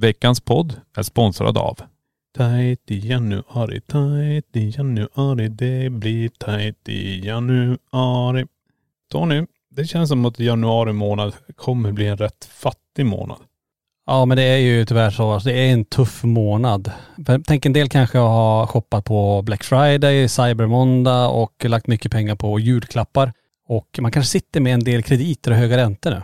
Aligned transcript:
Veckans 0.00 0.40
podd 0.40 0.80
är 0.96 1.02
sponsrad 1.02 1.58
av 1.58 1.78
Tajt 2.36 2.90
i 2.90 3.08
januari, 3.08 3.80
tajt 3.80 4.56
i 4.56 4.70
januari, 4.76 5.48
det 5.48 5.90
blir 5.90 6.28
tajt 6.28 6.88
i 6.88 7.26
januari. 7.26 8.46
Tony, 9.12 9.46
det 9.70 9.84
känns 9.84 10.08
som 10.08 10.24
att 10.24 10.38
januari 10.38 10.92
månad 10.92 11.32
kommer 11.56 11.92
bli 11.92 12.06
en 12.06 12.16
rätt 12.16 12.44
fattig 12.44 13.06
månad. 13.06 13.38
Ja 14.06 14.24
men 14.24 14.36
det 14.36 14.42
är 14.42 14.56
ju 14.56 14.84
tyvärr 14.84 15.10
så. 15.10 15.30
Alltså, 15.30 15.48
det 15.48 15.54
är 15.54 15.72
en 15.72 15.84
tuff 15.84 16.24
månad. 16.24 16.92
Tänk 17.46 17.66
en 17.66 17.72
del 17.72 17.88
kanske 17.88 18.18
har 18.18 18.66
shoppat 18.66 19.04
på 19.04 19.42
Black 19.42 19.64
Friday, 19.64 20.28
Cybermåndag 20.28 21.28
och 21.28 21.64
lagt 21.64 21.86
mycket 21.86 22.12
pengar 22.12 22.34
på 22.34 22.60
julklappar. 22.60 23.32
Och 23.68 23.98
man 24.00 24.12
kanske 24.12 24.30
sitter 24.30 24.60
med 24.60 24.74
en 24.74 24.84
del 24.84 25.02
krediter 25.02 25.50
och 25.50 25.56
höga 25.56 25.76
räntor 25.76 26.10
nu. 26.10 26.22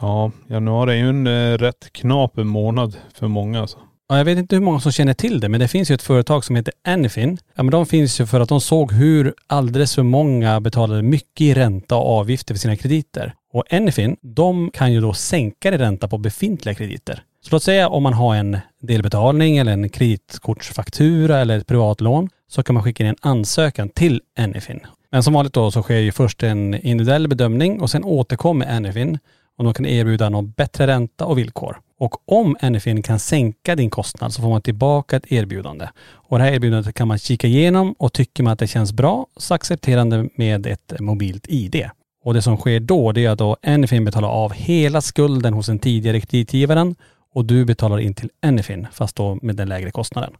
Ja, 0.00 0.30
januari 0.48 0.92
är 0.92 0.96
ju 0.96 1.08
en 1.08 1.26
eh, 1.26 1.58
rätt 1.58 1.92
knaper 1.92 2.44
månad 2.44 2.96
för 3.14 3.28
många 3.28 3.60
alltså. 3.60 3.78
Ja, 4.08 4.18
jag 4.18 4.24
vet 4.24 4.38
inte 4.38 4.56
hur 4.56 4.62
många 4.62 4.80
som 4.80 4.92
känner 4.92 5.14
till 5.14 5.40
det, 5.40 5.48
men 5.48 5.60
det 5.60 5.68
finns 5.68 5.90
ju 5.90 5.94
ett 5.94 6.02
företag 6.02 6.44
som 6.44 6.56
heter 6.56 6.74
Anyfin. 6.84 7.38
Ja, 7.54 7.62
men 7.62 7.70
de 7.70 7.86
finns 7.86 8.20
ju 8.20 8.26
för 8.26 8.40
att 8.40 8.48
de 8.48 8.60
såg 8.60 8.92
hur 8.92 9.34
alldeles 9.46 9.94
för 9.94 10.02
många 10.02 10.60
betalade 10.60 11.02
mycket 11.02 11.40
i 11.40 11.54
ränta 11.54 11.96
och 11.96 12.18
avgifter 12.18 12.54
för 12.54 12.58
sina 12.58 12.76
krediter. 12.76 13.34
Och 13.52 13.72
Anyfin, 13.72 14.16
de 14.22 14.70
kan 14.70 14.92
ju 14.92 15.00
då 15.00 15.12
sänka 15.12 15.74
i 15.74 15.78
ränta 15.78 16.08
på 16.08 16.18
befintliga 16.18 16.74
krediter. 16.74 17.22
Så 17.40 17.54
låt 17.54 17.62
säga 17.62 17.88
om 17.88 18.02
man 18.02 18.12
har 18.12 18.34
en 18.34 18.58
delbetalning 18.80 19.58
eller 19.58 19.72
en 19.72 19.88
kreditkortsfaktura 19.88 21.38
eller 21.38 21.58
ett 21.58 21.66
privatlån 21.66 22.28
så 22.48 22.62
kan 22.62 22.74
man 22.74 22.82
skicka 22.82 23.04
in 23.04 23.10
en 23.10 23.16
ansökan 23.20 23.88
till 23.88 24.20
Anyfin. 24.38 24.80
Men 25.10 25.22
som 25.22 25.34
vanligt 25.34 25.54
då 25.54 25.70
så 25.70 25.82
sker 25.82 25.98
ju 25.98 26.12
först 26.12 26.42
en 26.42 26.74
individuell 26.74 27.28
bedömning 27.28 27.80
och 27.80 27.90
sen 27.90 28.04
återkommer 28.04 28.66
Anyfin 28.66 29.18
och 29.58 29.64
de 29.64 29.74
kan 29.74 29.86
erbjuda 29.86 30.28
någon 30.28 30.50
bättre 30.50 30.86
ränta 30.86 31.26
och 31.26 31.38
villkor. 31.38 31.80
Och 31.98 32.32
om 32.38 32.56
Anyfin 32.60 33.02
kan 33.02 33.18
sänka 33.18 33.76
din 33.76 33.90
kostnad 33.90 34.32
så 34.32 34.42
får 34.42 34.48
man 34.48 34.62
tillbaka 34.62 35.16
ett 35.16 35.32
erbjudande. 35.32 35.88
Och 36.10 36.38
det 36.38 36.44
här 36.44 36.52
erbjudandet 36.52 36.94
kan 36.94 37.08
man 37.08 37.18
kika 37.18 37.46
igenom 37.46 37.92
och 37.98 38.12
tycker 38.12 38.42
man 38.42 38.52
att 38.52 38.58
det 38.58 38.66
känns 38.66 38.92
bra 38.92 39.26
så 39.36 39.54
accepterande 39.54 40.28
med 40.34 40.66
ett 40.66 41.00
mobilt 41.00 41.46
ID. 41.48 41.88
Och 42.24 42.34
det 42.34 42.42
som 42.42 42.56
sker 42.56 42.80
då 42.80 43.12
det 43.12 43.24
är 43.24 43.30
att 43.30 43.38
då 43.38 43.56
Anyfin 43.62 44.04
betalar 44.04 44.28
av 44.28 44.52
hela 44.52 45.00
skulden 45.00 45.54
hos 45.54 45.66
den 45.66 45.78
tidigare 45.78 46.20
kreditgivaren 46.20 46.94
och 47.34 47.44
du 47.44 47.64
betalar 47.64 47.98
in 47.98 48.14
till 48.14 48.30
Anyfin 48.42 48.86
fast 48.92 49.16
då 49.16 49.38
med 49.42 49.56
den 49.56 49.68
lägre 49.68 49.90
kostnaden. 49.90 50.32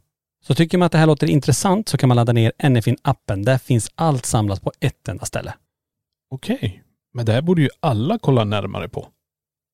Så 0.43 0.55
tycker 0.55 0.77
man 0.77 0.85
att 0.85 0.91
det 0.91 0.97
här 0.97 1.05
låter 1.05 1.29
intressant 1.29 1.89
så 1.89 1.97
kan 1.97 2.07
man 2.07 2.15
ladda 2.15 2.33
ner 2.33 2.51
Anyfin-appen. 2.63 3.45
Där 3.45 3.57
finns 3.57 3.91
allt 3.95 4.25
samlat 4.25 4.61
på 4.61 4.71
ett 4.79 5.07
enda 5.07 5.25
ställe. 5.25 5.53
Okej, 6.31 6.83
men 7.19 7.25
det 7.25 7.31
här 7.31 7.41
borde 7.41 7.61
ju 7.61 7.69
alla 7.79 8.17
kolla 8.21 8.43
närmare 8.43 8.89
på. 8.89 9.07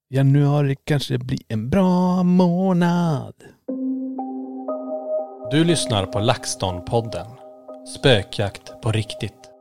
Januari 0.09 0.75
kanske 0.83 1.17
blir 1.17 1.39
en 1.47 1.69
bra 1.69 2.23
månad. 2.23 3.33
Du 5.51 5.63
lyssnar 5.63 6.05
på 6.05 6.19
LaxTon-podden. 6.19 7.27
Spökjakt 7.97 8.81
på 8.81 8.91
riktigt. 8.91 9.51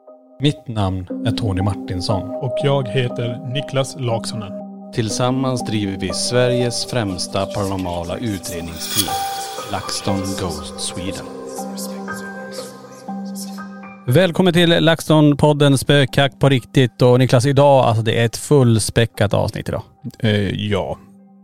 Mitt 0.41 0.69
namn 0.69 1.07
är 1.27 1.31
Tony 1.31 1.63
Martinsson. 1.63 2.31
Och 2.31 2.59
jag 2.63 2.89
heter 2.89 3.53
Niklas 3.53 3.97
Laksonen. 3.99 4.53
Tillsammans 4.93 5.65
driver 5.65 5.99
vi 6.01 6.13
Sveriges 6.13 6.87
främsta 6.87 7.47
paranormala 7.47 8.17
utredningsteam. 8.17 9.15
LaxTon 9.73 10.21
Ghost 10.41 10.81
Sweden. 10.81 11.34
Välkommen 14.07 14.53
till 14.53 14.73
LaxTon-podden 14.73 15.77
Spökjakt 15.77 16.39
på 16.41 16.49
riktigt. 16.49 17.03
Och 17.03 17.19
Niklas, 17.19 17.47
idag, 17.47 17.85
alltså 17.85 18.03
det 18.03 18.21
är 18.21 18.25
ett 18.25 18.37
fullspäckat 18.37 19.35
avsnitt 19.35 19.69
idag. 19.69 19.83
Eh, 20.19 20.51
ja. 20.71 20.99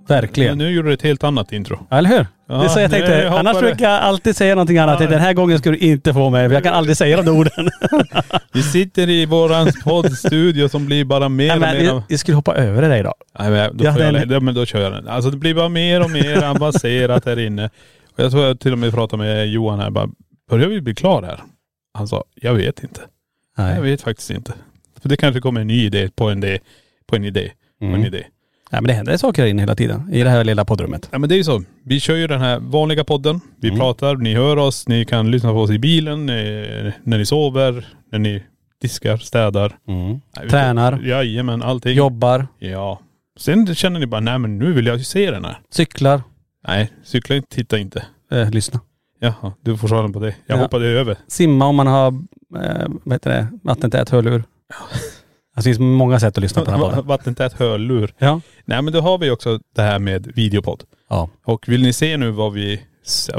Verkligen. 0.08 0.50
Men 0.50 0.66
nu 0.66 0.70
gjorde 0.74 0.88
du 0.88 0.94
ett 0.94 1.02
helt 1.02 1.24
annat 1.24 1.52
intro. 1.52 1.86
Ja, 1.90 1.96
eller 1.98 2.08
hur? 2.08 2.26
Ja, 2.48 2.54
det 2.54 2.64
är 2.64 2.68
så 2.68 2.80
jag 2.80 2.90
tänkte. 2.90 3.12
jag 3.12 3.34
Annars 3.34 3.58
brukar 3.60 3.90
jag 3.90 4.00
alltid 4.00 4.36
säga 4.36 4.54
någonting 4.54 4.78
annat. 4.78 5.00
Ja. 5.00 5.06
Den 5.06 5.20
här 5.20 5.32
gången 5.32 5.58
ska 5.58 5.70
du 5.70 5.76
inte 5.76 6.12
få 6.14 6.30
mig, 6.30 6.48
för 6.48 6.54
jag 6.54 6.62
kan 6.62 6.74
aldrig 6.74 6.96
säga 6.96 7.22
de 7.22 7.28
orden. 7.30 7.70
Vi 8.52 8.62
sitter 8.62 9.10
i 9.10 9.26
våran 9.26 9.68
poddstudio 9.84 10.68
som 10.68 10.86
blir 10.86 11.04
bara 11.04 11.28
mer 11.28 11.46
Nej, 11.46 11.54
och 11.54 11.60
men 11.60 11.76
mer... 11.76 11.94
vi, 11.94 12.02
vi 12.08 12.18
skulle 12.18 12.34
hoppa 12.36 12.54
över 12.54 12.88
det 12.88 12.98
idag. 12.98 13.14
Nej, 13.38 13.50
men 13.50 13.76
då, 13.76 13.84
Jag 13.84 13.94
får 13.94 14.02
jag, 14.02 14.14
en- 14.14 14.30
ja, 14.30 14.40
men 14.40 14.54
då 14.54 14.66
kör 14.66 14.80
jag 14.80 14.92
den. 14.92 15.08
Alltså 15.08 15.30
det 15.30 15.36
blir 15.36 15.54
bara 15.54 15.68
mer 15.68 16.04
och 16.04 16.10
mer 16.10 16.44
avancerat 16.44 17.26
här 17.26 17.38
inne. 17.38 17.70
Och 18.16 18.24
jag 18.24 18.30
tror 18.30 18.44
jag 18.44 18.60
till 18.60 18.72
och 18.72 18.78
med 18.78 18.92
pratade 18.94 19.22
med 19.22 19.48
Johan 19.48 19.80
här 19.80 19.90
bara, 19.90 20.08
börjar 20.50 20.68
vi 20.68 20.80
bli 20.80 20.94
klar 20.94 21.22
här? 21.22 21.40
Han 21.94 22.08
sa, 22.08 22.24
jag 22.34 22.54
vet 22.54 22.82
inte. 22.82 23.00
Jag 23.56 23.64
Nej. 23.66 23.80
vet 23.80 24.02
faktiskt 24.02 24.30
inte. 24.30 24.54
För 25.02 25.08
det 25.08 25.16
kanske 25.16 25.40
kommer 25.40 25.60
en 25.60 25.66
ny 25.66 25.84
idé 25.86 26.10
på 26.14 26.30
en 26.30 26.38
idé, 26.44 26.58
på 27.06 27.16
en 27.16 27.24
idé, 27.24 27.50
på 27.78 27.84
en 27.84 27.94
Mm. 27.94 28.06
idé. 28.06 28.24
Nej 28.72 28.82
men 28.82 28.84
det 28.88 28.92
händer 28.92 29.16
saker 29.16 29.42
här 29.42 29.48
inne 29.48 29.62
hela 29.62 29.74
tiden. 29.74 30.08
I 30.14 30.22
det 30.22 30.30
här 30.30 30.44
lilla 30.44 30.64
poddrummet. 30.64 31.08
Ja 31.12 31.18
men 31.18 31.28
det 31.28 31.34
är 31.34 31.36
ju 31.36 31.44
så. 31.44 31.62
Vi 31.84 32.00
kör 32.00 32.16
ju 32.16 32.26
den 32.26 32.40
här 32.40 32.58
vanliga 32.58 33.04
podden. 33.04 33.40
Vi 33.60 33.68
Mm. 33.68 33.80
pratar, 33.80 34.16
ni 34.16 34.34
hör 34.34 34.56
oss, 34.56 34.88
ni 34.88 35.04
kan 35.04 35.30
lyssna 35.30 35.52
på 35.52 35.58
oss 35.60 35.70
i 35.70 35.78
bilen, 35.78 36.28
eh, 36.28 36.92
när 37.02 37.18
ni 37.18 37.26
sover, 37.26 37.88
när 38.12 38.18
ni 38.18 38.42
diskar, 38.80 39.16
städar. 39.16 39.78
Nej, 39.84 40.20
vi- 40.42 40.48
Tränar, 40.50 41.00
Jajamän, 41.04 41.62
allting. 41.62 41.96
jobbar, 41.96 42.46
Ja. 42.58 43.00
Sen 43.38 43.74
känner 43.74 44.00
ni 44.00 44.06
bara, 44.06 44.20
nej 44.20 44.38
men 44.38 44.58
nu 44.58 44.72
vill 44.72 44.86
jag 44.86 44.96
ju 44.98 45.04
se 45.04 45.30
den 45.30 45.44
här. 45.44 45.58
cyklar, 45.70 46.22
Nej, 46.68 46.90
cykla 47.04 47.36
inte, 47.36 47.48
titta 47.56 47.78
inte. 47.78 48.04
eh, 48.30 48.50
lyssna. 48.50 48.80
Jaha, 49.20 49.52
du 49.60 49.76
får 49.76 49.88
svara 49.88 50.08
på 50.08 50.18
det. 50.20 50.34
Jag 50.46 50.58
Ja. 50.58 50.62
hoppade 50.62 50.86
över. 50.86 51.16
Simma 51.28 51.66
om 51.66 51.76
man 51.76 51.86
har, 51.86 52.06
eh, 52.64 52.88
vad 53.04 53.14
heter 53.14 53.30
det, 53.30 53.46
vattentät 53.62 54.10
hörlur. 54.10 54.42
Det 55.56 55.62
finns 55.62 55.78
många 55.78 56.20
sätt 56.20 56.36
att 56.38 56.42
lyssna 56.42 56.62
på 56.64 56.70
den 56.70 56.80
här 56.80 56.86
podden. 56.90 57.06
Vattentät 57.06 57.52
hörlur. 57.52 58.14
Ja. 58.18 58.40
Nej 58.64 58.82
men 58.82 58.92
då 58.92 59.00
har 59.00 59.18
vi 59.18 59.30
också 59.30 59.58
det 59.76 59.82
här 59.82 59.98
med 59.98 60.26
videopodd. 60.34 60.82
Ja. 61.08 61.28
Och 61.44 61.68
vill 61.68 61.82
ni 61.82 61.92
se 61.92 62.16
nu 62.16 62.30
vad 62.30 62.52
vi, 62.52 62.80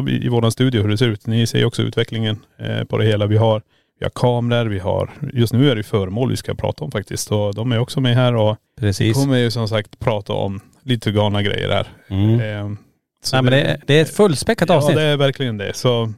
i 0.08 0.28
våran 0.30 0.52
studio 0.52 0.82
hur 0.82 0.90
det 0.90 0.98
ser 0.98 1.08
ut. 1.08 1.28
Ni 1.28 1.48
ser 1.48 1.66
också 1.66 1.82
utvecklingen 1.82 2.40
eh, 2.60 2.84
på 2.84 2.98
det 2.98 3.06
hela. 3.06 3.26
Vi 3.26 3.38
har, 3.38 3.62
vi 4.00 4.06
har 4.06 4.10
kameror, 4.16 4.66
vi 4.66 4.80
har, 4.80 5.12
just 5.34 5.54
nu 5.54 5.72
är 5.72 5.76
det 5.76 5.84
föremål 5.84 6.30
vi 6.30 6.38
ska 6.38 6.54
prata 6.56 6.84
om 6.84 6.92
faktiskt. 6.92 7.32
Och 7.32 7.56
de 7.56 7.72
är 7.72 7.80
också 7.80 8.02
med 8.02 8.16
här 8.16 8.36
och 8.36 8.58
Precis. 8.80 9.18
kommer 9.18 9.38
ju 9.38 9.52
som 9.52 9.68
sagt 9.68 10.00
prata 10.00 10.34
om 10.34 10.60
lite 10.84 11.12
galna 11.12 11.42
grejer 11.44 11.70
här. 11.70 11.88
Mm. 12.10 12.40
Eh, 12.40 12.78
så 13.24 13.36
Nej 13.36 13.44
men 13.44 13.52
det, 13.54 13.62
är- 13.62 13.82
det 13.88 13.94
är 13.94 14.02
ett 14.02 14.16
fullspäckat 14.16 14.70
Ja 14.70 14.76
avsnitt. 14.76 14.96
det 14.96 15.04
är 15.04 15.18
verkligen 15.18 15.58
det. 15.58 15.76
Så 15.78 16.14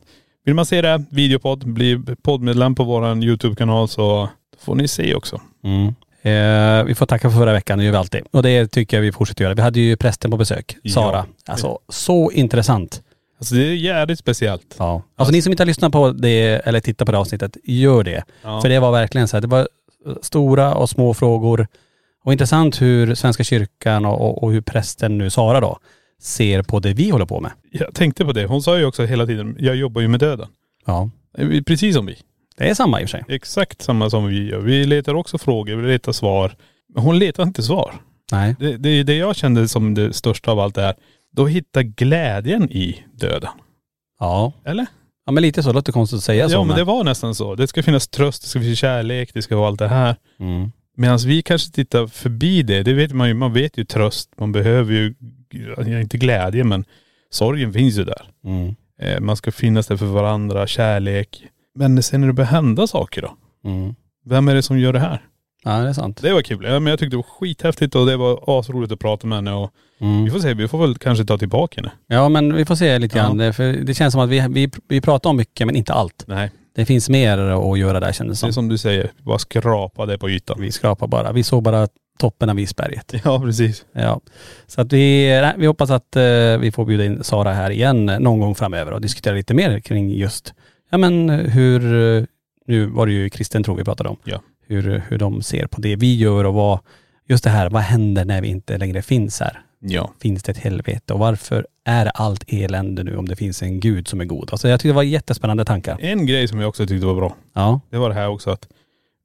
vill 0.45 0.55
man 0.55 0.65
se 0.65 0.81
det, 0.81 1.03
videopodd, 1.09 1.67
bli 1.73 1.99
poddmedlem 2.23 2.75
på 2.75 2.83
våran 2.83 3.23
YouTube-kanal 3.23 3.87
så 3.87 4.29
får 4.59 4.75
ni 4.75 4.87
se 4.87 5.15
också. 5.15 5.41
Mm. 5.63 5.87
Eh, 6.25 6.83
vi 6.85 6.95
får 6.95 7.05
tacka 7.05 7.29
för 7.29 7.37
förra 7.37 7.53
veckan, 7.53 7.77
det 7.79 7.83
gör 7.85 7.91
vi 7.91 7.97
alltid. 7.97 8.21
Och 8.31 8.43
det 8.43 8.67
tycker 8.67 8.97
jag 8.97 9.01
vi 9.01 9.11
fortsätter 9.11 9.43
göra. 9.43 9.53
Vi 9.53 9.61
hade 9.61 9.79
ju 9.79 9.95
prästen 9.97 10.31
på 10.31 10.37
besök, 10.37 10.75
Ja. 10.81 10.93
Sara. 10.93 11.25
Alltså 11.47 11.79
så 11.89 12.31
intressant. 12.31 13.01
Alltså 13.39 13.55
det 13.55 13.61
är 13.63 13.73
jävligt 13.75 14.19
speciellt. 14.19 14.75
Ja. 14.77 15.01
Alltså 15.15 15.31
ni 15.31 15.41
som 15.41 15.51
inte 15.51 15.63
har 15.63 15.67
lyssnat 15.67 15.91
på 15.91 16.11
det 16.11 16.39
eller 16.65 16.79
tittat 16.79 17.05
på 17.05 17.11
det 17.11 17.17
avsnittet, 17.17 17.57
gör 17.63 18.03
det. 18.03 18.23
Ja. 18.43 18.61
För 18.61 18.69
det 18.69 18.79
var 18.79 18.91
verkligen 18.91 19.27
så 19.27 19.35
här, 19.37 19.41
det 19.41 19.47
var 19.47 19.67
stora 20.21 20.73
och 20.75 20.89
små 20.89 21.13
frågor. 21.13 21.67
Och 22.23 22.31
intressant 22.33 22.81
hur 22.81 23.15
Svenska 23.15 23.43
kyrkan 23.43 24.05
och, 24.05 24.21
och, 24.21 24.43
och 24.43 24.51
hur 24.51 24.61
prästen 24.61 25.17
nu, 25.17 25.29
Sara 25.29 25.59
då, 25.59 25.77
ser 26.23 26.61
på 26.63 26.79
det 26.79 26.93
vi 26.93 27.09
håller 27.09 27.25
på 27.25 27.39
med. 27.39 27.51
Jag 27.71 27.93
tänkte 27.95 28.25
på 28.25 28.31
det. 28.31 28.45
Hon 28.45 28.61
sa 28.61 28.77
ju 28.77 28.85
också 28.85 29.05
hela 29.05 29.25
tiden, 29.25 29.55
jag 29.59 29.75
jobbar 29.75 30.01
ju 30.01 30.07
med 30.07 30.19
döden. 30.19 30.47
Ja. 30.85 31.09
Eh, 31.37 31.61
Precis 31.61 31.95
som 31.95 32.05
vi. 32.05 32.15
Det 32.57 32.69
är 32.69 32.73
samma 32.73 33.01
i 33.01 33.05
och 33.05 33.09
för 33.09 33.17
sig. 33.17 33.35
Exakt 33.35 33.81
samma 33.81 34.09
som 34.09 34.25
vi 34.25 34.49
gör. 34.49 34.59
Vi 34.59 34.85
letar 34.85 35.13
också 35.13 35.37
frågor, 35.37 35.75
vi 35.75 35.87
letar 35.87 36.11
svar. 36.11 36.55
Men 36.93 37.03
hon 37.03 37.19
letar 37.19 37.43
inte 37.43 37.63
svar. 37.63 37.95
Nej. 38.31 38.55
Det, 38.59 38.77
det, 38.77 39.03
det 39.03 39.15
jag 39.15 39.35
kände 39.35 39.67
som 39.67 39.93
det 39.93 40.13
största 40.13 40.51
av 40.51 40.59
allt 40.59 40.75
det 40.75 40.81
här, 40.81 40.95
då 41.35 41.45
hitta 41.47 41.83
glädjen 41.83 42.71
i 42.71 43.03
döden. 43.13 43.49
Ja. 44.19 44.53
Eller? 44.65 44.85
Ja 45.25 45.31
men 45.31 45.41
lite 45.43 45.63
så, 45.63 45.69
det 45.69 45.73
låter 45.75 45.91
konstigt 45.91 46.17
att 46.17 46.23
säga 46.23 46.49
så. 46.49 46.55
ja 46.55 46.63
men 46.63 46.75
det 46.77 46.83
var 46.83 47.03
nästan 47.03 47.35
så. 47.35 47.55
Det 47.55 47.67
ska 47.67 47.83
finnas 47.83 48.07
tröst, 48.07 48.41
det 48.41 48.47
ska 48.47 48.59
finnas 48.59 48.79
kärlek, 48.79 49.31
det 49.33 49.41
ska 49.41 49.55
vara 49.55 49.67
allt 49.67 49.79
det 49.79 49.87
här. 49.87 50.15
Mm. 50.39 50.71
Medan 50.97 51.17
vi 51.25 51.41
kanske 51.41 51.71
tittar 51.71 52.07
förbi 52.07 52.63
det. 52.63 52.83
Det 52.83 52.93
vet 52.93 53.11
man 53.13 53.27
ju. 53.27 53.33
Man 53.33 53.53
vet 53.53 53.77
ju 53.77 53.85
tröst. 53.85 54.29
Man 54.39 54.51
behöver 54.51 54.93
ju, 54.93 55.15
inte 56.01 56.17
glädje 56.17 56.63
men 56.63 56.85
sorgen 57.29 57.73
finns 57.73 57.97
ju 57.97 58.03
där. 58.03 58.21
Mm. 58.45 58.75
Eh, 59.01 59.19
man 59.19 59.35
ska 59.37 59.51
finnas 59.51 59.87
där 59.87 59.97
för 59.97 60.05
varandra, 60.05 60.67
kärlek. 60.67 61.43
Men 61.75 62.03
sen 62.03 62.21
när 62.21 62.27
det 62.27 62.33
börjar 62.33 62.49
hända 62.51 62.87
saker 62.87 63.21
då? 63.21 63.33
Mm. 63.69 63.95
Vem 64.25 64.47
är 64.47 64.55
det 64.55 64.61
som 64.63 64.79
gör 64.79 64.93
det 64.93 64.99
här? 64.99 65.21
Ja 65.63 65.71
det 65.79 65.89
är 65.89 65.93
sant. 65.93 66.21
Det 66.21 66.33
var 66.33 66.41
kul. 66.41 66.65
Ja, 66.65 66.79
men 66.79 66.91
jag 66.91 66.99
tyckte 66.99 67.13
det 67.13 67.17
var 67.17 67.39
skithäftigt 67.39 67.95
och 67.95 68.05
det 68.05 68.17
var 68.17 68.59
asroligt 68.59 68.91
att 68.93 68.99
prata 68.99 69.27
med 69.27 69.37
henne 69.37 69.53
och 69.53 69.71
Mm. 70.01 70.23
vi 70.23 70.31
får 70.31 70.39
se, 70.39 70.53
vi 70.53 70.67
får 70.67 70.77
väl 70.79 70.95
kanske 70.97 71.25
ta 71.25 71.37
tillbaka 71.37 71.81
henne. 71.81 71.91
Ja 72.07 72.29
men 72.29 72.55
vi 72.55 72.65
får 72.65 72.75
se 72.75 72.99
lite 72.99 73.17
Ja. 73.17 73.23
grann. 73.23 73.37
Det- 73.37 73.53
För 73.53 73.73
det 73.73 73.93
känns 73.93 74.11
som 74.11 74.21
att 74.21 74.29
vi, 74.29 74.47
vi, 74.49 74.69
vi 74.87 75.01
pratar 75.01 75.29
om 75.29 75.37
mycket 75.37 75.67
men 75.67 75.75
inte 75.75 75.93
allt. 75.93 76.23
Nej, 76.27 76.51
Det 76.75 76.85
finns 76.85 77.09
mer 77.09 77.37
att 77.37 77.79
göra 77.79 77.99
där 77.99 78.11
kändes 78.11 78.41
det 78.41 78.45
är 78.45 78.47
det 78.47 78.53
som. 78.53 78.63
som 78.63 78.67
du 78.69 78.77
säger, 78.77 79.11
bara 79.21 79.39
skrapa 79.39 80.05
det 80.05 80.17
på 80.17 80.29
ytan. 80.29 80.57
Vi 80.61 80.71
skrapar 80.71 81.07
bara. 81.07 81.31
Vi 81.31 81.43
såg 81.43 81.63
bara 81.63 81.87
toppen 82.19 82.49
av 82.49 82.59
isberget. 82.59 83.13
Ja 83.23 83.39
precis. 83.39 83.85
Ja. 83.91 84.21
Så 84.67 84.81
att 84.81 84.93
vi, 84.93 85.27
nej, 85.41 85.53
vi 85.57 85.65
hoppas 85.65 85.89
att 85.89 86.15
eh, 86.15 86.57
vi 86.59 86.71
får 86.73 86.85
bjuda 86.85 87.05
in 87.05 87.23
Sara 87.23 87.53
här 87.53 87.69
igen 87.71 88.05
någon 88.05 88.39
gång 88.39 88.55
framöver 88.55 88.91
och 88.91 89.01
diskutera 89.01 89.33
lite 89.35 89.53
mer 89.53 89.79
kring 89.79 90.09
just, 90.09 90.53
ja 90.91 90.97
men 90.97 91.29
hur, 91.29 91.93
eh, 92.17 92.23
nu 92.67 92.85
var 92.85 93.05
det 93.07 93.13
ju 93.13 93.29
kristen 93.29 93.63
tro 93.63 93.75
vi 93.75 93.83
pratade 93.83 94.09
om. 94.09 94.17
Ja. 94.23 94.41
Hur, 94.67 95.03
hur 95.09 95.17
de 95.17 95.41
ser 95.41 95.67
på 95.67 95.81
det 95.81 95.95
vi 95.95 96.15
gör 96.15 96.43
och 96.43 96.53
vad, 96.53 96.79
just 97.27 97.43
det 97.43 97.49
här, 97.49 97.69
vad 97.69 97.81
händer 97.81 98.25
när 98.25 98.41
vi 98.41 98.47
inte 98.47 98.77
längre 98.77 99.01
finns 99.01 99.39
här? 99.39 99.61
Ja. 99.85 100.11
finns 100.21 100.43
det 100.43 100.51
ett 100.51 100.57
helvete 100.57 101.13
och 101.13 101.19
varför 101.19 101.67
är 101.85 102.05
allt 102.05 102.43
elände 102.47 103.03
nu 103.03 103.17
om 103.17 103.27
det 103.27 103.35
finns 103.35 103.61
en 103.63 103.79
gud 103.79 104.07
som 104.07 104.21
är 104.21 104.25
god? 104.25 104.49
Alltså 104.51 104.67
jag 104.67 104.79
tycker 104.79 104.89
det 104.89 104.95
var 104.95 105.03
jättespännande 105.03 105.65
tankar. 105.65 105.97
En 106.01 106.25
grej 106.25 106.47
som 106.47 106.59
jag 106.59 106.69
också 106.69 106.87
tyckte 106.87 107.05
var 107.05 107.15
bra, 107.15 107.35
Ja. 107.53 107.79
det 107.89 107.97
var 107.97 108.09
det 108.09 108.15
här 108.15 108.27
också 108.29 108.49
att 108.49 108.67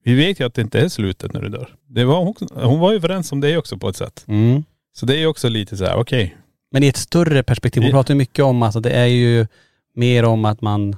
vi 0.04 0.14
vet 0.14 0.40
ju 0.40 0.46
att 0.46 0.54
det 0.54 0.62
inte 0.62 0.80
är 0.80 0.88
slutet 0.88 1.32
när 1.32 1.42
du 1.42 1.48
dör. 1.48 1.74
Det 1.86 2.04
var 2.04 2.24
hon, 2.24 2.34
hon 2.54 2.80
var 2.80 2.90
ju 2.90 2.96
överens 2.96 3.32
om 3.32 3.40
det 3.40 3.56
också 3.56 3.76
på 3.76 3.88
ett 3.88 3.96
sätt. 3.96 4.24
Mm. 4.28 4.64
Så 4.96 5.06
det 5.06 5.14
är 5.14 5.18
ju 5.18 5.26
också 5.26 5.48
lite 5.48 5.76
så 5.76 5.84
här, 5.84 5.96
okej. 5.96 6.36
Men 6.72 6.82
i 6.82 6.86
ett 6.86 6.96
större 6.96 7.42
perspektiv, 7.42 7.82
hon 7.82 7.92
pratar 7.92 8.14
ju 8.14 8.18
mycket 8.18 8.44
om, 8.44 8.62
alltså 8.62 8.80
det 8.80 8.90
är 8.90 9.06
ju 9.06 9.46
mer 9.94 10.24
om 10.24 10.44
att 10.44 10.60
man, 10.60 10.96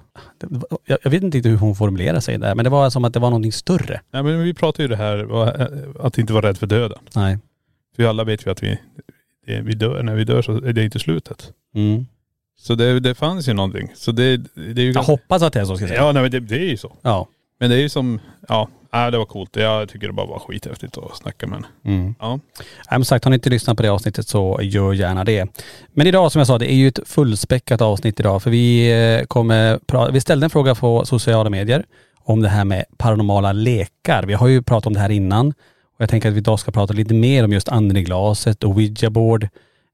jag, 0.86 0.98
jag 1.02 1.10
vet 1.10 1.22
inte 1.22 1.38
riktigt 1.38 1.52
hur 1.52 1.56
hon 1.58 1.74
formulerar 1.76 2.20
sig 2.20 2.38
där, 2.38 2.54
men 2.54 2.64
det 2.64 2.70
var 2.70 2.90
som 2.90 3.04
att 3.04 3.14
det 3.14 3.20
var 3.20 3.30
någonting 3.30 3.52
större. 3.52 4.00
Nej 4.10 4.22
men 4.22 4.42
vi 4.42 4.54
pratar 4.54 4.82
ju 4.84 4.88
det 4.88 4.96
här, 4.96 5.18
vad- 5.24 5.70
att 6.00 6.18
inte 6.18 6.32
vara 6.32 6.48
rädd 6.48 6.58
för 6.58 6.66
döden. 6.66 6.98
Nej. 7.14 7.38
För 7.96 8.02
alla 8.04 8.24
vet 8.24 8.46
ju 8.46 8.50
att 8.50 8.62
vi, 8.62 8.78
det, 9.46 9.60
vi 9.60 9.72
dör, 9.74 10.02
när 10.02 10.14
vi 10.14 10.24
dör 10.24 10.42
så 10.42 10.52
är 10.52 10.72
det 10.72 10.84
inte 10.84 10.98
slutet. 10.98 11.52
Mm. 11.74 12.06
Så 12.58 12.74
det, 12.74 13.00
det 13.00 13.14
fanns 13.14 13.48
ju 13.48 13.52
någonting. 13.52 13.92
Så 13.94 14.12
det, 14.12 14.36
det 14.54 14.82
är 14.82 14.84
ju 14.84 14.92
Jag 14.92 15.02
hoppas 15.02 15.42
att 15.42 15.52
det 15.52 15.60
är 15.60 15.64
så 15.64 15.76
ska 15.76 15.82
jag 15.84 15.88
säga. 15.88 16.00
Ja 16.02 16.12
nej, 16.12 16.22
men 16.22 16.30
det, 16.30 16.40
det 16.40 16.54
är 16.58 16.68
ju 16.68 16.76
så. 16.76 16.96
Ja. 17.02 17.28
Men 17.60 17.70
det 17.70 17.76
är 17.76 17.80
ju 17.80 17.88
som, 17.88 18.20
ja, 18.48 18.68
äh, 18.94 19.06
det 19.06 19.18
var 19.18 19.24
coolt. 19.24 19.56
Jag 19.56 19.88
tycker 19.88 20.06
det 20.06 20.12
bara 20.12 20.26
var 20.26 20.38
skithäftigt 20.38 20.98
att 20.98 21.16
snacka 21.16 21.46
med 21.46 21.56
henne. 21.56 21.68
Mm. 21.84 22.14
Ja. 22.20 22.28
Nej, 22.58 22.68
men 22.90 23.04
sagt, 23.04 23.24
har 23.24 23.30
ni 23.30 23.34
inte 23.34 23.50
lyssnat 23.50 23.76
på 23.76 23.82
det 23.82 23.88
avsnittet 23.88 24.28
så 24.28 24.58
gör 24.62 24.92
gärna 24.92 25.24
det. 25.24 25.62
Men 25.92 26.06
idag 26.06 26.32
som 26.32 26.38
jag 26.38 26.46
sa, 26.46 26.58
det 26.58 26.72
är 26.72 26.76
ju 26.76 26.88
ett 26.88 27.00
fullspäckat 27.06 27.80
avsnitt 27.80 28.20
idag 28.20 28.42
för 28.42 28.50
vi 28.50 28.92
eh, 28.92 29.26
kommer 29.26 30.12
vi 30.12 30.20
ställde 30.20 30.46
en 30.46 30.50
fråga 30.50 30.74
på 30.74 31.06
sociala 31.06 31.50
medier 31.50 31.84
om 32.18 32.42
det 32.42 32.48
här 32.48 32.64
med 32.64 32.84
paranormala 32.96 33.52
lekar. 33.52 34.22
Vi 34.22 34.34
har 34.34 34.48
ju 34.48 34.62
pratat 34.62 34.86
om 34.86 34.92
det 34.92 35.00
här 35.00 35.10
innan 35.10 35.48
och 35.48 36.02
jag 36.02 36.08
tänker 36.08 36.28
att 36.28 36.34
vi 36.34 36.38
idag 36.38 36.60
ska 36.60 36.70
prata 36.70 36.92
lite 36.92 37.14
mer 37.14 37.44
om 37.44 37.52
just 37.52 37.68
anden 37.68 37.96
i 37.96 38.02
glaset 38.02 38.64
och 38.64 38.70
ouija 38.70 39.10
board. 39.10 39.48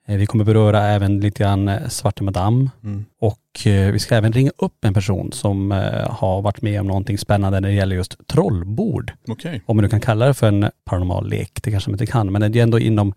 Eh, 0.09 0.17
Vi 0.17 0.27
kommer 0.27 0.45
beröra 0.45 0.83
även 0.83 1.21
lite 1.21 1.43
grann 1.43 1.69
eh, 1.69 1.89
Svarte 1.89 2.23
Madame 2.23 2.71
Mm. 2.85 3.05
och 3.21 3.67
eh, 3.67 3.93
vi 3.93 3.99
ska 3.99 4.15
även 4.15 4.33
ringa 4.33 4.51
upp 4.59 4.85
en 4.85 4.95
person 4.95 5.33
som 5.33 5.71
har 6.11 6.43
varit 6.43 6.63
med 6.63 6.81
om 6.81 6.87
någonting 6.87 7.19
spännande 7.19 7.61
när 7.61 7.69
det 7.69 7.75
gäller 7.75 7.97
just 7.97 8.27
trollbord 8.27 9.13
Okej. 9.29 9.63
om 9.67 9.77
man 9.77 9.83
nu 9.83 9.89
kan 9.89 10.01
kalla 10.01 10.27
det 10.27 10.35
för 10.35 10.49
en 10.49 10.71
paranormal 10.85 11.29
lek, 11.29 11.63
det 11.63 11.71
kanske 11.71 11.91
man 11.91 11.95
inte 11.95 12.07
kan, 12.07 12.33
men 12.33 12.53
det 12.53 12.59
är 12.59 12.63
ändå 12.63 12.79
inom 12.79 13.15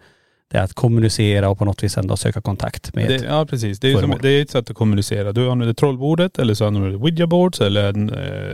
det 0.52 0.62
att 0.62 0.74
kommunicera 0.74 1.50
och 1.50 1.58
på 1.58 1.66
något 1.66 1.84
vis 1.84 1.98
ändå 1.98 2.18
söka 2.18 2.42
kontakt 2.42 2.96
med. 2.96 3.08
Det, 3.08 3.16
ja 3.26 3.46
precis. 3.46 3.80
Det 3.80 3.92
är, 3.92 3.98
som, 4.02 4.14
det 4.22 4.30
är 4.30 4.42
ett 4.42 4.50
sätt 4.50 4.70
att 4.70 4.76
kommunicera. 4.76 5.32
Du 5.32 5.50
använder 5.52 5.74
trollbordet 5.74 6.40
eller 6.40 6.54
så 6.54 6.66
använder 6.66 6.90
du 6.90 6.96
ouija 6.96 7.28
boards 7.28 7.62
eller 7.62 7.88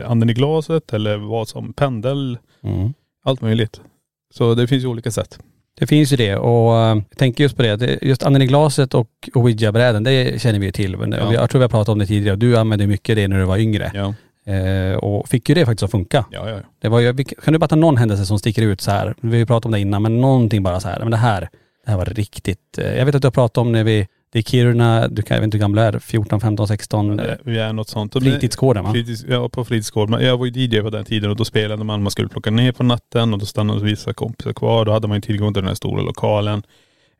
eh, 0.00 0.10
anden 0.10 0.30
i 0.30 0.34
glaset 0.34 0.92
eller 0.92 1.16
vad 1.16 1.48
som, 1.48 1.72
pendel, 1.72 2.38
Mm. 2.62 2.92
allt 3.24 3.40
möjligt. 3.40 3.80
Så 4.34 4.54
det 4.54 4.66
finns 4.66 4.84
ju 4.84 4.88
olika 4.88 5.10
sätt. 5.10 5.38
Det 5.78 5.86
finns 5.86 6.12
ju 6.12 6.16
det 6.16 6.36
och 6.36 6.76
eh, 6.78 6.86
jag 7.10 7.18
tänker 7.18 7.44
just 7.44 7.56
på 7.56 7.62
det, 7.62 7.98
just 8.02 8.22
anden 8.22 8.42
i 8.42 8.46
glaset 8.46 8.94
och 8.94 9.08
ouija-bräden, 9.34 10.04
det 10.04 10.40
känner 10.42 10.58
vi 10.58 10.66
ju 10.66 10.72
till. 10.72 10.96
Men 10.96 11.12
Ja. 11.12 11.32
Jag 11.34 11.50
tror 11.50 11.58
vi 11.58 11.64
har 11.64 11.68
pratat 11.68 11.88
om 11.88 11.98
det 11.98 12.06
tidigare, 12.06 12.36
du 12.36 12.56
använde 12.56 12.86
mycket 12.86 13.16
det 13.16 13.28
när 13.28 13.38
du 13.38 13.44
var 13.44 13.56
yngre 13.58 13.90
Ja. 13.94 14.14
eh, 14.52 14.96
och 14.96 15.28
fick 15.28 15.48
ju 15.48 15.54
det 15.54 15.66
faktiskt 15.66 15.82
att 15.82 15.90
funka. 15.90 16.24
Ja, 16.30 16.50
ja. 16.50 16.56
Det 16.78 16.88
var 16.88 17.00
ju, 17.00 17.14
kan 17.24 17.52
du 17.52 17.58
berätta 17.58 17.76
någon 17.76 17.96
händelse 17.96 18.26
som 18.26 18.38
sticker 18.38 18.62
ut 18.62 18.80
så 18.80 18.90
här? 18.90 19.14
Vi 19.20 19.28
har 19.30 19.36
ju 19.36 19.46
pratat 19.46 19.64
om 19.66 19.72
det 19.72 19.80
innan, 19.80 20.02
men 20.02 20.20
någonting 20.20 20.62
bara 20.62 20.80
så 20.80 20.88
här, 20.88 20.98
men 21.00 21.10
det 21.10 21.16
här, 21.16 21.40
det 21.84 21.90
här 21.90 21.98
var 21.98 22.04
riktigt, 22.04 22.78
eh, 22.78 22.94
jag 22.98 23.06
vet 23.06 23.14
att 23.14 23.22
du 23.22 23.26
har 23.26 23.32
pratat 23.32 23.58
om 23.58 23.72
när 23.72 23.84
vi, 23.84 24.06
det 24.32 24.38
är 24.38 24.42
Kiruna, 24.42 25.08
du 25.08 25.22
kan, 25.22 25.34
jag 25.34 25.40
vet 25.40 25.44
inte 25.44 25.56
hur 25.56 25.60
gamla 25.62 25.82
är, 25.82 25.98
14, 25.98 26.40
15, 26.40 26.68
16, 26.68 27.10
eh, 27.20 27.26
Det- 27.26 27.38
Vi 27.44 27.58
är 27.58 27.72
något 27.72 27.88
sånt. 27.88 28.12
Fritidsgården 28.12 28.84
va? 28.84 28.92
Fritids, 28.92 29.24
ja, 29.28 29.48
på 29.48 29.64
fritidsgård. 29.64 30.10
Men 30.10 30.24
Jag 30.24 30.36
var 30.38 30.46
ju 30.46 30.52
DJ 30.52 30.80
på 30.82 30.90
den 30.90 31.04
tiden 31.04 31.30
och 31.30 31.36
då 31.36 31.44
spelade 31.44 31.84
man, 31.84 32.02
man 32.02 32.10
skulle 32.10 32.28
plocka 32.28 32.50
ner 32.50 32.72
på 32.72 32.82
natten 32.82 33.32
och 33.32 33.38
då 33.38 33.46
stannade 33.46 33.84
vissa 33.84 34.12
kompisar 34.12 34.52
kvar. 34.52 34.84
Då 34.84 34.92
hade 34.92 35.08
man 35.08 35.16
ju 35.16 35.20
tillgång 35.20 35.52
till 35.54 35.62
den 35.62 35.68
här 35.68 35.74
stora 35.74 36.02
lokalen. 36.02 36.62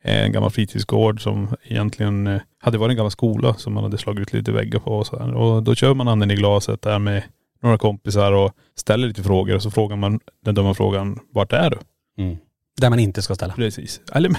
Eh, 0.05 0.25
En 0.25 0.33
gammal 0.33 0.51
fritidsgård 0.51 1.23
som 1.23 1.49
egentligen 1.65 2.27
eh, 2.27 2.41
hade 2.63 2.79
varit 2.79 2.91
en 2.91 2.97
gammal 2.97 3.11
skola 3.11 3.55
som 3.55 3.73
man 3.73 3.83
hade 3.85 3.99
slagit 3.99 4.21
ut 4.21 4.33
lite 4.33 4.53
väggar 4.53 4.79
på 4.81 4.91
och 4.99 5.07
så 5.07 5.19
här. 5.19 5.35
Och 5.35 5.63
då 5.63 5.75
kör 5.75 5.95
man 5.95 6.09
anden 6.09 6.31
i 6.31 6.35
glaset 6.35 6.83
där 6.83 6.99
med 6.99 7.23
några 7.63 7.79
kompisar 7.79 8.33
och 8.33 8.53
ställer 8.77 9.09
lite 9.09 9.23
frågor 9.23 9.55
och 9.55 9.63
så 9.63 9.71
frågar 9.71 9.97
man 9.97 10.21
den 10.45 10.55
dumma 10.55 10.75
frågan, 10.75 11.19
vart 11.33 11.53
är 11.53 11.71
du? 11.71 11.79
Mm. 12.23 12.37
Där 12.81 12.91
man 12.91 12.99
inte 12.99 13.23
ska 13.23 13.35
ställa. 13.35 13.55
Precis. 13.55 14.01
Eller, 14.13 14.31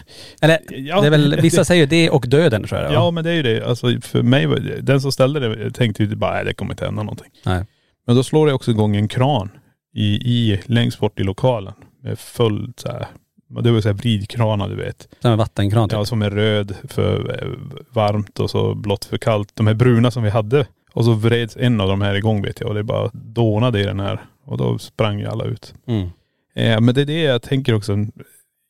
Eller 0.41 0.59
ja, 0.69 1.01
det 1.01 1.07
är 1.07 1.11
väl, 1.11 1.39
vissa 1.41 1.65
säger 1.65 1.81
ju 1.81 1.87
det 1.87 2.09
och 2.09 2.25
döden 2.27 2.63
tror 2.63 2.81
jag 2.81 2.89
det 2.89 2.93
Ja 2.93 3.03
var. 3.03 3.11
men 3.11 3.23
det 3.23 3.29
är 3.29 3.35
ju 3.35 3.43
det. 3.43 3.65
Alltså 3.67 3.87
för 4.01 4.23
mig, 4.23 4.45
var 4.45 4.55
det- 4.55 4.81
den 4.81 5.01
som 5.01 5.11
ställde 5.11 5.39
det 5.55 5.71
tänkte 5.71 6.03
ju 6.03 6.15
bara, 6.15 6.33
nej 6.33 6.45
det 6.45 6.53
kommer 6.53 6.73
inte 6.73 6.85
hända 6.85 7.03
någonting. 7.03 7.31
Nej. 7.45 7.65
Men 8.07 8.15
då 8.15 8.23
slår 8.23 8.47
det 8.47 8.53
också 8.53 8.71
igång 8.71 8.95
en 8.95 9.07
kran 9.07 9.49
i, 9.95 10.03
i 10.15 10.61
längst 10.65 10.99
bort 10.99 11.19
i 11.19 11.23
lokalen. 11.23 11.73
Med 12.03 12.19
full 12.19 12.73
så 12.77 12.87
här, 12.91 13.07
det 13.63 13.71
vill 13.71 13.81
säga 13.81 13.93
vridkranar 13.93 14.69
du 14.69 14.75
vet. 14.75 15.07
Som 15.21 15.31
en 15.31 15.37
vattenkran 15.37 15.89
typ. 15.89 15.97
Ja 15.97 16.05
som 16.05 16.21
är 16.21 16.29
röd 16.29 16.75
för 16.89 17.43
eh, 17.43 17.49
varmt 17.93 18.39
och 18.39 18.49
så 18.49 18.75
blått 18.75 19.05
för 19.05 19.17
kallt. 19.17 19.51
De 19.53 19.67
här 19.67 19.73
bruna 19.73 20.11
som 20.11 20.23
vi 20.23 20.29
hade. 20.29 20.65
Och 20.93 21.05
så 21.05 21.13
vreds 21.13 21.57
en 21.59 21.81
av 21.81 21.87
de 21.89 22.01
här 22.01 22.15
igång 22.15 22.41
vet 22.41 22.59
jag 22.59 22.69
och 22.69 22.75
det 22.75 22.83
bara 22.83 23.09
dånade 23.13 23.79
i 23.81 23.83
den 23.83 23.99
här. 23.99 24.21
Och 24.45 24.57
då 24.57 24.77
sprang 24.77 25.19
ju 25.19 25.27
alla 25.27 25.45
ut. 25.45 25.73
Mm. 25.87 26.09
Eh, 26.57 26.81
men 26.81 26.95
det 26.95 27.01
är 27.01 27.05
det 27.05 27.21
jag 27.21 27.41
tänker 27.41 27.73
också. 27.73 27.97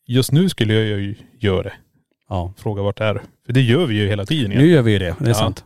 Just 0.08 0.32
nu 0.32 0.50
skulle 0.50 0.74
jag 0.74 0.84
ju 1.00 1.16
göra 1.40 1.64
det. 1.64 1.74
Ja. 2.30 2.54
Fråga 2.58 2.82
vart 2.82 3.00
är 3.00 3.14
du? 3.14 3.20
För 3.46 3.54
det 3.54 3.62
gör 3.62 3.86
vi 3.86 3.96
ju 3.96 4.08
hela 4.08 4.26
tiden. 4.26 4.52
Nu 4.58 4.68
gör 4.68 4.82
vi 4.82 4.92
ju 4.92 5.00
det, 5.00 5.16
det 5.20 5.26
är 5.26 5.30
Ja. 5.30 5.34
sant. 5.34 5.64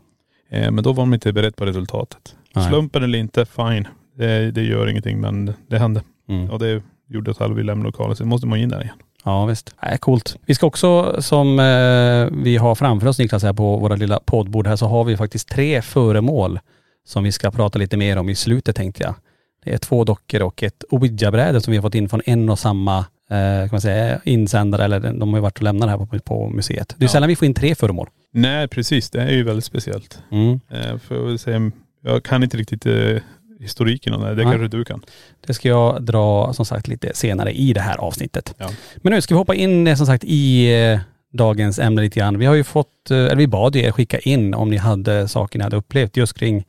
Eh, 0.50 0.72
men 0.72 0.84
då 0.84 0.94
var 0.94 1.04
de 1.04 1.14
inte 1.14 1.34
beredd 1.34 1.56
på 1.56 1.66
resultatet. 1.66 2.36
Nej. 2.56 2.68
Slumpen 2.70 3.04
eller 3.04 3.20
inte, 3.20 3.46
fine. 3.46 3.88
Det, 4.18 4.52
det 4.52 4.64
gör 4.64 4.88
ingenting 4.90 5.20
men 5.22 5.54
det 5.68 5.80
hände. 5.80 6.02
Mm. 6.30 6.50
Och 6.50 6.60
det 6.60 6.84
gjorde 7.10 7.32
att 7.32 7.42
alla 7.42 7.54
ville 7.54 7.68
lämna 7.72 7.86
lokalen. 7.86 8.16
Så 8.16 8.26
måste 8.26 8.48
man 8.48 8.60
in 8.60 8.70
där 8.70 8.82
igen. 8.82 8.96
Ja 9.26 9.46
visst. 9.46 9.76
Nej, 9.84 9.98
coolt. 9.98 10.38
Vi 10.46 10.56
ska 10.56 10.68
också, 10.68 11.22
som 11.22 11.60
eh, 11.60 12.44
vi 12.44 12.58
har 12.58 12.76
framför 12.76 13.08
oss 13.08 13.20
Niklas 13.20 13.44
här 13.44 13.54
på 13.54 13.78
våra 13.78 13.96
lilla 13.96 14.20
poddbord 14.26 14.68
här, 14.68 14.76
så 14.76 14.86
har 14.86 15.04
vi 15.04 15.18
faktiskt 15.18 15.50
tre 15.50 15.82
föremål 15.82 16.60
som 17.08 17.24
vi 17.24 17.32
ska 17.32 17.52
prata 17.52 17.80
lite 17.80 17.98
mer 17.98 18.18
om 18.18 18.30
i 18.30 18.36
slutet 18.36 18.76
tänkte 18.76 19.04
jag. 19.04 19.16
Det 19.64 19.74
är 19.74 19.78
två 19.78 20.04
dockor 20.04 20.42
och 20.42 20.64
ett 20.64 20.84
ouija-bräde 20.90 21.62
som 21.62 21.72
vi 21.72 21.78
har 21.78 21.82
fått 21.82 21.96
in 21.96 22.10
från 22.10 22.22
en 22.26 22.50
och 22.50 22.60
samma 22.60 22.98
eh, 23.30 23.60
kan 23.60 23.70
man 23.72 23.82
säga, 23.82 24.20
insändare, 24.24 24.84
eller 24.86 25.00
de 25.00 25.30
har 25.30 25.38
ju 25.38 25.42
varit 25.42 25.58
och 25.58 25.64
lämnat 25.64 25.88
det 25.88 25.92
här 25.92 25.98
på, 25.98 26.20
på 26.20 26.50
museet. 26.50 26.96
Det 26.98 27.04
är 27.04 27.08
Ja. 27.08 27.12
sällan 27.12 27.30
vi 27.30 27.36
får 27.36 27.46
in 27.46 27.54
tre 27.54 27.76
föremål. 27.76 28.08
Nej 28.34 28.68
precis, 28.68 29.10
det 29.10 29.22
är 29.22 29.32
ju 29.32 29.44
väldigt 29.44 29.66
speciellt. 29.66 30.20
Mm. 30.32 30.60
Eh, 30.70 30.98
för 30.98 31.30
jag, 31.30 31.40
säga, 31.40 31.72
jag 32.04 32.24
kan 32.24 32.44
inte 32.44 32.58
riktigt 32.58 32.86
eh, 32.86 33.18
historiken 33.60 34.14
om 34.14 34.22
det. 34.22 34.30
Det 34.30 34.36
Nej. 34.36 34.44
kanske 34.58 34.78
du 34.78 34.84
kan. 34.86 35.02
Det 35.48 35.54
ska 35.54 35.68
jag 35.70 36.04
dra 36.04 36.54
som 36.54 36.66
sagt 36.66 36.88
lite 36.88 37.12
senare 37.14 37.52
i 37.52 37.74
det 37.74 37.82
här 37.82 37.98
avsnittet. 37.98 38.56
Ja. 38.58 38.70
Men 38.98 39.14
nu 39.14 39.22
ska 39.22 39.34
vi 39.36 39.38
hoppa 39.38 39.56
in 39.56 39.88
eh, 39.88 39.96
som 39.96 40.06
sagt 40.06 40.24
i 40.24 40.74
eh, 40.84 41.00
dagens 41.34 41.80
ämne 41.80 42.02
lite 42.02 42.20
grann. 42.20 42.38
Vi 42.40 42.46
har 42.46 42.56
ju 42.56 42.64
fått, 42.64 43.12
eh, 43.12 43.18
eller 43.18 43.36
vi 43.36 43.48
bad 43.48 43.76
ju 43.76 43.82
er 43.82 43.92
skicka 43.92 44.20
in 44.20 44.54
om 44.54 44.70
ni 44.70 44.78
hade 44.78 45.28
saker 45.28 45.60
ni 45.60 45.64
hade 45.64 45.76
upplevt 45.78 46.18
just 46.18 46.34
kring 46.40 46.64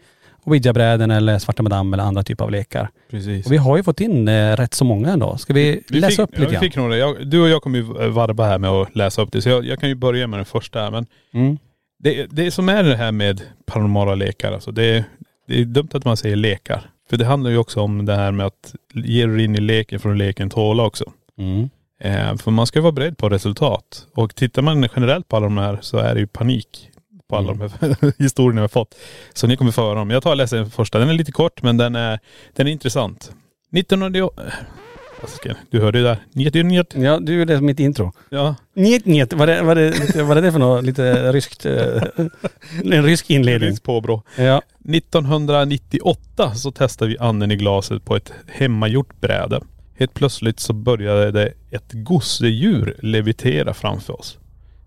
ouija-bräden 0.45 1.11
eller 1.11 1.39
Svarta 1.39 1.63
Madame 1.63 1.97
eller 1.97 2.05
andra 2.05 2.23
typer 2.23 2.45
av 2.45 2.51
lekar. 2.51 2.89
Precis. 3.11 3.47
Och 3.47 3.53
vi 3.53 3.57
har 3.57 3.77
ju 3.77 3.83
fått 3.83 4.01
in 4.01 4.29
eh, 4.29 4.57
rätt 4.57 4.75
så 4.75 4.85
många 4.85 5.09
ändå. 5.13 5.37
Ska 5.39 5.53
vi, 5.53 5.83
läsa 5.89 6.11
fick, 6.11 6.19
upp 6.19 6.39
lite 6.39 6.55
ja, 6.55 6.61
vi 6.61 6.67
fick 6.67 6.77
några. 6.77 6.97
Jag, 6.97 7.27
du 7.27 7.41
och 7.43 7.49
jag 7.49 7.63
kommer 7.63 7.79
ju 7.79 8.09
varva 8.11 8.47
här 8.47 8.59
med 8.59 8.71
att 8.71 8.97
läsa 8.97 9.23
upp 9.23 9.33
det. 9.33 9.43
Så 9.43 9.49
jag, 9.49 9.65
jag 9.65 9.79
kan 9.81 9.89
ju 9.89 9.95
börja 9.95 10.27
med 10.27 10.39
den 10.39 10.47
första 10.47 10.81
här. 10.81 10.91
Men 10.91 11.07
Mm. 11.35 11.59
det, 11.99 12.27
det 12.31 12.51
som 12.51 12.69
är 12.69 12.83
det 12.83 12.97
här 12.97 13.13
med 13.13 13.43
paranormala 13.67 14.15
lekar, 14.15 14.53
alltså 14.53 14.71
det, 14.73 14.85
är- 14.85 15.05
det 15.49 15.61
är 15.61 15.65
dumt 15.65 15.89
att 15.93 16.05
man 16.05 16.17
säger 16.17 16.37
lekar. 16.37 16.91
För 17.11 17.17
det 17.17 17.25
handlar 17.25 17.51
ju 17.51 17.57
också 17.59 17.81
om 17.81 18.07
det 18.07 18.15
här 18.15 18.33
med 18.33 18.47
att 18.47 18.75
ge 18.95 19.27
dig 19.27 19.45
in 19.45 19.57
i 19.57 19.61
leken 19.61 20.01
från 20.01 20.19
leken 20.19 20.51
tåla 20.51 20.83
också. 20.83 21.05
Mm. 21.39 21.71
Eh, 22.01 22.37
för 22.37 22.51
man 22.51 22.67
ska 22.67 22.81
vara 22.81 22.93
beredd 22.93 23.19
på 23.19 23.29
resultat. 23.29 24.07
Och 24.15 24.35
tittar 24.35 24.63
man 24.63 24.89
generellt 24.97 25.29
på 25.29 25.37
alla 25.37 25.47
de 25.47 25.59
här 25.59 25.79
så 25.81 25.99
är 25.99 26.15
det 26.15 26.21
ju 26.21 26.27
panik 26.27 26.89
på 27.33 27.37
alla 27.39 27.53
Mm. 27.53 27.71
de 27.81 27.87
här 27.87 28.13
historierna 28.19 28.61
vi 28.61 28.65
har 28.65 28.69
fått. 28.69 28.95
Så 29.35 29.47
ni 29.47 29.57
kommer 29.57 29.71
få 29.73 29.83
höra 29.83 30.01
om. 30.01 30.11
Jag 30.11 30.23
tar 30.23 30.31
och 30.31 30.37
läser 30.37 30.57
den 30.57 30.71
första. 30.71 30.99
Den 30.99 31.09
är 31.09 31.15
lite 31.15 31.33
kort 31.33 31.63
men 31.63 31.77
den 31.77 31.95
är, 31.97 32.19
den 32.57 32.67
är 32.67 32.71
intressant. 32.73 33.33
1900... 33.77 34.29
Vad 35.21 35.31
ska 35.31 35.49
jag, 35.49 35.57
du 35.71 35.81
hörde 35.81 35.99
ju 35.99 36.05
där. 36.05 36.19
Njet, 36.33 36.55
njet. 36.67 36.95
Ja, 36.97 37.19
du 37.21 37.43
är 37.43 37.47
det 37.47 37.61
mitt 37.61 37.81
intro. 37.81 38.13
Ja. 38.31 38.55
Njet, 38.77 39.07
njet. 39.07 39.33
Vad 39.33 39.49
är 39.49 39.75
det, 39.75 40.23
vad 40.23 40.39
är 40.39 40.43
det 40.43 40.53
för 40.53 40.59
något? 40.59 40.85
Lite 40.85 41.33
ryskt? 41.33 41.67
eh, 41.67 42.03
en 42.93 43.05
rysk 43.05 43.31
inledning. 43.31 43.71
Risk 43.71 43.83
påbrå. 43.83 44.23
Ja. 44.37 44.63
1998 44.89 46.55
så 46.55 46.71
testade 46.73 47.11
vi 47.11 47.19
anden 47.19 47.51
i 47.51 47.57
glaset 47.57 48.05
på 48.05 48.17
ett 48.17 48.33
hemmagjort 48.49 49.21
bräde. 49.21 49.61
Helt 49.99 50.15
plötsligt 50.15 50.61
så 50.61 50.73
började 50.73 51.31
det 51.31 51.53
ett 51.71 51.91
gosedjur 51.93 52.97
levitera 53.03 53.75
framför 53.75 54.21
oss. 54.21 54.39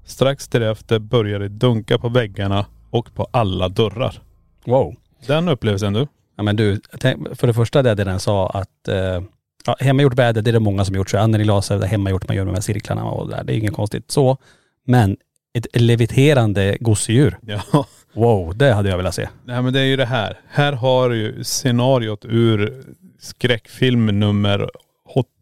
Strax 0.05 0.47
därefter 0.47 0.99
började 0.99 1.45
det 1.45 1.49
dunka 1.55 1.97
på 1.97 2.09
väggarna 2.09 2.65
och 2.89 3.13
på 3.15 3.27
alla 3.31 3.69
dörrar. 3.69 4.21
Wow. 4.65 4.95
Den 5.27 5.49
upplevelsen 5.49 5.93
du? 5.93 6.07
Ja 6.37 6.43
men 6.43 6.55
du, 6.55 6.79
tänk- 6.99 7.37
för 7.37 7.47
det 7.47 7.53
första 7.53 7.83
det 7.83 7.93
den 7.95 8.19
sa 8.19 8.49
att 8.49 8.87
eh, 8.87 9.21
ja, 9.65 9.75
hemmagjort 9.79 10.13
bräde, 10.15 10.41
det 10.41 10.49
är 10.51 10.53
det 10.53 10.59
många 10.59 10.85
som 10.85 10.95
gjort. 10.95 11.09
Så 11.09 11.27
glaset, 11.27 11.79
det 11.81 11.85
är 11.85 11.89
hemmagjort, 11.89 12.27
man 12.27 12.37
gör 12.37 12.43
med 12.43 12.53
de 12.53 12.57
här 12.57 12.61
cirklarna 12.61 13.03
och 13.05 13.29
det 13.29 13.35
där. 13.35 13.43
Det 13.43 13.53
är 13.53 13.57
inget 13.57 13.73
konstigt 13.73 14.11
så. 14.11 14.37
Men 14.85 15.17
ett 15.53 15.81
leviterande 15.81 16.77
gosedjur. 16.79 17.37
Ja. 17.41 17.61
Wow, 18.17 18.57
det 18.57 18.73
hade 18.73 18.89
jag 18.89 18.97
velat 18.97 19.15
se. 19.15 19.29
Nej 19.45 19.61
men 19.61 19.73
det 19.73 19.79
är 19.79 19.83
ju 19.85 19.95
det 19.95 20.05
här. 20.05 20.39
Här 20.49 20.73
har 20.73 21.09
du 21.09 21.15
ju 21.17 21.43
scenariot 21.43 22.25
ur 22.25 22.83
skräckfilm 23.19 24.05
nummer 24.19 24.69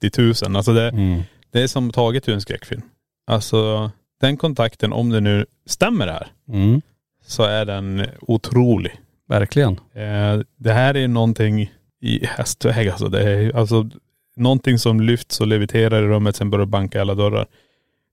80 0.01 0.43
000. 0.47 0.55
Alltså 0.55 0.73
det, 0.73 0.89
Mm. 0.89 1.21
det 1.51 1.61
är 1.63 1.67
som 1.67 1.91
taget 1.91 2.29
ur 2.29 2.33
en 2.33 2.41
skräckfilm. 2.41 2.81
Alltså 3.27 3.91
den 4.23 4.37
kontakten, 4.37 4.93
om 4.93 5.09
det 5.09 5.19
nu 5.19 5.45
stämmer 5.65 6.05
det 6.05 6.11
här, 6.13 6.27
Mm. 6.49 6.81
så 7.25 7.43
är 7.43 7.65
den 7.65 8.05
otrolig. 8.21 8.91
Verkligen. 9.29 9.71
Eh, 9.93 10.39
det 10.57 10.71
här 10.73 10.97
är 10.97 11.07
någonting 11.07 11.71
i 12.01 12.25
hästväg 12.25 12.89
alltså. 12.89 13.07
Det 13.07 13.21
är 13.31 13.55
alltså 13.55 13.89
någonting 14.35 14.79
som 14.79 15.01
lyfts 15.01 15.41
och 15.41 15.47
leviterar 15.47 16.03
i 16.03 16.07
rummet, 16.07 16.35
sen 16.35 16.49
börjar 16.49 16.65
banka 16.65 17.01
alla 17.01 17.15
dörrar. 17.15 17.47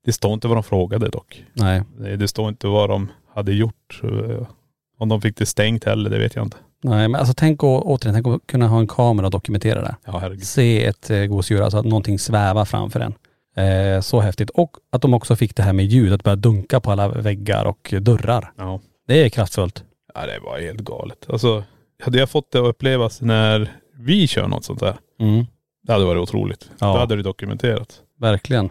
Det 0.05 0.13
står 0.13 0.33
inte 0.35 0.49
vad 0.49 0.57
de 0.57 0.63
frågade 0.63 1.09
dock. 1.09 1.45
Nej. 1.53 1.83
Det, 1.99 2.17
det 2.17 2.29
står 2.29 2.49
inte 2.49 2.67
vad 2.67 2.89
de 2.91 3.09
hade 3.35 3.53
gjort. 3.53 4.01
eh, 4.03 4.47
Om 4.99 5.09
de 5.09 5.21
fick 5.21 5.37
det 5.37 5.47
stängt 5.47 5.85
heller, 5.85 6.11
det 6.11 6.19
vet 6.19 6.35
jag 6.35 6.47
inte. 6.47 6.57
Nej 6.83 7.09
men 7.09 7.19
alltså 7.21 7.35
tänk 7.37 7.65
å, 7.65 7.83
återigen, 7.85 8.15
tänk 8.23 8.27
att 8.37 8.47
kunna 8.47 8.69
ha 8.69 8.79
en 8.79 8.87
kamera 8.87 9.27
och 9.27 9.31
dokumentera 9.33 9.83
det. 9.83 9.97
Ja 10.05 10.19
herregud. 10.19 10.45
Se 10.47 10.85
ett 10.87 11.11
eh, 11.11 11.25
gosedjur, 11.25 11.63
alltså 11.63 11.79
att 11.79 11.85
någonting 11.85 12.19
svävar 12.19 12.65
framför 12.65 13.01
en. 13.01 13.15
Eh, 13.57 14.01
så 14.01 14.21
häftigt. 14.21 14.51
Och 14.51 14.77
att 14.93 15.03
de 15.03 15.15
också 15.15 15.37
fick 15.37 15.57
det 15.57 15.63
här 15.63 15.73
med 15.73 15.85
ljud, 15.87 16.13
att 16.13 16.23
börja 16.25 16.37
dunka 16.37 16.81
på 16.81 16.91
alla 16.93 17.09
väggar 17.09 17.65
och 17.65 17.95
dörrar. 18.01 18.53
Ja. 18.57 18.81
Det 19.07 19.25
är 19.25 19.29
kraftfullt. 19.29 19.85
ja, 20.15 20.27
det 20.27 20.39
var 20.39 20.59
helt 20.61 20.81
galet. 20.81 21.27
Alltså, 21.31 21.65
hade 22.03 22.19
jag 22.19 22.31
fått 22.31 22.53
det 22.53 22.59
att 22.59 22.67
upplevas 22.69 23.21
när 23.21 23.73
vi 23.99 24.27
kör 24.27 24.49
något 24.49 24.65
sånt 24.65 24.81
där, 24.81 24.97
Mm. 25.21 25.47
det 25.83 25.93
hade 25.93 26.05
varit 26.05 26.21
otroligt. 26.23 26.71
Ja. 26.79 26.87
Då 26.93 26.99
hade 26.99 27.17
det 27.17 27.23
dokumenterats. 27.23 28.01
Verkligen. 28.21 28.71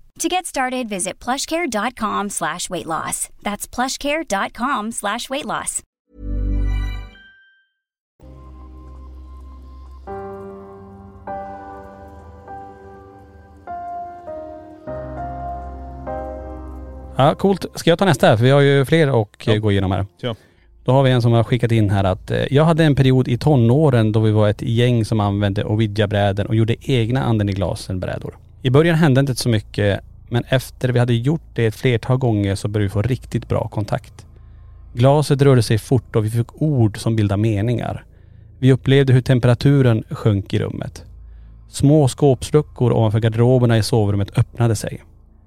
To 0.19 0.27
get 0.29 0.45
started, 0.45 0.87
visit 0.89 1.19
plushcare.com 1.19 2.29
slash 2.29 2.69
weight 2.69 2.85
loss. 2.85 3.29
That's 3.41 3.67
plushcare.com 3.67 4.91
slash 4.91 5.29
weight 5.29 5.45
loss. 5.45 5.81
Ja, 17.17 17.35
coolt. 17.35 17.65
Ska 17.75 17.89
jag 17.89 17.99
ta 17.99 18.05
nästa 18.05 18.27
här? 18.27 18.37
För 18.37 18.43
vi 18.43 18.51
har 18.51 18.61
ju 18.61 18.85
fler 18.85 19.21
att 19.21 19.47
eh, 19.47 19.53
Ja. 19.53 19.59
gå 19.59 19.71
igenom 19.71 19.91
här. 19.91 20.05
Ja. 20.21 20.35
Då 20.85 20.91
har 20.91 21.03
vi 21.03 21.11
en 21.11 21.21
som 21.21 21.31
har 21.31 21.43
skickat 21.43 21.71
in 21.71 21.89
här 21.89 22.03
att 22.03 22.31
eh, 22.31 22.53
jag 22.53 22.65
hade 22.65 22.83
en 22.83 22.95
period 22.95 23.27
i 23.27 23.37
tonåren 23.37 24.11
då 24.11 24.19
vi 24.19 24.31
var 24.31 24.49
ett 24.49 24.61
gäng 24.61 25.05
som 25.05 25.19
använde 25.19 25.63
Ovidja-brädor 25.65 26.47
och 26.47 26.55
gjorde 26.55 26.75
egna 26.91 27.23
anden 27.23 27.49
i 27.49 27.53
glasen-brädor. 27.53 28.33
I 28.61 28.69
början 28.69 28.95
hände 28.95 29.19
inte 29.19 29.35
så 29.35 29.49
mycket 29.49 29.99
men 30.29 30.43
efter 30.47 30.89
vi 30.89 30.99
hade 30.99 31.13
gjort 31.13 31.41
det 31.53 31.65
ett 31.65 31.75
flertal 31.75 32.17
gånger 32.17 32.55
så 32.55 32.67
började 32.67 32.85
vi 32.85 32.89
få 32.89 33.01
riktigt 33.01 33.47
bra 33.47 33.67
kontakt. 33.67 34.25
Glaset 34.93 35.41
rörde 35.41 35.63
sig 35.63 35.77
fort 35.77 36.15
och 36.15 36.25
vi 36.25 36.29
fick 36.29 36.61
ord 36.61 36.97
som 36.97 37.15
bildade 37.15 37.41
meningar. 37.41 38.05
Vi 38.59 38.71
upplevde 38.71 39.13
hur 39.13 39.21
temperaturen 39.21 40.03
sjönk 40.09 40.53
i 40.53 40.59
rummet. 40.59 41.05
Små 41.69 42.07
skåpsluckor 42.07 42.91
ovanför 42.91 43.19
garderoberna 43.19 43.77
i 43.77 43.83
sovrummet 43.83 44.37
öppnade 44.37 44.75
sig. 44.75 45.01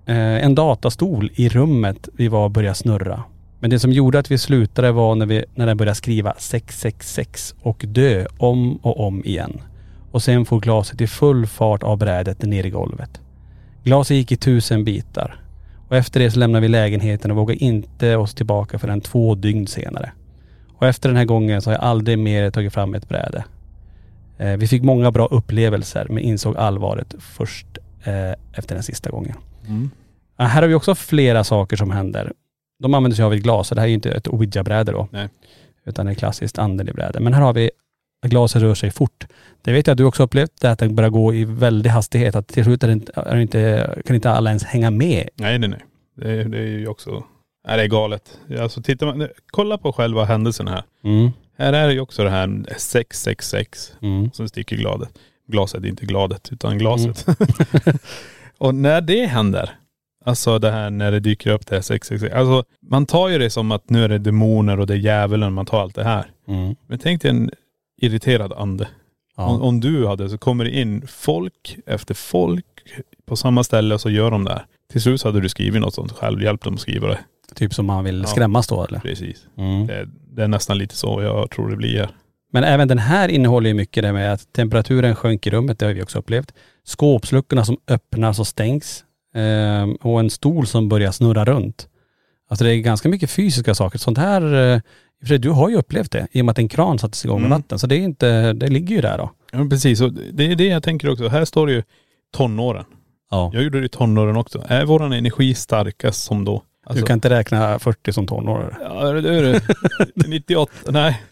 Eh, 0.07 0.45
en 0.45 0.55
datastol 0.55 1.31
i 1.35 1.49
rummet 1.49 2.09
vi 2.13 2.29
var 2.29 2.49
började 2.49 2.75
snurra. 2.75 3.23
Men 3.61 3.71
det 3.71 3.79
som 3.79 3.93
gjorde 3.93 4.19
att 4.19 4.31
vi 4.31 4.39
slutade 4.39 4.93
var 4.93 5.15
när, 5.15 5.27
vi, 5.27 5.45
när 5.55 5.67
den 5.67 5.77
började 5.77 5.95
skriva 5.95 6.35
666 6.39 7.55
och 7.63 7.85
dö 7.89 8.27
om 8.39 8.77
och 8.77 9.07
om 9.07 9.25
igen. 9.25 9.61
Och 10.15 10.23
sen 10.23 10.45
får 10.45 10.61
glaset 10.61 11.01
i 11.01 11.07
full 11.07 11.47
fart 11.47 11.83
av 11.83 11.99
brädet 11.99 12.43
ner 12.43 12.67
i 12.67 12.71
golvet. 12.71 13.21
Glaset 13.85 14.17
gick 14.17 14.33
i 14.33 14.37
tusen 14.37 14.85
bitar. 14.85 15.41
Och 15.89 15.97
efter 15.97 16.21
det 16.21 16.31
så 16.31 16.39
lämnade 16.39 16.63
vi 16.63 16.69
lägenheten 16.69 17.31
och 17.31 17.37
vågade 17.37 17.65
inte 17.65 18.17
oss 18.17 18.35
tillbaka 18.35 18.79
förrän 18.79 19.01
två 19.01 19.35
dygn 19.35 19.67
senare. 19.67 20.13
Och 20.75 20.87
efter 20.87 21.09
den 21.09 21.17
här 21.17 21.25
gången 21.25 21.63
så 21.63 21.71
har 21.71 21.75
jag 21.75 21.85
aldrig 21.85 22.19
mer 22.19 22.51
tagit 22.51 22.73
fram 22.73 22.95
ett 22.95 23.09
bräde. 23.09 23.45
Eh, 24.39 24.57
vi 24.57 24.67
fick 24.67 24.83
många 24.83 25.11
bra 25.11 25.27
upplevelser 25.27 26.07
men 26.11 26.19
insåg 26.19 26.57
allvaret 26.57 27.15
först 27.19 27.79
eh, 28.05 28.33
efter 28.53 28.75
den 28.75 28.83
sista 28.83 29.11
gången. 29.11 29.37
Mm. 29.67 29.91
Ja, 30.37 30.45
här 30.45 30.63
har 30.63 30.69
vi 30.69 30.75
också 30.75 30.95
flera 30.95 31.45
saker 31.45 31.77
som 31.77 31.91
händer. 31.91 32.33
De 32.79 32.95
använder 32.95 33.17
sig 33.17 33.25
av 33.25 33.35
ett 33.35 33.43
glas, 33.43 33.69
så 33.69 33.75
det 33.75 33.81
här 33.81 33.87
är 33.87 33.91
ju 33.91 33.95
inte 33.95 34.13
ett 34.13 34.29
ouija-bräde 34.29 34.93
då. 34.93 35.09
Nej. 35.11 35.29
Utan 35.87 36.09
ett 36.09 36.19
klassiskt 36.19 36.59
andelig-bräde. 36.59 37.21
Men 37.21 37.35
här 37.35 37.43
har 37.43 37.53
vi 37.53 37.71
att 38.25 38.31
glaset 38.31 38.63
rör 38.63 38.75
sig 38.75 38.91
fort. 38.91 39.27
Det 39.63 39.73
vet 39.73 39.87
jag 39.87 39.93
att 39.95 39.99
du 39.99 40.05
också 40.05 40.23
upplevt, 40.23 40.61
det 40.61 40.71
att 40.71 40.79
den 40.79 40.95
börjar 40.95 41.11
gå 41.11 41.35
i 41.35 41.45
väldig 41.45 41.91
hastighet. 41.91 42.35
Att 42.35 42.49
till 42.49 42.65
slut 42.65 42.83
är 42.83 42.87
det 42.87 42.93
inte, 42.93 43.13
är 43.17 43.37
det 43.37 43.43
inte, 43.43 43.95
kan 44.07 44.17
inte 44.17 44.31
alla 44.31 44.51
ens 44.51 44.65
hänga 44.65 44.91
med. 44.91 45.29
Nej 45.35 45.59
nej 45.59 45.69
nej. 45.69 45.85
Det, 46.17 46.31
är- 46.31 46.45
det 46.45 46.59
är 46.59 46.63
ju 46.67 46.89
också.. 46.89 47.25
Nej 47.69 47.77
det 47.77 47.83
är 47.83 47.89
galet. 47.89 48.39
Alltså 48.61 48.83
tittar 48.83 49.07
man, 49.07 49.29
kolla 49.47 49.79
på 49.79 49.93
själva 49.93 50.25
händelsen 50.25 50.69
här. 50.69 50.83
Mm. 51.05 51.31
Här 51.59 51.73
är 51.73 51.87
det 51.87 51.93
ju 51.95 52.01
också 52.01 52.25
det 52.25 52.31
här 52.31 52.65
666 52.79 53.93
Mm. 54.03 54.31
som 54.33 54.49
sticker 54.49 54.77
gladet. 54.77 55.09
Glaset, 55.49 55.85
inte 55.85 56.07
gladet 56.07 56.49
utan 56.53 56.79
glaset. 56.79 57.27
Mm. 57.29 57.99
och 58.59 58.75
när 58.75 59.01
det 59.01 59.27
händer, 59.27 59.71
alltså 60.25 60.59
det 60.59 60.71
här 60.71 60.91
när 60.91 61.13
det 61.13 61.21
dyker 61.21 61.51
upp 61.51 61.67
det 61.67 61.75
här 61.75 61.83
666. 61.83 62.35
Alltså 62.35 62.65
man 62.91 63.07
tar 63.07 63.29
ju 63.29 63.39
det 63.39 63.51
som 63.51 63.73
att 63.73 63.91
nu 63.91 64.05
är 64.05 64.09
det 64.09 64.19
demoner 64.19 64.81
och 64.81 64.87
det 64.87 64.95
är 64.95 64.99
djävulen, 64.99 65.53
man 65.53 65.67
tar 65.67 65.81
allt 65.83 65.95
det 65.95 66.05
här. 66.05 66.27
Mm. 66.49 66.75
Men 66.87 66.99
tänk 66.99 67.23
dig 67.23 67.31
en 67.31 67.51
irriterad 68.05 68.53
ande. 68.53 68.85
Om, 69.37 69.59
Ja. 69.61 69.67
om 69.67 69.81
du 69.81 70.07
hade 70.07 70.29
så 70.29 70.39
kommer 70.39 70.65
det 70.65 70.71
in 70.71 71.07
folk 71.07 71.77
efter 71.87 72.15
folk 72.15 72.65
på 73.27 73.37
samma 73.37 73.65
ställe 73.65 73.95
och 73.95 74.01
så 74.01 74.11
gör 74.11 74.31
de 74.31 74.45
det 74.45 74.51
här. 74.53 74.67
Till 74.93 75.03
slut 75.03 75.21
så 75.21 75.29
hade 75.29 75.41
du 75.41 75.49
skrivit 75.49 75.81
något 75.81 75.95
sånt 75.95 76.13
själv, 76.13 76.43
hjälpt 76.43 76.65
dem 76.65 76.75
att 76.75 76.81
skriva 76.81 77.09
det. 77.09 77.19
Typ 77.55 77.75
som 77.75 77.87
man 77.87 78.05
vill 78.05 78.19
Ja. 78.21 78.27
skrämmas 78.27 78.67
då 78.67 78.85
eller? 78.85 78.99
Precis. 79.01 79.47
Mm. 79.59 79.87
Det, 79.87 80.09
det 80.33 80.43
är 80.45 80.49
nästan 80.49 80.79
lite 80.79 80.97
så 80.97 81.23
jag 81.23 81.51
tror 81.51 81.71
det 81.71 81.77
blir 81.77 81.99
här. 81.99 82.09
Men 82.53 82.65
även 82.65 82.89
den 82.89 82.99
här 82.99 83.29
innehåller 83.29 83.69
ju 83.69 83.75
mycket 83.75 84.03
det 84.03 84.13
med 84.13 84.33
att 84.33 84.53
temperaturen 84.53 85.17
sjönk 85.17 85.47
i 85.47 85.51
rummet, 85.51 85.79
det 85.79 85.87
har 85.87 85.93
vi 85.93 86.03
också 86.03 86.19
upplevt. 86.19 86.53
Skåpsluckorna 86.85 87.65
som 87.65 87.77
öppnas 87.89 88.39
och 88.39 88.47
stängs. 88.47 89.05
Ehm, 89.35 89.95
och 89.95 90.21
en 90.21 90.31
stol 90.31 90.67
som 90.67 90.89
börjar 90.89 91.11
snurra 91.13 91.45
runt. 91.45 91.89
Alltså 92.49 92.65
det 92.65 92.71
är 92.75 92.77
ganska 92.77 93.09
mycket 93.09 93.31
fysiska 93.31 93.75
saker. 93.75 93.99
Sånt 93.99 94.19
här, 94.19 94.73
eh, 94.75 94.81
för 95.27 95.39
du 95.39 95.51
har 95.51 95.69
ju 95.69 95.77
upplevt 95.77 96.11
det 96.13 96.27
i 96.33 96.41
och 96.41 96.45
med 96.45 96.53
att 96.53 96.59
en 96.59 96.69
kran 96.69 96.99
sattes 96.99 97.25
igång 97.25 97.41
med 97.41 97.47
Mm. 97.47 97.59
vatten. 97.61 97.79
Så 97.79 97.87
det 97.87 97.97
är 97.97 98.01
inte, 98.01 98.53
det 98.53 98.69
ligger 98.69 98.95
ju 98.97 99.01
där 99.03 99.19
då. 99.19 99.31
Ja 99.53 99.67
precis, 99.71 100.01
och 100.01 100.13
det 100.13 100.47
är 100.53 100.57
det 100.57 100.67
jag 100.67 100.83
tänker 100.83 101.11
också. 101.13 101.29
Här 101.29 101.45
står 101.45 101.67
det 101.67 101.73
ju 101.73 101.83
tonåren. 102.37 102.85
Ja. 103.31 103.51
Jag 103.55 103.63
gjorde 103.63 103.81
det 103.81 103.87
i 103.87 103.89
tonåren 103.89 104.37
också. 104.37 104.65
Är 104.69 104.85
våran 104.85 105.13
energi 105.13 105.55
starkast 105.55 106.23
som 106.25 106.45
då? 106.45 106.63
Alltså, 106.87 107.01
du 107.01 107.07
kan 107.07 107.15
inte 107.15 107.31
räkna 107.31 107.79
40 107.79 108.13
som 108.13 108.27
tonåring. 108.27 108.69
Ja 108.81 109.13
det 109.13 109.35
är 109.39 109.43
det. 109.43 109.63
98, 110.29 110.73
nej. 110.89 111.23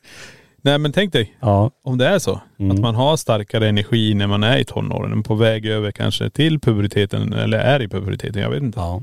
Nej 0.65 0.79
men 0.79 0.93
tänk 0.93 1.13
dig, 1.13 1.37
Ja. 1.41 1.71
om 1.85 1.99
det 1.99 2.07
är 2.07 2.19
så. 2.19 2.41
Mm. 2.59 2.71
Att 2.73 2.79
man 2.81 2.95
har 2.95 3.17
starkare 3.17 3.69
energi 3.69 4.15
när 4.15 4.27
man 4.27 4.43
är 4.43 4.59
i 4.59 4.65
tonåren, 4.65 5.23
på 5.23 5.35
väg 5.35 5.67
över 5.67 5.91
kanske 5.91 6.31
till 6.31 6.61
puberteten 6.61 7.33
eller 7.33 7.59
är 7.59 7.83
i 7.83 7.89
puberteten, 7.89 8.43
jag 8.43 8.51
vet 8.51 8.63
inte. 8.63 8.81
ja. 8.81 9.03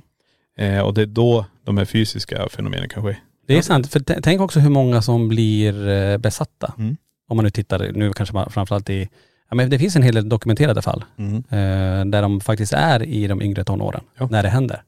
Eh, 0.57 0.79
och 0.81 0.93
det 0.93 1.01
är 1.01 1.05
då 1.05 1.45
de 1.65 1.77
här 1.77 1.85
fysiska 1.85 2.47
fenomenen 2.49 2.89
kan 2.89 3.03
ske. 3.03 3.15
Det 3.53 3.57
är 3.57 3.61
sant. 3.61 3.87
För 3.91 3.99
t- 3.99 4.19
tänk 4.23 4.41
också 4.41 4.59
hur 4.59 4.69
många 4.69 5.01
som 5.01 5.27
blir 5.27 5.87
eh, 5.87 6.17
besatta. 6.17 6.73
Mm. 6.77 6.97
Om 7.27 7.37
man 7.37 7.43
nu 7.43 7.49
tittar, 7.51 7.91
nu 7.93 8.13
kanske 8.13 8.35
man 8.35 8.49
framförallt 8.49 8.89
i, 8.89 9.09
ja 9.49 9.55
men 9.55 9.69
det 9.69 9.79
finns 9.79 9.95
en 9.95 10.03
hel 10.03 10.15
del 10.15 10.29
dokumenterade 10.29 10.81
fall. 10.81 11.03
Mm. 11.17 11.35
Eh, 11.35 12.05
där 12.05 12.21
de 12.21 12.41
faktiskt 12.41 12.73
är 12.73 13.03
i 13.03 13.27
de 13.27 13.41
yngre 13.41 13.63
tonåren. 13.63 14.01
Ja. 14.17 14.27
När 14.31 14.43
det 14.43 14.49
händer. 14.49 14.83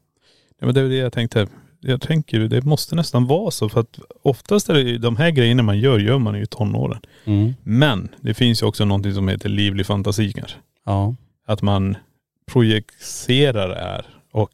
Ja, 0.60 0.66
men 0.66 0.74
det 0.74 0.80
är 0.80 0.88
det 0.88 0.96
jag 0.96 1.12
tänkte. 1.12 1.46
Jag 1.80 2.00
tänker 2.00 2.40
det 2.40 2.64
måste 2.64 2.94
nästan 2.94 3.26
vara 3.26 3.50
så 3.50 3.68
för 3.68 3.80
att 3.80 3.98
oftast 4.22 4.68
är 4.68 4.74
det 4.74 4.80
ju 4.80 4.98
de 4.98 5.16
här 5.16 5.30
grejerna 5.30 5.62
man 5.62 5.78
gör, 5.78 5.98
gör 5.98 6.18
man 6.18 6.34
ju 6.34 6.42
i 6.42 6.46
tonåren. 6.46 7.00
Mm. 7.24 7.54
Men 7.62 8.08
det 8.20 8.34
finns 8.34 8.62
ju 8.62 8.66
också 8.66 8.84
någonting 8.84 9.14
som 9.14 9.28
heter 9.28 9.48
livlig 9.48 9.86
fantasi 9.86 10.32
kanske. 10.32 10.56
Ja. 10.86 11.14
Att 11.46 11.62
man 11.62 11.96
projicerar 12.52 13.68
det 13.68 13.74
här 13.80 14.06
och 14.32 14.50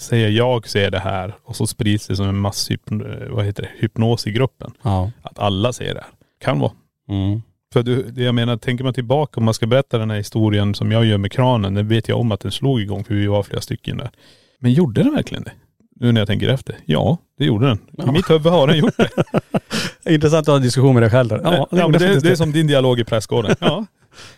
säger 0.00 0.28
jag 0.28 0.68
ser 0.68 0.90
det 0.90 0.98
här 0.98 1.34
och 1.44 1.56
så 1.56 1.66
sprids 1.66 2.06
det 2.06 2.16
som 2.16 2.28
en 2.28 2.38
masshypnos, 2.38 4.24
det, 4.24 4.30
i 4.30 4.32
gruppen. 4.32 4.72
Ja. 4.82 5.10
Att 5.22 5.38
alla 5.38 5.72
ser 5.72 5.94
det 5.94 6.00
här. 6.00 6.10
Kan 6.44 6.58
vara. 6.58 6.72
Mm. 7.08 7.42
För 7.72 7.82
du, 7.82 8.02
det 8.02 8.22
jag 8.22 8.34
menar, 8.34 8.56
tänker 8.56 8.84
man 8.84 8.94
tillbaka 8.94 9.40
om 9.40 9.44
man 9.44 9.54
ska 9.54 9.66
berätta 9.66 9.98
den 9.98 10.10
här 10.10 10.16
historien 10.16 10.74
som 10.74 10.92
jag 10.92 11.04
gör 11.04 11.18
med 11.18 11.32
kranen, 11.32 11.74
den 11.74 11.88
vet 11.88 12.08
jag 12.08 12.20
om 12.20 12.32
att 12.32 12.40
den 12.40 12.52
slog 12.52 12.80
igång 12.80 13.04
för 13.04 13.14
vi 13.14 13.26
var 13.26 13.42
flera 13.42 13.60
stycken 13.60 13.96
där. 13.96 14.10
Men 14.58 14.72
gjorde 14.72 15.02
den 15.02 15.14
verkligen 15.14 15.44
det? 15.44 15.52
Nu 16.00 16.12
när 16.12 16.20
jag 16.20 16.28
tänker 16.28 16.48
efter. 16.48 16.76
Ja, 16.84 17.18
det 17.38 17.44
gjorde 17.44 17.66
den. 17.66 18.08
I 18.08 18.12
mitt 18.12 18.30
huvud 18.30 18.52
har 18.52 18.66
den 18.66 18.78
gjort 18.78 18.94
det. 18.96 19.10
Intressant 20.14 20.40
att 20.40 20.46
ha 20.46 20.56
en 20.56 20.62
diskussion 20.62 20.94
med 20.94 21.02
dig 21.02 21.10
själv 21.10 21.28
där. 21.28 21.40
Ja, 21.44 21.68
gjorde 21.70 21.82
men 21.82 21.92
det, 21.92 21.98
faktiskt 21.98 22.24
det 22.24 22.30
är 22.30 22.36
som 22.36 22.52
din 22.52 22.66
dialog 22.66 23.00
i 23.00 23.04
prästgården. 23.04 23.56
Ja. 23.60 23.86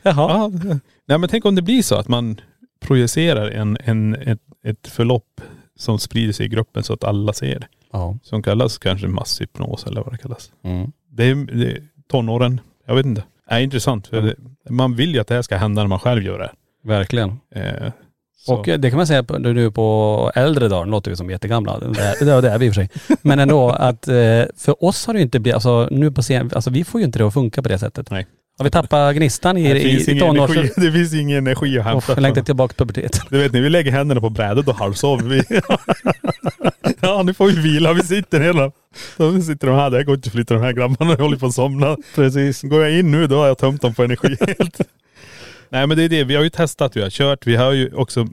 Jaha. 0.02 0.50
ja. 0.64 0.78
Nej 1.06 1.18
men 1.18 1.28
tänk 1.28 1.44
om 1.44 1.54
det 1.54 1.62
blir 1.62 1.82
så 1.82 1.94
att 1.94 2.08
man 2.08 2.40
projicerar 2.80 3.50
en, 3.50 3.78
en, 3.84 4.14
ett, 4.14 4.40
ett 4.64 4.86
förlopp 4.86 5.40
som 5.78 5.98
sprider 5.98 6.32
sig 6.32 6.46
i 6.46 6.48
gruppen 6.48 6.82
så 6.82 6.92
att 6.92 7.04
alla 7.04 7.32
ser 7.32 7.58
det. 7.58 7.66
Ja. 7.92 8.18
Som 8.22 8.42
kallas 8.42 8.78
kanske 8.78 9.08
masshypnos 9.08 9.86
eller 9.86 10.02
vad 10.02 10.12
det 10.12 10.18
kallas. 10.18 10.52
Mm. 10.64 10.92
Det 11.10 11.24
är, 11.24 11.34
det 11.34 11.72
är 11.72 11.82
tonåren, 12.08 12.60
jag 12.86 12.94
vet 12.94 13.06
inte. 13.06 13.24
Det 13.48 13.54
är 13.54 13.60
intressant. 13.60 14.06
För 14.06 14.22
det, 14.22 14.34
man 14.70 14.96
vill 14.96 15.14
ju 15.14 15.20
att 15.20 15.26
det 15.26 15.34
här 15.34 15.42
ska 15.42 15.56
hända 15.56 15.82
när 15.82 15.88
man 15.88 15.98
själv 15.98 16.22
gör 16.22 16.38
det. 16.38 16.50
Verkligen. 16.84 17.40
Eh, 17.54 17.92
så. 18.36 18.54
Och 18.54 18.68
eh, 18.68 18.78
det 18.78 18.90
kan 18.90 18.96
man 18.96 19.06
säga 19.06 19.24
nu 19.38 19.70
på 19.70 20.30
äldre 20.34 20.68
dagar, 20.68 20.86
låter 20.86 21.10
vi 21.10 21.16
som 21.16 21.30
jättegamla, 21.30 21.78
det 21.78 22.00
är, 22.00 22.42
det 22.42 22.50
är 22.50 22.58
vi 22.58 22.66
i 22.66 22.70
och 22.70 22.74
för 22.74 22.80
sig. 22.82 23.16
Men 23.22 23.38
ändå 23.38 23.70
att 23.70 24.08
eh, 24.08 24.44
för 24.56 24.84
oss 24.84 25.06
har 25.06 25.14
det 25.14 25.18
ju 25.18 25.24
inte 25.24 25.40
blivit, 25.40 25.54
alltså 25.54 25.88
nu 25.90 26.12
på 26.12 26.22
scen, 26.22 26.50
alltså 26.54 26.70
vi 26.70 26.84
får 26.84 27.00
ju 27.00 27.04
inte 27.04 27.18
det 27.18 27.26
att 27.26 27.34
funka 27.34 27.62
på 27.62 27.68
det 27.68 27.78
sättet. 27.78 28.10
Nej. 28.10 28.26
Har 28.62 28.64
vi 28.64 28.70
tappat 28.70 29.16
gnistan 29.16 29.56
i, 29.56 29.70
i, 29.70 30.10
i 30.10 30.20
tonårs... 30.20 30.50
energi, 30.50 30.72
det 30.76 30.92
finns 30.92 31.14
ingen 31.14 31.38
energi 31.38 31.78
att 31.78 31.84
hämta. 31.84 32.12
Och 32.12 32.22
längtar 32.22 32.42
tillbaka 32.42 32.74
till 32.74 32.86
puberteten. 32.86 33.20
Du 33.30 33.38
vet 33.38 33.52
när 33.52 33.60
vi 33.60 33.68
lägger 33.68 33.92
händerna 33.92 34.20
på 34.20 34.30
brädet 34.30 34.68
och 34.68 34.74
halvsover 34.74 35.24
vi. 35.24 35.42
ja 37.00 37.22
nu 37.22 37.34
får 37.34 37.46
vi 37.46 37.60
vila, 37.60 37.92
vi 37.92 38.02
sitter 38.02 38.40
hela. 38.40 38.72
Då 39.16 39.40
sitter 39.40 39.66
de 39.66 39.76
här, 39.76 39.90
det 39.90 40.04
går 40.04 40.14
inte 40.14 40.26
att 40.26 40.32
flytta 40.32 40.54
de 40.54 40.62
här 40.62 40.72
grabbarna, 40.72 41.10
jag 41.10 41.18
håller 41.18 41.36
på 41.36 41.46
att 41.46 41.54
somna. 41.54 41.96
Precis. 42.14 42.62
Går 42.62 42.82
jag 42.82 42.98
in 42.98 43.10
nu 43.10 43.26
då 43.26 43.36
har 43.36 43.46
jag 43.46 43.58
tömt 43.58 43.82
dem 43.82 43.94
på 43.94 44.04
energi 44.04 44.36
helt. 44.40 44.80
Nej 45.68 45.86
men 45.86 45.96
det 45.96 46.04
är 46.04 46.08
det, 46.08 46.24
vi 46.24 46.34
har 46.34 46.42
ju 46.42 46.50
testat, 46.50 46.96
vi 46.96 47.02
har 47.02 47.10
kört, 47.10 47.46
vi 47.46 47.56
har 47.56 47.72
ju 47.72 47.94
också, 47.94 48.26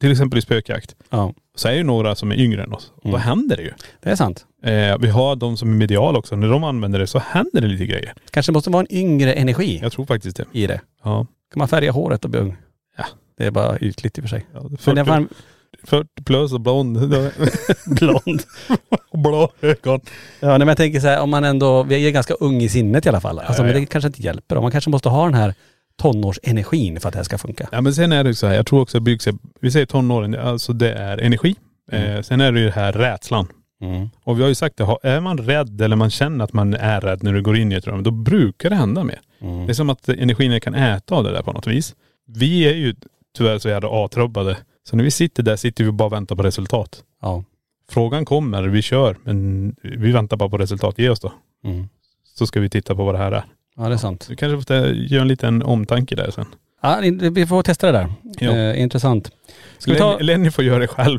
till 0.00 0.12
exempel 0.12 0.38
i 0.38 0.42
spökjakt, 0.42 0.96
Ja, 1.10 1.32
så 1.54 1.68
är 1.68 1.72
det 1.72 1.78
ju 1.78 1.84
några 1.84 2.14
som 2.14 2.32
är 2.32 2.36
yngre 2.36 2.62
än 2.62 2.72
oss. 2.72 2.92
Och 2.96 3.02
Då 3.02 3.08
Mm. 3.08 3.20
händer 3.20 3.56
det 3.56 3.62
ju. 3.62 3.72
det 4.02 4.10
är 4.10 4.16
sant. 4.16 4.46
Eh, 4.62 4.98
vi 5.00 5.08
har 5.08 5.36
de 5.36 5.56
som 5.56 5.70
är 5.70 5.74
mediala 5.74 6.18
också, 6.18 6.36
när 6.36 6.48
de 6.48 6.64
använder 6.64 6.98
det 6.98 7.06
så 7.06 7.18
händer 7.18 7.60
det 7.60 7.66
lite 7.66 7.86
grejer. 7.86 8.14
Kanske 8.30 8.52
måste 8.52 8.70
vara 8.70 8.80
en 8.90 8.96
yngre 8.96 9.32
energi 9.32 9.78
Jag 9.82 9.92
tror 9.92 10.06
faktiskt 10.06 10.36
det. 10.36 10.44
i 10.52 10.66
det. 10.66 10.80
Ja. 11.04 11.26
Kan 11.52 11.58
man 11.58 11.68
färga 11.68 11.92
håret 11.92 12.24
och 12.24 12.30
bli 12.30 12.40
ung? 12.40 12.56
Ja. 12.98 13.04
Det 13.38 13.46
är 13.46 13.50
bara 13.50 13.78
ytligt 13.78 14.18
i 14.18 14.20
och 14.20 14.24
för 14.24 14.28
sig. 14.28 14.46
ja 14.54 14.60
Men 14.62 14.76
40, 14.78 14.94
det 14.94 15.02
var 15.02 15.26
40 15.84 16.22
plus 16.24 16.52
och 16.52 16.60
blond. 16.60 16.98
blond. 17.86 18.42
och 19.10 19.18
blå 19.18 19.52
ögon. 19.60 20.00
Ja 20.40 20.48
nej, 20.48 20.58
men 20.58 20.68
jag 20.68 20.76
tänker 20.76 21.00
så 21.00 21.06
här, 21.06 21.20
om 21.20 21.30
man 21.30 21.44
ändå, 21.44 21.82
vi 21.82 22.06
är 22.06 22.10
ganska 22.10 22.34
ung 22.34 22.62
i 22.62 22.68
sinnet 22.68 23.06
i 23.06 23.08
alla 23.08 23.20
fall. 23.20 23.38
Alltså, 23.38 23.62
ja, 23.62 23.66
Men 23.66 23.74
ja. 23.74 23.80
det 23.80 23.86
kanske 23.86 24.06
inte 24.08 24.22
hjälper. 24.22 24.60
Man 24.60 24.70
kanske 24.70 24.90
måste 24.90 25.08
ha 25.08 25.24
den 25.24 25.34
här 25.34 25.54
tonårsenergin 25.96 27.00
för 27.00 27.08
att 27.08 27.12
det 27.12 27.18
här 27.18 27.24
ska 27.24 27.38
funka. 27.38 27.68
Ja 27.72 27.80
men 27.80 27.94
sen 27.94 28.12
är 28.12 28.24
det 28.24 28.34
så 28.34 28.46
här, 28.46 28.54
jag 28.54 28.66
tror 28.66 28.80
också 28.80 28.98
att 28.98 29.02
byggs, 29.02 29.28
vi 29.60 29.70
säger 29.70 29.86
tonåren, 29.86 30.34
alltså 30.34 30.72
det 30.72 30.92
är 30.92 31.18
energi. 31.18 31.54
Eh, 31.92 32.22
sen 32.22 32.40
är 32.40 32.52
det 32.52 32.60
ju 32.60 32.66
det 32.66 32.72
här 32.72 32.92
rädslan. 32.92 33.48
Mm. 33.80 34.08
Och 34.24 34.38
vi 34.38 34.42
har 34.42 34.48
ju 34.48 34.54
sagt 34.54 34.76
det, 34.76 34.98
är 35.02 35.20
man 35.20 35.38
rädd 35.38 35.80
eller 35.80 35.96
man 35.96 36.10
känner 36.10 36.44
att 36.44 36.52
man 36.52 36.74
är 36.74 37.00
rädd 37.00 37.22
när 37.22 37.32
du 37.32 37.42
går 37.42 37.56
in 37.56 37.72
i 37.72 37.74
ett 37.74 37.86
rum, 37.86 38.02
då 38.02 38.10
brukar 38.10 38.70
det 38.70 38.76
hända 38.76 39.04
mer. 39.04 39.20
Mm. 39.40 39.66
Det 39.66 39.72
är 39.72 39.74
som 39.74 39.90
att 39.90 40.08
energin 40.08 40.60
kan 40.60 40.74
äta 40.74 41.14
av 41.14 41.24
det 41.24 41.32
där 41.32 41.42
på 41.42 41.52
något 41.52 41.66
vis. 41.66 41.94
Vi 42.26 42.68
är 42.68 42.74
ju 42.74 42.94
tyvärr 43.36 43.58
så 43.58 43.68
jävla 43.68 43.88
avtrubbade. 43.88 44.56
Så 44.88 44.96
när 44.96 45.04
vi 45.04 45.10
sitter 45.10 45.42
där 45.42 45.56
sitter 45.56 45.84
vi 45.84 45.92
bara 45.92 46.06
och 46.06 46.12
väntar 46.12 46.36
på 46.36 46.42
resultat. 46.42 47.02
Ja. 47.22 47.44
Frågan 47.88 48.24
kommer, 48.24 48.62
vi 48.62 48.82
kör, 48.82 49.16
men 49.24 49.76
vi 49.82 50.12
väntar 50.12 50.36
bara 50.36 50.48
på 50.48 50.58
resultat. 50.58 50.98
Ge 50.98 51.08
oss 51.08 51.20
då. 51.20 51.32
Mm. 51.64 51.88
Så 52.34 52.46
ska 52.46 52.60
vi 52.60 52.70
titta 52.70 52.94
på 52.94 53.04
vad 53.04 53.14
det 53.14 53.18
här 53.18 53.32
är. 53.32 53.44
Ja, 53.76 53.88
det 53.88 53.94
är 53.94 53.98
sant. 53.98 54.26
Du 54.28 54.36
kanske 54.36 54.66
får 54.66 54.86
göra 54.86 55.22
en 55.22 55.28
liten 55.28 55.62
omtanke 55.62 56.14
där 56.14 56.30
sen. 56.30 56.46
Ja, 56.82 56.98
vi 57.30 57.46
får 57.46 57.62
testa 57.62 57.92
det 57.92 58.08
där. 58.38 58.72
Eh, 58.72 58.82
intressant. 58.82 59.30
Ska 59.78 59.92
vi 59.92 59.98
ta.. 59.98 60.18
Lenny, 60.18 60.50
får 60.50 60.64
göra 60.64 60.78
det 60.78 60.86
själv. 60.86 61.18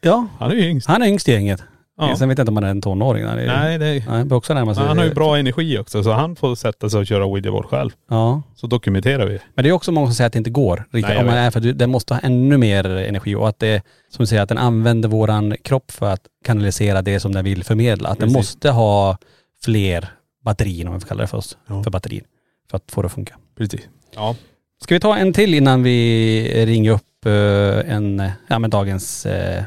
Ja, 0.00 0.26
Han 0.38 0.50
är 0.50 0.54
ju 0.54 0.68
yngst. 0.68 0.88
han 0.88 1.02
är 1.02 1.06
yngst 1.06 1.28
i 1.28 1.32
gänget. 1.32 1.62
Ja. 1.98 2.16
Sen 2.16 2.28
vet 2.28 2.38
jag 2.38 2.42
inte 2.42 2.50
om 2.50 2.56
han 2.56 2.64
är 2.64 2.68
en 2.70 2.82
tonåring. 2.82 3.24
Är, 3.24 3.36
Nej, 3.36 3.78
det 3.78 3.86
är, 3.86 4.24
Nej, 4.24 4.36
också 4.36 4.54
sig. 4.74 4.84
han 4.84 4.98
har 4.98 5.04
ju 5.04 5.14
bra 5.14 5.38
energi 5.38 5.78
också 5.78 6.02
så 6.02 6.12
han 6.12 6.36
får 6.36 6.54
sätta 6.54 6.90
sig 6.90 7.00
och 7.00 7.06
köra 7.06 7.24
Ouija-board 7.24 7.64
själv. 7.66 7.90
Ja. 8.10 8.42
Så 8.54 8.66
dokumenterar 8.66 9.26
vi. 9.26 9.38
Men 9.54 9.62
det 9.62 9.68
är 9.68 9.72
också 9.72 9.92
många 9.92 10.06
som 10.06 10.14
säger 10.14 10.26
att 10.26 10.32
det 10.32 10.38
inte 10.38 10.50
går 10.50 10.76
riktigt. 10.90 11.08
Nej, 11.08 11.18
om 11.18 11.26
man 11.26 11.34
är 11.34 11.50
för 11.50 11.60
den 11.60 11.90
måste 11.90 12.14
ha 12.14 12.20
ännu 12.20 12.56
mer 12.56 12.86
energi 12.96 13.34
och 13.34 13.48
att 13.48 13.58
det, 13.58 13.82
som 14.10 14.22
du 14.22 14.26
säger, 14.26 14.42
att 14.42 14.48
den 14.48 14.58
använder 14.58 15.08
våran 15.08 15.54
kropp 15.64 15.90
för 15.90 16.10
att 16.10 16.20
kanalisera 16.44 17.02
det 17.02 17.20
som 17.20 17.32
den 17.32 17.44
vill 17.44 17.64
förmedla. 17.64 18.08
Att 18.08 18.18
den 18.18 18.28
Precis. 18.28 18.36
måste 18.36 18.70
ha 18.70 19.18
fler 19.64 20.08
batterier, 20.44 20.86
om 20.88 20.94
vi 20.94 21.00
får 21.00 21.08
kalla 21.08 21.20
det 21.20 21.26
för 21.26 21.38
oss, 21.38 21.58
Ja. 21.66 21.82
för 21.82 21.90
batterier. 21.90 22.24
För 22.70 22.76
att 22.76 22.90
få 22.90 23.02
det 23.02 23.06
att 23.06 23.12
funka. 23.12 23.34
Precis. 23.58 23.88
Ja. 24.14 24.36
Ska 24.82 24.94
vi 24.94 25.00
ta 25.00 25.16
en 25.16 25.32
till 25.32 25.54
innan 25.54 25.82
vi 25.82 26.66
ringer 26.66 26.90
upp 26.90 27.26
eh, 27.26 27.94
en, 27.94 28.20
eh, 28.20 28.30
ja 28.48 28.58
men 28.58 28.70
dagens 28.70 29.26
eh, 29.26 29.64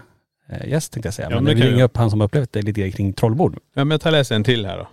gäst 0.68 0.94
tänkte 0.94 1.08
jag 1.08 1.14
säga. 1.14 1.28
Ja, 1.32 1.36
men 1.36 1.46
det 1.46 1.54
vi 1.54 1.62
ringer 1.62 1.74
göra. 1.74 1.86
upp 1.86 1.98
han 1.98 2.10
som 2.12 2.22
upplevt 2.22 2.52
det 2.54 2.62
lite 2.62 2.92
kring 2.92 3.14
trollbord. 3.14 3.54
Ja, 3.76 3.84
men 3.84 3.92
jag 3.92 4.02
tar 4.02 4.12
läser 4.12 4.36
en 4.36 4.44
till 4.44 4.66
här 4.66 4.78
då. 4.78 4.88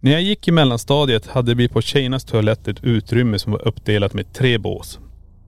När 0.00 0.12
jag 0.12 0.22
gick 0.22 0.48
i 0.48 0.50
mellanstadiet 0.50 1.26
hade 1.26 1.54
vi 1.54 1.68
på 1.68 1.82
tjejernas 1.82 2.24
toalett 2.24 2.68
ett 2.68 2.84
utrymme 2.84 3.38
som 3.38 3.52
var 3.52 3.68
uppdelat 3.68 4.14
med 4.14 4.32
tre 4.32 4.58
bås. 4.58 4.98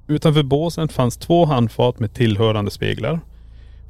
Utanför 0.08 0.42
båsen 0.42 0.88
fanns 0.88 1.16
två 1.16 1.44
handfat 1.44 1.98
med 1.98 2.14
tillhörande 2.14 2.70
speglar. 2.70 3.20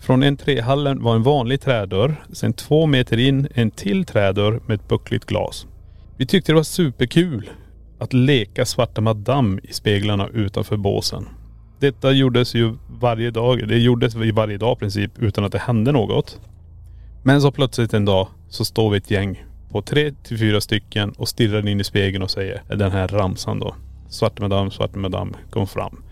Från 0.01 0.23
entréhallen 0.23 1.03
var 1.03 1.15
en 1.15 1.23
vanlig 1.23 1.61
trädörr, 1.61 2.25
sen 2.33 2.53
två 2.53 2.87
meter 2.87 3.19
in 3.19 3.49
en 3.55 3.71
till 3.71 4.05
trädörr 4.05 4.61
med 4.67 4.75
ett 4.75 4.89
buckligt 4.89 5.25
glas. 5.27 5.67
Vi 6.23 6.27
tyckte 6.27 6.53
det 6.53 6.57
var 6.57 6.63
superkul 6.63 7.51
att 7.99 8.13
leka 8.13 8.65
svarta 8.65 9.01
madam 9.01 9.61
i 9.63 9.73
speglarna 9.73 10.29
utanför 10.29 10.77
båsen. 10.77 11.29
Detta 11.81 12.13
gjordes 12.13 12.55
ju 12.55 12.75
varje 13.01 13.31
dag, 13.31 13.69
det 13.69 13.79
gjordes 13.79 14.17
i 14.17 14.31
varje 14.31 14.59
dag 14.59 14.77
i 14.77 14.79
princip 14.79 15.19
utan 15.19 15.45
att 15.45 15.53
det 15.53 15.59
hände 15.59 15.93
något. 15.93 16.41
Men 17.23 17.43
så 17.43 17.51
plötsligt 17.51 17.95
en 17.95 18.05
dag 18.05 18.29
så 18.49 18.65
står 18.65 18.91
vi 18.91 18.97
ett 18.97 19.11
gäng 19.11 19.45
på 19.71 19.83
tre 19.83 20.13
till 20.23 20.39
fyra 20.39 20.61
stycken 20.61 21.11
och 21.11 21.29
stirrar 21.29 21.69
in 21.69 21.81
i 21.81 21.85
spegeln 21.85 22.23
och 22.23 22.31
säger 22.31 22.63
den 22.69 22.93
här 22.93 23.09
ramsan 23.09 23.59
då. 23.59 23.75
Svarte 24.09 24.43
madam, 24.43 24.71
svarte 24.71 24.99
madam, 24.99 25.37
kom 25.51 25.67
fram. 25.67 26.03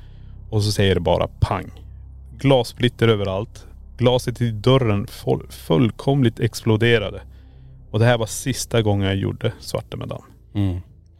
Och 0.48 0.62
så 0.62 0.72
säger 0.72 0.94
det 0.94 1.00
bara 1.00 1.28
pang. 1.40 1.70
Glassplitter 2.38 3.08
överallt. 3.08 3.66
Glaset 3.98 4.40
i 4.40 4.50
dörren 4.50 5.06
fullkomligt 5.50 6.40
exploderade. 6.40 7.22
Och 7.90 7.98
det 7.98 8.04
här 8.04 8.18
var 8.18 8.26
sista 8.26 8.82
gången 8.82 9.06
jag 9.06 9.16
gjorde 9.16 9.52
svarte 9.60 9.96
madam. 9.96 10.22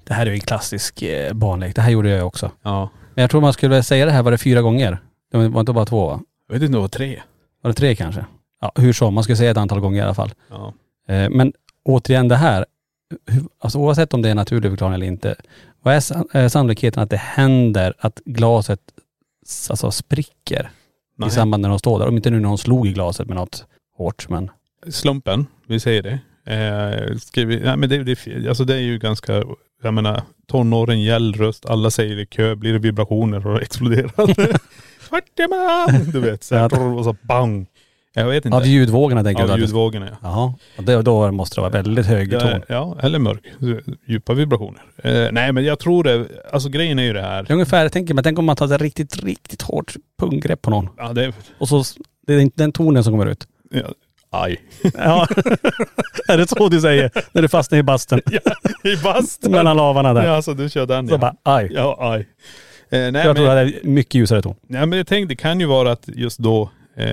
Det 0.04 0.14
här 0.14 0.26
är 0.26 0.30
ju 0.30 0.34
en 0.34 0.40
klassisk 0.40 1.02
eh, 1.02 1.32
barnlek. 1.32 1.74
Det 1.74 1.80
här 1.82 1.90
gjorde 1.90 2.10
jag 2.10 2.26
också. 2.26 2.50
Ja. 2.62 2.90
Men 3.14 3.22
jag 3.22 3.30
tror 3.30 3.40
man 3.40 3.52
skulle 3.52 3.82
säga 3.82 4.06
det 4.06 4.12
här 4.12 4.22
var 4.22 4.30
det 4.30 4.38
fyra 4.38 4.62
gånger. 4.62 4.98
Det 5.32 5.48
var 5.48 5.60
inte 5.60 5.72
bara 5.72 5.86
två 5.86 6.06
va? 6.06 6.20
Jag 6.48 6.54
vet 6.54 6.62
inte, 6.62 6.76
det 6.76 6.80
var 6.80 6.88
tre. 6.88 7.20
Var 7.62 7.70
det 7.70 7.74
tre 7.74 7.94
kanske? 7.96 8.24
Ja, 8.60 8.72
hur 8.76 8.92
som, 8.92 9.14
man 9.14 9.24
skulle 9.24 9.36
säga 9.36 9.50
ett 9.50 9.56
antal 9.56 9.80
gånger 9.80 9.98
i 9.98 10.04
alla 10.04 10.14
fall. 10.14 10.32
Ja. 10.50 10.74
Eh, 11.08 11.30
Men 11.30 11.52
återigen 11.84 12.28
det 12.28 12.36
här, 12.36 12.66
hur, 13.26 13.42
alltså 13.58 13.78
oavsett 13.78 14.14
om 14.14 14.22
det 14.22 14.30
är 14.30 14.34
naturlig 14.34 14.72
förklaring 14.72 14.94
eller 14.94 15.06
inte, 15.06 15.34
vad 15.82 15.94
är 15.94 16.00
san- 16.00 16.28
eh, 16.34 16.48
sannolikheten 16.48 17.02
att 17.02 17.10
det 17.10 17.16
händer 17.16 17.94
att 17.98 18.20
glaset 18.24 18.80
alltså 19.70 19.90
spricker 19.90 20.70
Nej. 21.16 21.28
i 21.28 21.30
samband 21.30 21.60
med 21.62 21.68
att 21.68 21.72
de 21.72 21.78
står 21.78 21.98
där? 21.98 22.08
Om 22.08 22.16
inte 22.16 22.30
nu 22.30 22.40
någon 22.40 22.58
slog 22.58 22.86
i 22.86 22.92
glaset 22.92 23.26
med 23.26 23.36
något 23.36 23.64
hårt 23.96 24.28
men.. 24.28 24.50
Slumpen, 24.90 25.46
vi 25.66 25.80
säger 25.80 26.02
det. 26.02 26.18
Eh, 26.50 27.16
ska 27.16 27.44
vi, 27.44 27.60
nej 27.60 27.76
men 27.76 27.88
det, 27.88 28.04
det, 28.04 28.48
alltså 28.48 28.64
det 28.64 28.74
är 28.74 28.80
ju 28.80 28.98
ganska, 28.98 29.42
jag 29.82 29.94
menar 29.94 30.22
tonåren, 30.48 31.02
gällröst, 31.02 31.66
alla 31.66 31.90
säger 31.90 32.18
i 32.18 32.26
kö, 32.26 32.54
blir 32.54 32.72
det 32.72 32.78
vibrationer 32.78 33.46
och 33.46 33.62
exploderar. 33.62 34.12
Du 36.12 36.20
vet, 36.20 36.44
så 36.44 36.54
här, 36.54 36.96
och 36.96 37.04
så 37.04 37.16
bang. 37.22 37.66
Jag 38.14 38.26
vet 38.26 38.44
inte. 38.44 38.56
Av 38.56 38.66
ljudvågorna 38.66 39.24
tänker 39.24 39.46
du? 39.46 39.52
Av 39.52 39.58
ljudvågorna 39.58 40.08
ja. 40.10 40.16
Jaha. 40.22 40.54
Och 40.78 40.84
det, 40.84 41.02
då 41.02 41.32
måste 41.32 41.56
det 41.56 41.60
vara 41.60 41.70
väldigt 41.70 42.06
hög 42.06 42.40
ton. 42.40 42.62
Ja, 42.68 42.96
eller 43.02 43.18
mörk. 43.18 43.42
Djupa 44.06 44.34
vibrationer. 44.34 44.82
Eh, 44.96 45.28
nej 45.32 45.52
men 45.52 45.64
jag 45.64 45.78
tror 45.78 46.04
det, 46.04 46.26
alltså 46.52 46.68
grejen 46.68 46.98
är 46.98 47.02
ju 47.02 47.12
det 47.12 47.22
här. 47.22 47.42
Det 47.42 47.50
är 47.50 47.54
ungefär, 47.54 47.82
jag 47.82 47.92
tänker, 47.92 48.14
men 48.14 48.24
tänk 48.24 48.38
om 48.38 48.44
man 48.44 48.56
tar 48.56 48.74
ett 48.74 48.80
riktigt, 48.80 49.24
riktigt 49.24 49.62
hårt 49.62 49.94
punggrepp 50.18 50.62
på 50.62 50.70
någon. 50.70 50.88
Ja, 50.96 51.12
det, 51.12 51.32
Och 51.58 51.68
så, 51.68 51.84
det 52.26 52.34
är 52.34 52.50
den 52.54 52.72
tonen 52.72 53.04
som 53.04 53.12
kommer 53.12 53.26
ut. 53.26 53.46
ja, 53.70 53.82
aj. 54.30 54.60
Ja. 54.94 55.26
är 56.28 56.38
det 56.38 56.48
så 56.48 56.68
du 56.68 56.80
säger? 56.80 57.10
När 57.32 57.42
du 57.42 57.48
fastnar 57.48 57.78
i 57.78 57.82
bastun? 57.82 58.20
I 58.84 58.96
bastun. 58.96 59.52
Mellan 59.52 59.76
lavarna 59.76 60.14
där. 60.14 60.26
Ja, 60.26 60.32
alltså 60.32 60.54
du 60.54 60.68
kör 60.68 60.86
den 60.86 61.08
Så 61.08 61.14
ja. 61.14 61.18
bara, 61.18 61.34
aj. 61.42 61.68
Ja, 61.72 61.96
aj. 62.00 62.20
Eh, 62.20 62.26
nej, 62.90 63.02
jag 63.02 63.12
men, 63.12 63.34
tror 63.36 63.46
det 63.46 63.60
är 63.60 63.80
mycket 63.82 64.14
ljusare 64.14 64.42
ton. 64.42 64.54
nej 64.66 64.86
men 64.86 64.96
jag 64.96 65.06
tänkte, 65.06 65.34
det 65.34 65.36
kan 65.36 65.60
ju 65.60 65.66
vara 65.66 65.92
att 65.92 66.08
just 66.08 66.38
då 66.38 66.70
eh, 66.96 67.06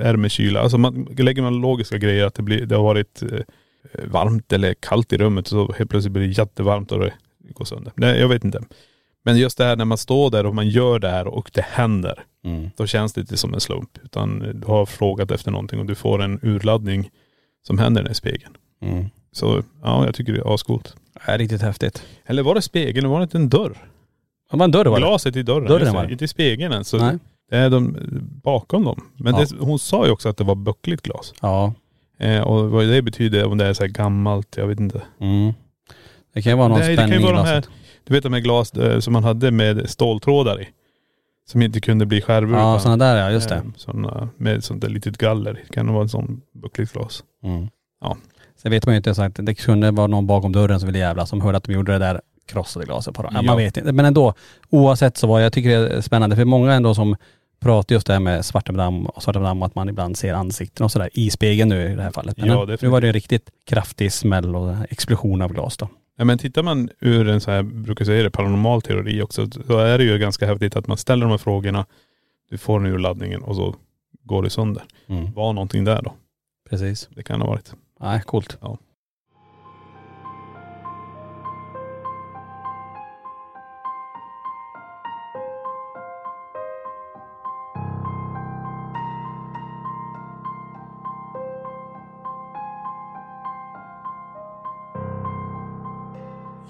är 0.00 0.12
det 0.12 0.16
med 0.16 0.30
kyla. 0.30 0.60
Alltså 0.60 0.78
man, 0.78 1.08
lägger 1.18 1.42
man 1.42 1.60
logiska 1.60 1.98
grejer 1.98 2.26
att 2.26 2.34
det, 2.34 2.42
blir, 2.42 2.66
det 2.66 2.76
har 2.76 2.82
varit 2.82 3.22
eh, 3.22 3.40
varmt 4.04 4.52
eller 4.52 4.74
kallt 4.74 5.12
i 5.12 5.16
rummet 5.16 5.46
så 5.46 5.72
helt 5.78 5.90
plötsligt 5.90 6.12
blir 6.12 6.22
det 6.22 6.32
jättevarmt 6.32 6.92
och 6.92 6.98
det 6.98 7.12
går 7.52 7.64
sönder. 7.64 7.92
Nej, 7.96 8.20
jag 8.20 8.28
vet 8.28 8.44
inte. 8.44 8.60
Men 9.28 9.38
just 9.38 9.58
det 9.58 9.64
här 9.64 9.76
när 9.76 9.84
man 9.84 9.98
står 9.98 10.30
där 10.30 10.46
och 10.46 10.54
man 10.54 10.68
gör 10.68 10.98
det 10.98 11.08
här 11.08 11.26
och 11.26 11.50
det 11.54 11.64
händer. 11.64 12.24
Då 12.76 12.86
känns 12.86 13.12
det 13.12 13.20
inte 13.20 13.36
som 13.36 13.54
en 13.54 13.60
slump. 13.60 13.98
Utan 14.04 14.38
du 14.60 14.66
har 14.66 14.86
frågat 14.86 15.30
efter 15.30 15.50
någonting 15.50 15.80
och 15.80 15.86
du 15.86 15.94
får 15.94 16.22
en 16.22 16.38
urladdning 16.42 17.10
som 17.66 17.78
händer 17.78 18.02
där 18.02 18.10
i 18.10 18.14
spegeln. 18.14 18.56
Mm. 18.82 19.06
Så 19.32 19.62
ja, 19.82 20.04
jag 20.04 20.14
tycker 20.14 20.32
det 20.32 20.38
är 20.38 20.54
ascoolt. 20.54 20.96
Det 21.14 21.32
är 21.32 21.38
riktigt 21.38 21.62
häftigt. 21.62 22.02
Eller 22.26 22.42
var 22.42 22.54
det 22.54 22.62
spegeln? 22.62 23.08
Var 23.08 23.18
det 23.18 23.22
inte 23.22 23.38
en 23.38 23.48
dörr? 23.48 23.76
Det 24.50 24.56
var 24.56 24.64
en 24.64 24.70
dörr 24.70 24.84
var 24.84 25.00
det? 25.00 25.06
Glaset 25.06 25.36
i 25.36 25.42
dörren. 25.42 25.66
Dörren 25.68 25.94
var 25.94 26.06
det. 26.06 26.12
Inte 26.12 26.24
i 26.24 26.28
spegeln 26.28 26.72
än. 26.72 26.84
Så 26.84 26.98
Nej. 26.98 27.18
det 27.50 27.56
är 27.56 27.70
de 27.70 27.96
bakom 28.42 28.84
dem. 28.84 29.04
Men 29.16 29.34
Ja. 29.34 29.40
det, 29.40 29.56
hon 29.64 29.78
sa 29.78 30.06
ju 30.06 30.12
också 30.12 30.28
att 30.28 30.36
det 30.36 30.44
var 30.44 30.54
buckligt 30.54 31.02
glas. 31.02 31.34
Ja. 31.40 31.74
Eh, 32.18 32.40
och 32.40 32.70
vad 32.70 32.86
det 32.86 33.02
betyder, 33.02 33.44
om 33.44 33.58
det 33.58 33.66
är 33.66 33.72
så 33.72 33.82
här 33.82 33.90
gammalt, 33.90 34.56
jag 34.56 34.66
vet 34.66 34.80
inte. 34.80 35.02
Mm. 35.20 35.52
Det 36.34 36.42
kan 36.42 36.52
ju 36.52 36.56
vara 36.58 36.68
någon 36.68 36.78
Nej, 36.78 36.88
det 36.88 36.96
kan 36.96 37.08
spänning 37.08 37.20
ju 37.24 37.28
i 37.28 37.32
vara 37.32 37.42
de 37.42 37.48
här, 37.48 37.54
glaset. 37.60 37.70
Du 38.08 38.14
vet 38.14 38.22
de 38.22 38.32
här 38.32 38.40
glas 38.40 38.72
eh, 38.72 39.00
som 39.00 39.12
man 39.12 39.24
hade 39.24 39.50
med 39.50 39.90
ståltrådar 39.90 40.62
i. 40.62 40.68
Som 41.48 41.62
inte 41.62 41.80
kunde 41.80 42.06
bli 42.06 42.20
skärvor. 42.20 42.58
Ja, 42.58 42.72
utan, 42.72 42.80
sådana 42.80 43.04
där 43.04 43.16
ja, 43.16 43.30
just 43.30 43.48
det. 43.48 43.54
eh, 43.54 43.62
Sådana 43.76 44.28
med 44.36 44.64
sånt 44.64 44.80
där 44.80 44.88
litet 44.88 45.18
galler. 45.18 45.52
Det 45.68 45.74
kan 45.74 45.92
vara 45.92 46.02
en 46.02 46.08
sån 46.08 46.40
buckligt 46.62 46.92
glas. 46.92 47.24
Mm. 47.44 47.68
Ja. 48.00 48.16
Sen 48.62 48.70
vet 48.70 48.86
man 48.86 48.94
ju 48.94 48.96
inte 48.96 49.14
sagt, 49.14 49.36
det 49.40 49.54
kunde 49.54 49.90
vara 49.90 50.06
någon 50.06 50.26
bakom 50.26 50.52
dörren 50.52 50.80
som 50.80 50.86
ville 50.86 50.98
jävla 50.98 51.26
som 51.26 51.40
hörde 51.40 51.58
att 51.58 51.64
de 51.64 51.72
gjorde 51.72 51.92
det 51.92 51.98
där 51.98 52.20
krossade 52.46 52.84
glaset 52.86 53.14
på 53.14 53.22
dem. 53.22 53.32
Ja. 53.34 53.42
Man 53.42 53.56
vet 53.56 53.76
inte. 53.76 53.92
Men 53.92 54.04
ändå, 54.04 54.34
oavsett 54.70 55.16
så 55.16 55.26
var 55.26 55.40
jag 55.40 55.52
tycker 55.52 55.68
det 55.70 55.88
är 55.88 56.00
spännande 56.00 56.36
för 56.36 56.44
många 56.44 56.72
ändå 56.72 56.94
som 56.94 57.16
pratar 57.60 57.94
just 57.94 58.06
det 58.06 58.12
här 58.12 58.20
med 58.20 58.44
Svartendamm 58.44 59.06
och 59.06 59.22
Svartendamm 59.22 59.62
att 59.62 59.74
man 59.74 59.88
ibland 59.88 60.16
ser 60.16 60.34
ansikten 60.34 60.84
och 60.84 60.92
sådär 60.92 61.10
i 61.12 61.30
spegeln 61.30 61.68
nu 61.68 61.92
i 61.92 61.94
det 61.94 62.02
här 62.02 62.10
fallet. 62.10 62.36
Men 62.36 62.48
Ja, 62.48 62.76
nu 62.82 62.88
var 62.88 63.00
det 63.00 63.06
en 63.06 63.12
riktigt 63.12 63.50
kraftig 63.66 64.12
smäll 64.12 64.56
och 64.56 64.74
explosion 64.90 65.42
av 65.42 65.52
glas 65.52 65.76
då. 65.76 65.88
Ja, 66.20 66.24
men 66.24 66.38
tittar 66.38 66.62
man 66.62 66.90
ur 67.00 67.28
en 67.28 67.40
så 67.40 67.50
här, 67.50 67.62
brukar 67.62 68.04
säga 68.04 68.22
det, 68.22 68.30
paranormal 68.30 68.82
teori 68.82 69.22
också, 69.22 69.50
så 69.50 69.78
är 69.78 69.98
det 69.98 70.04
ju 70.04 70.18
ganska 70.18 70.46
häftigt 70.46 70.76
att 70.76 70.86
man 70.86 70.96
ställer 70.96 71.26
de 71.26 71.30
här 71.30 71.38
frågorna, 71.38 71.86
du 72.50 72.58
får 72.58 72.80
den 72.80 72.92
urladdningen 72.92 73.42
och 73.42 73.56
så 73.56 73.74
går 74.22 74.42
det 74.42 74.50
sönder. 74.50 74.82
Mm. 75.06 75.32
Var 75.32 75.52
någonting 75.52 75.84
där 75.84 76.02
då? 76.02 76.14
Precis. 76.70 77.08
Det 77.14 77.22
kan 77.22 77.40
ha 77.40 77.48
varit. 77.48 77.74
Nej, 78.00 78.22
coolt. 78.26 78.58
Ja. 78.60 78.78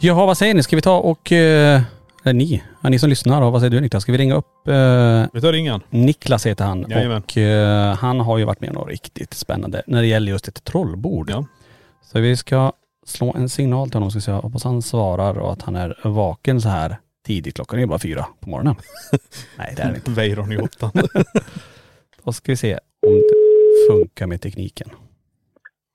Jaha, 0.01 0.27
vad 0.27 0.39
säger 0.39 0.55
ni? 0.55 0.63
Ska 0.63 0.77
vi 0.77 0.83
ta 0.83 0.99
och, 0.99 1.33
eh, 1.33 1.83
eller 2.25 2.33
ni, 2.35 2.63
ja, 2.83 2.89
ni 2.89 2.99
som 2.99 3.09
lyssnar 3.11 3.41
då, 3.41 3.51
vad 3.51 3.61
säger 3.61 3.71
du 3.71 3.81
Niklas? 3.81 4.03
Ska 4.03 4.13
vi 4.13 4.19
ringa 4.19 4.35
upp 4.35 4.69
eh, 4.69 5.27
Vi 5.33 5.41
tar 5.41 5.53
ringan. 5.53 5.81
Niklas 5.91 6.47
heter 6.47 6.65
han 6.65 6.87
Jajamän. 6.89 7.23
och 7.23 7.37
eh, 7.39 7.95
han 7.95 8.21
har 8.21 8.39
ju 8.39 8.45
varit 8.45 8.61
med 8.61 8.71
om 8.71 8.75
något 8.77 8.89
riktigt 8.89 9.35
spännande 9.35 9.83
när 9.87 10.01
det 10.01 10.07
gäller 10.07 10.33
just 10.33 10.49
ett 10.49 10.65
trollbord. 10.65 11.31
Ja. 11.31 11.45
Så 12.03 12.21
vi 12.21 12.37
ska 12.37 12.73
slå 13.07 13.35
en 13.37 13.49
signal 13.49 13.89
till 13.91 13.95
honom, 13.97 14.11
ska 14.11 14.21
se, 14.21 14.31
jag 14.31 14.41
hoppas 14.41 14.65
han 14.65 14.83
svarar 14.83 15.39
och 15.39 15.53
att 15.53 15.63
han 15.63 15.77
är 15.77 15.99
vaken 16.05 16.61
så 16.61 16.69
här 16.69 16.97
tidigt. 17.27 17.55
Klockan 17.55 17.79
är 17.79 17.81
ju 17.83 17.87
bara 17.87 17.99
fyra 17.99 18.27
på 18.41 18.51
morgonen. 18.51 18.75
Nej 19.59 19.73
det 19.77 19.83
är 19.83 19.91
det 19.91 19.97
inte. 19.97 20.11
Weiron 20.11 20.53
i 20.53 20.57
åttan. 20.57 20.91
Då 22.25 22.33
ska 22.33 22.53
vi 22.53 22.57
se 22.57 22.75
om 23.07 23.15
det 23.15 23.93
funkar 23.95 24.27
med 24.27 24.41
tekniken. 24.41 24.91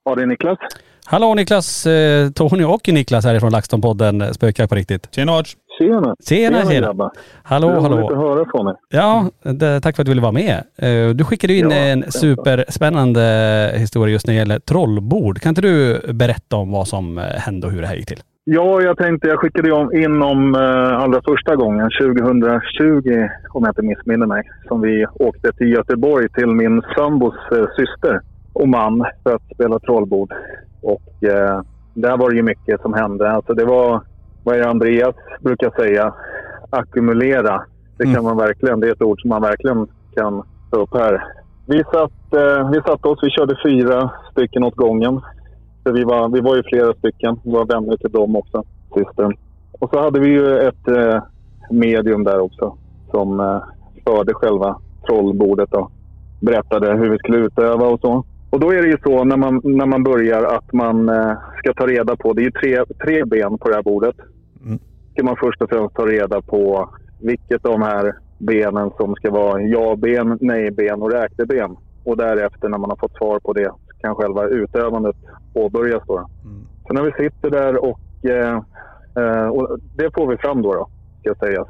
Ja, 0.06 0.16
det 0.16 0.22
är 0.22 0.26
Niklas. 0.26 0.60
Hallå 1.06 1.34
Niklas, 1.36 1.86
eh, 1.86 2.30
Tony 2.30 2.63
och 2.63 2.82
Niklas 2.88 3.26
härifrån 3.26 3.52
LaxTon-podden 3.52 4.34
Spökjakt 4.34 4.70
på 4.70 4.76
riktigt. 4.76 5.08
Tjena 5.16 5.32
Arch. 5.32 5.56
Tjena! 5.80 6.16
Tjena 6.30 6.62
tjena. 6.62 6.88
grabbar. 6.88 7.12
Hallå 7.44 7.70
att 7.70 7.82
hallå. 7.82 8.16
höra 8.16 8.46
från 8.52 8.68
er. 8.68 8.76
Ja, 8.89 9.30
det, 9.52 9.82
tack 9.82 9.96
för 9.96 10.04
att 10.04 10.06
du 10.06 10.12
ville 10.12 10.22
vara 10.22 10.32
med. 10.32 10.63
Eh, 10.78 11.10
Du 11.16 11.24
skickade 11.24 11.54
in 11.54 11.72
Ja, 11.72 11.78
en 11.78 12.12
superspännande 12.12 13.22
historia 13.78 14.13
just 14.13 14.28
när 14.28 14.34
det 14.34 14.38
gäller 14.38 14.60
trollbord. 14.60 15.39
Kan 15.42 15.50
inte 15.50 15.62
du 15.62 16.00
berätta 16.13 16.56
om 16.56 16.72
vad 16.72 16.88
som 16.88 17.18
eh, 17.18 17.24
hände 17.24 17.68
och 17.68 17.74
hur 17.74 17.82
det 17.82 17.88
här 17.88 17.96
gick 17.96 18.08
till? 18.08 18.20
Ja, 18.46 18.82
jag 18.82 18.98
tänkte, 18.98 19.28
jag 19.28 19.39
skickade 19.39 19.70
in 20.04 20.22
om 20.22 20.56
eh, 20.56 20.62
allra 21.04 21.22
första 21.22 21.56
gången, 21.56 21.89
2020 22.02 23.28
om 23.54 23.63
jag 23.63 23.70
inte 23.72 23.82
missminner 23.82 24.26
mig, 24.26 24.44
som 24.68 24.82
vi 24.82 25.06
åkte 25.20 25.52
till 25.52 25.68
Göteborg 25.74 26.30
till 26.30 26.48
min 26.48 26.82
sambos 26.98 27.36
eh, 27.52 27.66
syster 27.78 28.20
och 28.54 28.70
man 28.70 29.06
för 29.24 29.36
att 29.36 29.54
spela 29.56 29.80
trollbord. 29.80 30.34
Och 30.82 31.24
eh, 31.24 31.62
där 31.94 32.18
var 32.18 32.30
det 32.30 32.36
ju 32.36 32.44
mycket 32.44 32.82
som 32.82 32.94
hände. 32.94 33.32
Alltså 33.32 33.54
det 33.54 33.66
var, 33.66 34.02
vad 34.44 34.62
Andreas 34.62 35.16
brukar 35.42 35.72
säga, 35.72 36.13
ackumulera. 36.70 37.63
Det 37.98 38.04
kan 38.04 38.13
Mm. 38.13 38.24
man 38.24 38.38
verkligen, 38.38 38.80
det 38.80 38.88
är 38.88 38.92
ett 38.92 39.02
ord 39.02 39.22
som 39.22 39.30
man 39.30 39.42
verkligen 39.42 39.88
kan 40.16 40.44
ta 40.72 40.78
upp 40.78 40.94
här. 40.94 41.24
Vi 41.66 41.84
satt, 41.84 42.34
eh, 42.34 42.70
vi 42.72 42.82
satt 42.82 43.06
oss, 43.06 43.20
vi 43.22 43.30
körde 43.30 43.56
fyra 43.66 44.12
stycken 44.32 44.63
åt 44.63 44.76
gången. 44.76 45.22
Så 45.84 45.92
vi 45.92 46.04
var, 46.04 46.30
vi 46.30 46.42
var 46.42 46.56
ju 46.56 46.63
flera 46.63 46.94
stycken. 46.94 47.39
Vi 47.44 47.52
var 47.52 47.66
vänner 47.66 47.98
till 47.98 48.12
dem 48.12 48.36
också, 48.36 48.63
systern. 48.96 49.34
Och 49.80 49.89
så 49.94 50.02
hade 50.02 50.20
vi 50.20 50.28
ju 50.30 50.58
ett 50.60 50.88
eh, 50.88 51.22
medium 51.72 52.24
där 52.24 52.39
också 52.39 52.78
som 53.12 53.39
eh, 53.39 53.62
förde 54.06 54.34
själva 54.34 54.78
trollbordet 55.08 55.74
och 55.74 55.92
berättade 56.42 56.94
hur 56.94 57.10
vi 57.10 57.18
skulle 57.18 57.38
utöva 57.38 57.86
och 57.88 58.00
så. 58.00 58.24
Och 58.54 58.60
då 58.60 58.74
är 58.74 58.82
det 58.82 58.88
ju 58.88 58.98
så 59.04 59.24
när 59.24 59.38
man, 59.38 59.62
när 59.63 59.86
man 59.86 60.04
börjar 60.04 60.44
att 60.44 60.74
man 60.74 61.10
eh, 61.10 61.34
ska 61.58 61.74
ta 61.74 61.88
reda 61.88 62.16
på, 62.16 62.34
det 62.34 62.42
är 62.42 62.44
ju 62.44 62.52
tre, 62.52 62.86
tre 63.04 63.26
ben 63.26 63.58
på 63.58 63.70
det 63.70 63.76
här 63.76 63.84
bordet. 63.84 64.16
Mm. 64.66 64.80
Ska 65.12 65.24
man 65.24 65.36
först 65.39 65.62
och 65.62 65.70
främst 65.70 65.96
ta 65.96 66.06
reda 66.06 66.42
på 66.42 66.89
vilket 67.22 67.66
av 67.66 67.72
de 67.72 67.82
här 67.82 68.13
benen 68.38 68.92
som 68.98 69.16
ska 69.16 69.32
vara 69.32 69.62
ja-ben, 69.62 70.38
nej-ben 70.42 71.02
och 71.02 71.12
räkneben. 71.12 71.76
Och 72.04 72.18
därefter 72.18 72.70
när 72.70 72.78
man 72.78 72.89
har 72.89 72.98
fått 72.98 73.18
svar 73.18 73.39
på 73.39 73.54
det 73.54 73.72
kan 74.02 74.16
själva 74.16 74.48
utövandet 74.48 75.16
påbörjas. 75.54 76.04
Då. 76.08 76.18
Mm. 76.18 76.68
Så 76.88 76.94
när 76.94 77.04
vi 77.04 77.12
sitter 77.12 77.50
där 77.50 77.84
och, 77.84 78.26
eh, 78.26 78.62
eh, 79.18 79.48
och 79.48 79.80
det 79.96 80.13
får 80.16 80.28
vi 80.28 80.38
fram 80.38 80.62
då, 80.62 80.74
då 80.74 80.89
ska 81.20 81.46
sägas. 81.46 81.68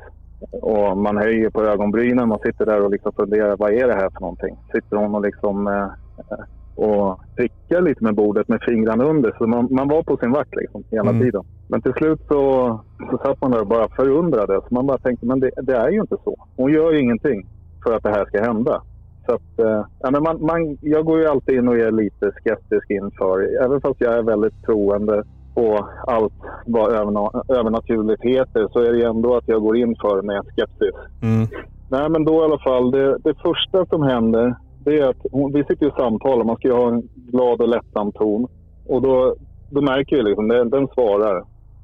Och 0.51 0.97
man 0.97 1.17
höjer 1.17 1.49
på 1.49 1.63
ögonbrynen, 1.63 2.29
man 2.29 2.39
sitter 2.39 2.65
där 2.65 2.81
och 2.81 2.91
liksom 2.91 3.11
funderar, 3.13 3.57
vad 3.57 3.73
är 3.73 3.87
det 3.87 3.93
här 3.93 4.09
för 4.09 4.21
någonting? 4.21 4.57
Sitter 4.73 4.97
hon 4.97 5.15
och 5.15 5.21
liksom 5.21 5.67
eh, 5.67 5.83
eh, 6.17 6.45
och 6.75 7.19
prickar 7.35 7.81
lite 7.81 8.03
med 8.03 8.15
bordet 8.15 8.47
med 8.47 8.59
fingrarna 8.61 9.03
under. 9.03 9.35
Så 9.37 9.47
man, 9.47 9.67
man 9.71 9.87
var 9.87 10.03
på 10.03 10.17
sin 10.17 10.31
vakt 10.31 10.55
liksom 10.55 10.83
hela 10.91 11.09
Mm. 11.09 11.21
tiden. 11.21 11.43
Men 11.67 11.81
till 11.81 11.93
slut 11.93 12.21
så, 12.27 12.79
så 13.11 13.17
satt 13.17 13.41
man 13.41 13.51
där 13.51 13.61
och 13.61 13.67
bara 13.67 13.87
förundrades. 13.95 14.71
Man 14.71 14.87
bara 14.87 14.97
tänkte, 14.97 15.25
men 15.25 15.39
det, 15.39 15.51
det 15.61 15.75
är 15.75 15.89
ju 15.89 15.99
inte 16.01 16.17
så. 16.23 16.35
Hon 16.55 16.71
gör 16.71 16.91
ju 16.91 16.99
ingenting 16.99 17.47
för 17.83 17.93
att 17.95 18.03
det 18.03 18.09
här 18.09 18.25
ska 18.25 18.41
hända. 18.43 18.81
Så 19.25 19.35
att, 19.35 19.59
eh, 19.59 19.85
ja, 19.99 20.11
men 20.11 20.23
man, 20.23 20.45
man, 20.45 20.77
jag 20.81 21.05
går 21.05 21.19
ju 21.19 21.27
alltid 21.27 21.55
in 21.55 21.67
och 21.67 21.77
är 21.77 21.91
lite 21.91 22.31
skeptisk 22.31 22.89
inför, 22.89 23.63
även 23.65 23.81
fast 23.81 24.01
jag 24.01 24.13
är 24.13 24.23
väldigt 24.23 24.63
troende 24.65 25.23
på 25.55 25.87
allt 26.07 26.33
vad 26.65 26.91
överna, 26.91 27.43
övernaturligt 27.47 28.23
heter, 28.23 28.67
så 28.71 28.79
är 28.79 28.91
det 28.91 28.97
ju 28.97 29.03
ändå 29.03 29.35
att 29.35 29.47
jag 29.47 29.61
går 29.61 29.77
in 29.77 29.95
för 30.01 30.21
med 30.21 30.41
skepsis. 30.55 30.95
Mm. 31.21 31.47
Nej, 31.89 32.09
men 32.09 32.25
då 32.25 32.41
i 32.41 32.45
alla 32.45 32.59
fall, 32.59 32.91
det, 32.91 33.17
det 33.23 33.33
första 33.43 33.85
som 33.85 34.03
händer, 34.03 34.55
det 34.83 34.99
är 34.99 35.09
att 35.09 35.25
hon, 35.31 35.53
vi 35.53 35.63
sitter 35.63 35.85
ju 35.85 35.91
och 35.91 35.97
samtalar, 35.97 36.43
man 36.43 36.55
ska 36.55 36.67
ju 36.67 36.73
ha 36.73 36.87
en 36.87 37.01
glad 37.31 37.61
och 37.61 37.69
lättsam 37.69 38.11
ton. 38.11 38.47
Och 38.87 39.01
då, 39.01 39.35
då 39.69 39.81
märker 39.81 40.15
vi 40.15 40.23
liksom, 40.23 40.47
den, 40.47 40.69
den 40.69 40.87
svarar 40.87 41.43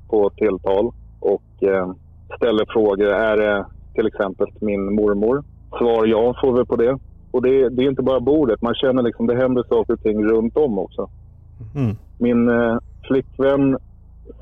på 0.10 0.30
tilltal 0.30 0.92
och 1.20 1.64
eh, 1.64 1.94
ställer 2.38 2.66
frågor. 2.74 3.08
Är 3.08 3.38
det 3.38 3.66
till 3.94 4.08
exempel 4.08 4.48
min 4.62 4.96
mormor? 4.96 5.44
Svar 5.70 6.06
ja 6.06 6.36
får 6.42 6.54
vi 6.58 6.66
på 6.66 6.76
det. 6.76 7.00
Och 7.32 7.42
det, 7.42 7.70
det 7.70 7.84
är 7.84 7.90
inte 7.90 8.04
bara 8.04 8.20
bordet, 8.20 8.62
man 8.62 8.76
känner 8.76 9.04
liksom, 9.04 9.28
det 9.28 9.36
händer 9.36 9.64
saker 9.70 9.94
och 9.94 10.02
ting 10.02 10.24
runt 10.24 10.58
om 10.58 10.80
också. 10.80 11.10
Mm. 11.76 11.96
Min 12.18 12.50
eh, 12.50 12.78
flickvän 13.08 13.78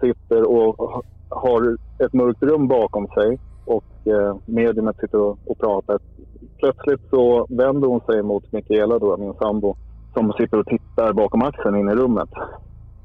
sitter 0.02 0.50
och 0.50 0.78
ha- 0.78 1.04
har 1.30 1.78
ett 2.00 2.14
mörkt 2.14 2.44
rum 2.44 2.68
bakom 2.68 3.08
sig 3.08 3.40
och 3.68 4.08
eh, 4.08 4.36
mediumet 4.46 5.00
sitter 5.00 5.22
och, 5.22 5.38
och 5.46 5.60
pratar. 5.60 6.00
Plötsligt 6.58 7.10
så 7.10 7.48
vänder 7.50 7.88
hon 7.88 8.02
sig 8.02 8.24
mot 8.24 8.52
Mikaela, 8.52 9.00
då, 9.00 9.18
min 9.18 9.34
sambo, 9.34 9.76
som 10.14 10.34
sitter 10.34 10.60
och 10.60 10.66
tittar 10.66 11.14
bakom 11.14 11.42
axeln 11.42 11.76
in 11.76 11.90
i 11.90 11.96
rummet. 11.96 12.30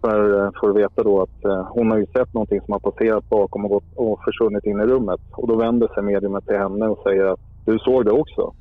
För, 0.00 0.44
eh, 0.44 0.50
för 0.60 0.70
att 0.70 0.76
veta 0.76 1.02
då 1.02 1.22
att 1.22 1.44
eh, 1.44 1.66
hon 1.70 1.90
har 1.90 1.98
ju 1.98 2.06
sett 2.06 2.34
någonting 2.34 2.60
som 2.60 2.72
har 2.72 2.90
passerat 2.90 3.28
bakom 3.28 3.64
och, 3.64 3.70
gått, 3.70 3.84
och 3.96 4.20
försvunnit 4.24 4.64
in 4.64 4.80
i 4.80 4.86
rummet. 4.86 5.20
Och 5.32 5.48
då 5.48 5.56
vänder 5.56 5.88
sig 5.94 6.02
mediumet 6.02 6.46
till 6.46 6.58
henne 6.58 6.88
och 6.88 6.98
säger 7.02 7.24
att 7.24 7.40
du 7.66 7.78
såg 7.78 8.04
det 8.04 8.12
också. 8.12 8.52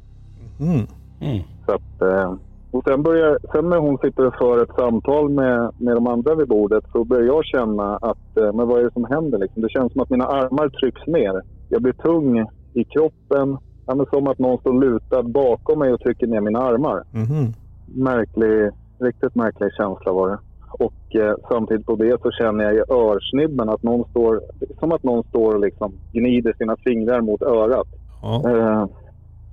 Mm. 0.59 0.87
Mm. 1.21 1.43
Så 1.65 1.71
att, 1.71 2.01
eh, 2.01 2.33
och 2.71 2.83
sen, 2.83 3.03
börjar, 3.03 3.37
sen 3.51 3.69
när 3.69 3.77
hon 3.77 3.97
sitter 3.97 4.25
och 4.25 4.35
för 4.35 4.63
ett 4.63 4.75
samtal 4.75 5.29
med, 5.29 5.71
med 5.77 5.95
de 5.95 6.07
andra 6.07 6.35
vid 6.35 6.47
bordet 6.47 6.83
så 6.91 7.03
börjar 7.03 7.25
jag 7.25 7.45
känna 7.45 7.97
att 7.97 8.37
eh, 8.37 8.53
men 8.53 8.67
vad 8.67 8.79
är 8.79 8.83
det 8.83 8.93
som 8.93 9.05
händer? 9.05 9.37
Liksom? 9.37 9.61
Det 9.61 9.69
känns 9.69 9.93
som 9.93 10.01
att 10.01 10.09
mina 10.09 10.25
armar 10.25 10.69
trycks 10.69 11.07
ner. 11.07 11.41
Jag 11.71 11.81
blir 11.81 11.93
tung 11.93 12.45
i 12.73 12.84
kroppen. 12.84 13.57
Ja, 13.86 13.95
men 13.95 14.05
som 14.05 14.27
att 14.27 14.39
någon 14.39 14.57
står 14.57 14.81
lutad 14.81 15.23
bakom 15.23 15.79
mig 15.79 15.93
och 15.93 15.99
trycker 15.99 16.27
ner 16.27 16.41
mina 16.41 16.60
armar. 16.60 17.03
Mhm. 17.12 17.53
Märklig, 17.95 18.69
riktigt 18.99 19.36
märklig 19.36 19.73
känsla 19.77 20.12
var 20.12 20.29
det. 20.29 20.38
Och 20.71 21.15
eh, 21.15 21.36
samtidigt 21.49 21.86
på 21.86 21.95
det 21.95 22.21
så 22.21 22.31
känner 22.31 22.63
jag 22.63 22.73
i 22.75 22.84
örsnibben 22.89 23.69
att 23.69 23.84
någon 23.84 24.10
står, 24.10 24.41
som 24.79 24.91
att 24.91 25.03
någon 25.03 25.23
står 25.23 25.55
och 25.55 25.60
liksom 25.60 25.93
gnider 26.12 26.53
sina 26.57 26.75
fingrar 26.75 27.21
mot 27.21 27.41
örat. 27.41 27.88
Ja. 28.21 28.49
Eh, 28.49 28.86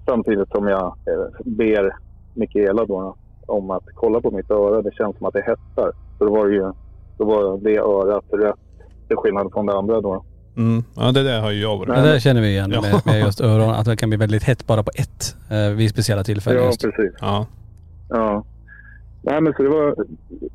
samtidigt 0.07 0.49
som 0.49 0.67
jag 0.69 0.87
eh, 0.87 1.45
ber 1.45 1.97
Mikaela 2.35 2.85
då, 2.85 3.17
om 3.47 3.71
att 3.71 3.85
kolla 3.95 4.21
på 4.21 4.31
mitt 4.31 4.51
öra. 4.51 4.83
Det 4.83 4.95
känns 4.95 5.17
som 5.17 5.27
att 5.27 5.35
det 5.35 5.43
hettar. 5.43 5.93
Så 6.19 6.25
då 6.25 6.31
var 6.31 6.47
det 6.47 6.55
ju 6.55 6.73
då 7.19 7.25
var 7.25 7.59
det 7.59 7.79
örat 7.79 8.25
rött 8.33 8.59
till 9.09 9.17
skillnad 9.17 9.53
från 9.53 9.67
det 9.67 9.79
andra 9.79 10.01
då. 10.01 10.25
Mm. 10.59 10.85
Ja 10.97 11.13
det 11.13 11.23
där 11.23 11.41
har 11.41 11.51
ju 11.51 11.61
jag 11.61 11.77
varit 11.77 11.87
Det 11.89 11.93
med 11.95 12.05
där 12.05 12.19
känner 12.19 12.41
vi 12.41 12.49
igen 12.49 12.71
Ja. 12.75 12.81
med, 12.81 13.01
med 13.07 13.21
just 13.21 13.41
öron. 13.49 13.71
Att 13.71 13.85
det 13.87 13.97
kan 13.97 14.09
bli 14.11 14.19
väldigt 14.19 14.43
hett 14.43 14.67
bara 14.67 14.83
på 14.83 14.91
ett 14.95 15.37
eh, 15.51 15.69
vid 15.77 15.91
speciella 15.91 16.25
tillfällen. 16.25 16.61
Ja, 16.63 16.67
just. 16.67 16.83
precis. 16.83 17.13
Ja. 17.21 17.47
Ja. 18.09 18.45
Nej, 19.23 19.41
men 19.41 19.53
så 19.53 19.63
det 19.63 19.69
var, 19.69 19.95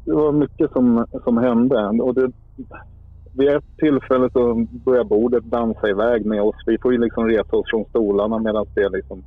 det 0.05 0.11
var 0.13 0.31
mycket 0.31 0.71
som, 0.71 1.05
som 1.23 1.37
hände. 1.37 1.75
Och 2.03 2.13
det, 2.13 2.31
vid 3.33 3.49
ett 3.49 3.63
tillfälle 3.77 4.29
så 4.33 4.67
börjar 4.85 5.03
bordet 5.03 5.43
dansa 5.43 5.87
iväg 5.89 6.25
med 6.25 6.41
oss. 6.41 6.55
Vi 6.65 6.77
får 6.81 6.91
ju 6.93 6.97
liksom 7.01 7.27
resa 7.27 7.55
oss 7.55 7.65
från 7.69 7.85
stolarna 7.89 8.39
medan 8.39 8.65
det 8.75 8.89
liksom 8.89 9.23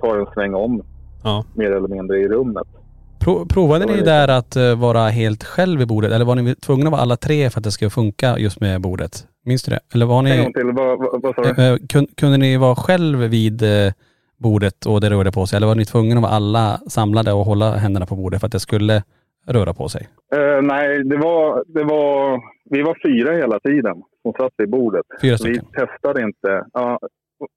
tar 0.00 0.18
en 0.18 0.26
sväng 0.34 0.54
om 0.54 0.82
Ja. 1.24 1.44
mer 1.54 1.70
eller 1.70 1.88
mindre 1.88 2.18
i 2.18 2.28
rummet. 2.28 2.66
Pro, 3.20 3.46
provade 3.46 3.84
Det 3.86 3.92
ni 3.92 3.98
det. 3.98 4.04
där 4.04 4.28
att 4.28 4.56
eh, 4.56 4.74
vara 4.78 5.08
helt 5.08 5.44
själv 5.44 5.78
vid 5.78 5.88
bordet? 5.88 6.12
Eller 6.12 6.24
var 6.24 6.34
ni 6.34 6.54
tvungna 6.54 6.84
att 6.86 6.90
vara 6.92 7.02
alla 7.02 7.16
tre 7.16 7.50
för 7.50 7.60
att 7.60 7.64
det 7.64 7.70
skulle 7.70 7.90
funka 7.90 8.38
just 8.38 8.60
med 8.60 8.80
bordet? 8.80 9.26
Minns 9.44 9.62
du 9.62 9.70
det? 9.70 9.80
Eller 9.94 10.06
var 10.06 10.18
En 10.18 10.24
ni, 10.24 10.42
gång 10.42 10.52
till, 10.52 10.66
vad, 10.72 10.98
vad, 10.98 11.22
vad 11.22 11.34
sa 11.34 11.42
du? 11.42 11.48
eh, 11.62 11.70
eh, 11.72 11.76
kun, 11.88 12.06
kunde 12.16 12.36
ni 12.38 12.56
vara 12.56 12.74
själv 12.74 13.18
vid 13.18 13.62
eh, 13.62 13.92
bordet 14.36 14.86
och 14.86 15.00
det 15.00 15.10
rörde 15.10 15.32
på 15.32 15.46
sig? 15.46 15.56
Eller 15.56 15.66
var 15.66 15.74
ni 15.74 15.84
tvungna 15.84 16.14
att 16.16 16.22
vara 16.22 16.32
alla 16.32 16.78
samlade 16.88 17.32
och 17.32 17.44
hålla 17.44 17.70
händerna 17.76 18.06
på 18.06 18.16
bordet 18.16 18.40
för 18.40 18.46
att 18.46 18.52
det 18.52 18.60
skulle 18.60 19.02
röra 19.46 19.74
på 19.74 19.88
sig? 19.88 20.08
Eh, 20.34 20.62
nej, 20.62 21.04
det 21.04 21.16
var, 21.16 21.64
det 21.66 21.84
var... 21.84 22.40
Vi 22.70 22.82
var 22.82 22.96
fyra 23.06 23.32
hela 23.36 23.60
tiden 23.60 24.02
som 24.22 24.32
satt 24.32 24.52
vid 24.56 24.70
bordet. 24.70 25.02
Fyra 25.20 25.32
Vi 25.32 25.38
stycken? 25.38 25.64
testade 25.64 26.22
inte. 26.22 26.64
Ja, 26.72 26.98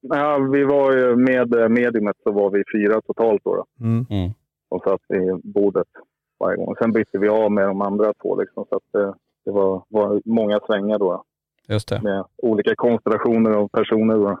ja, 0.00 0.38
vi 0.52 0.64
var 0.64 0.92
ju 0.92 1.16
med 1.16 1.70
mediumet 1.70 2.16
så 2.22 2.32
var 2.32 2.50
vi 2.50 2.62
fyra 2.74 3.00
totalt 3.00 3.40
då. 3.44 3.54
då 3.56 3.64
Mm. 3.86 4.06
Mm. 4.10 4.30
som 4.68 4.78
satt 4.80 5.00
vid 5.08 5.52
bordet 5.54 5.86
varje 6.40 6.56
gång. 6.56 6.74
Sen 6.80 6.92
bytte 6.92 7.18
vi 7.18 7.28
av 7.28 7.52
med 7.52 7.66
de 7.68 7.82
andra 7.82 8.12
två. 8.22 8.40
Liksom, 8.40 8.64
så 8.68 8.76
att 8.76 8.82
det, 8.92 9.14
det 9.44 9.50
var, 9.50 9.82
var 9.88 10.20
många 10.24 10.60
svängar 10.66 10.98
då, 10.98 11.22
Just 11.68 11.88
det. 11.88 12.02
med 12.02 12.24
olika 12.42 12.74
konstellationer 12.76 13.50
av 13.50 13.68
personer. 13.68 14.14
Då. 14.14 14.38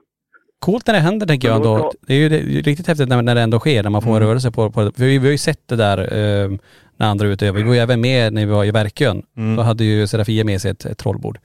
Coolt 0.58 0.86
när 0.86 0.94
det 0.94 1.00
händer 1.00 1.26
tänker 1.26 1.48
jag 1.48 1.56
ändå. 1.56 1.92
Det 2.06 2.14
är 2.14 2.18
ju 2.18 2.28
det, 2.28 2.38
riktigt 2.38 2.86
häftigt 2.86 3.08
när, 3.08 3.22
när 3.22 3.34
det 3.34 3.40
ändå 3.40 3.58
sker, 3.58 3.82
när 3.82 3.90
man 3.90 4.02
får 4.02 4.10
en 4.16 4.20
rörelse 4.20 4.50
på, 4.50 4.70
på 4.70 4.80
för 4.82 5.04
vi, 5.04 5.18
vi 5.18 5.26
har 5.26 5.32
ju 5.32 5.38
sett 5.38 5.68
det 5.68 5.76
där 5.76 5.98
eh, 5.98 6.50
när 6.96 7.06
andra 7.06 7.26
utövar. 7.26 7.56
Vi 7.58 7.62
var 7.62 7.74
ju 7.74 7.80
även 7.80 8.00
med 8.00 8.32
när 8.32 8.46
vi 8.46 8.52
var 8.52 8.64
i 8.64 8.70
Verkön. 8.70 9.22
Mm. 9.36 9.56
Då 9.56 9.62
hade 9.62 9.84
ju 9.84 10.06
Serafia 10.06 10.44
med 10.44 10.60
sig 10.60 10.70
ett, 10.70 10.84
ett 10.84 10.98
trollbord. 10.98 11.38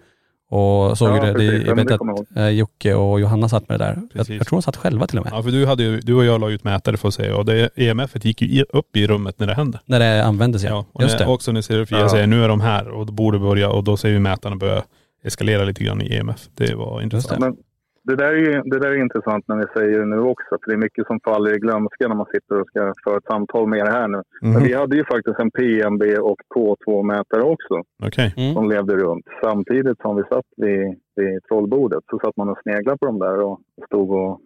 Och 0.49 0.97
såg 0.97 1.09
Ja, 1.17 1.21
det, 1.25 1.33
det, 1.33 1.67
jag 1.67 1.75
vet 1.75 1.87
det 1.87 1.95
att 1.95 2.37
eh, 2.37 2.49
Jocke 2.49 2.93
och 2.93 3.19
Johanna 3.19 3.49
satt 3.49 3.69
med 3.69 3.79
det 3.79 3.85
där. 3.85 3.93
Jag, 4.01 4.09
Precis. 4.11 4.37
jag 4.37 4.47
tror 4.47 4.57
de 4.57 4.61
satt 4.61 4.75
själva 4.75 5.07
till 5.07 5.19
och 5.19 5.25
med. 5.25 5.33
Ja 5.33 5.43
för 5.43 5.51
du 5.51 5.65
hade 5.65 5.83
ju, 5.83 5.99
du 5.99 6.13
och 6.13 6.25
jag 6.25 6.41
la 6.41 6.49
ut 6.49 6.63
mätare 6.63 6.97
för 6.97 7.07
att 7.07 7.13
se 7.13 7.31
och 7.31 7.45
det, 7.45 7.69
EMF 7.75 8.25
gick 8.25 8.41
ju 8.41 8.63
upp 8.69 8.95
i 8.97 9.07
rummet 9.07 9.39
när 9.39 9.47
det 9.47 9.53
hände. 9.53 9.79
När 9.85 9.99
det 9.99 10.25
användes 10.25 10.63
ja. 10.63 10.69
Ja. 10.69 10.85
Och 10.93 11.01
Just 11.01 11.19
när, 11.19 11.25
det. 11.25 11.31
också 11.31 11.51
när 11.51 11.61
Serafia 11.61 11.99
Ja. 11.99 12.09
säger 12.09 12.27
nu 12.27 12.43
är 12.43 12.47
de 12.47 12.61
här 12.61 12.87
och 12.87 13.05
då 13.05 13.13
borde 13.13 13.39
börja 13.39 13.69
och 13.69 13.83
då 13.83 13.97
ser 13.97 14.09
vi 14.09 14.19
mätarna 14.19 14.55
börja 14.55 14.83
eskalera 15.23 15.63
lite 15.63 15.83
grann 15.83 16.01
i 16.01 16.15
EMF. 16.17 16.41
Det 16.57 16.75
var 16.75 17.01
intressant. 17.01 17.39
Men 17.39 17.55
det 18.03 18.15
där, 18.15 18.31
är 18.33 18.37
ju, 18.37 18.61
det 18.65 18.79
där 18.79 18.91
är 18.91 19.01
intressant 19.01 19.47
när 19.47 19.55
ni 19.55 19.63
säger 19.77 19.99
det 19.99 20.05
nu 20.05 20.19
också. 20.19 20.49
För 20.49 20.67
det 20.71 20.73
är 20.73 20.77
mycket 20.77 21.07
som 21.07 21.19
faller 21.19 21.55
i 21.55 21.59
glömska 21.59 22.07
när 22.07 22.15
man 22.15 22.25
sitter 22.33 22.61
och 22.61 22.67
ska 22.67 22.93
föra 23.03 23.17
ett 23.17 23.25
samtal 23.31 23.67
med 23.67 23.79
er 23.79 23.85
här 23.85 24.07
nu. 24.07 24.21
Men 24.41 24.51
Mhm. 24.51 24.63
vi 24.63 24.73
hade 24.73 24.95
ju 24.97 25.05
faktiskt 25.05 25.39
en 25.39 25.51
PMB 25.51 26.03
och 26.19 26.37
K2-mätare 26.55 27.41
också 27.41 27.75
Okej. 28.03 28.33
Mm. 28.37 28.53
som 28.53 28.69
levde 28.69 28.95
runt. 28.95 29.25
Samtidigt 29.43 29.99
som 30.01 30.15
vi 30.15 30.23
satt 30.23 30.45
vid, 30.57 30.83
vid 31.15 31.43
trollbordet 31.47 32.03
så 32.09 32.19
satt 32.23 32.37
man 32.37 32.49
och 32.49 32.57
sneglade 32.63 32.97
på 32.97 33.05
dem 33.05 33.19
där 33.19 33.37
och 33.39 33.59
stod 33.87 34.11
och, 34.11 34.39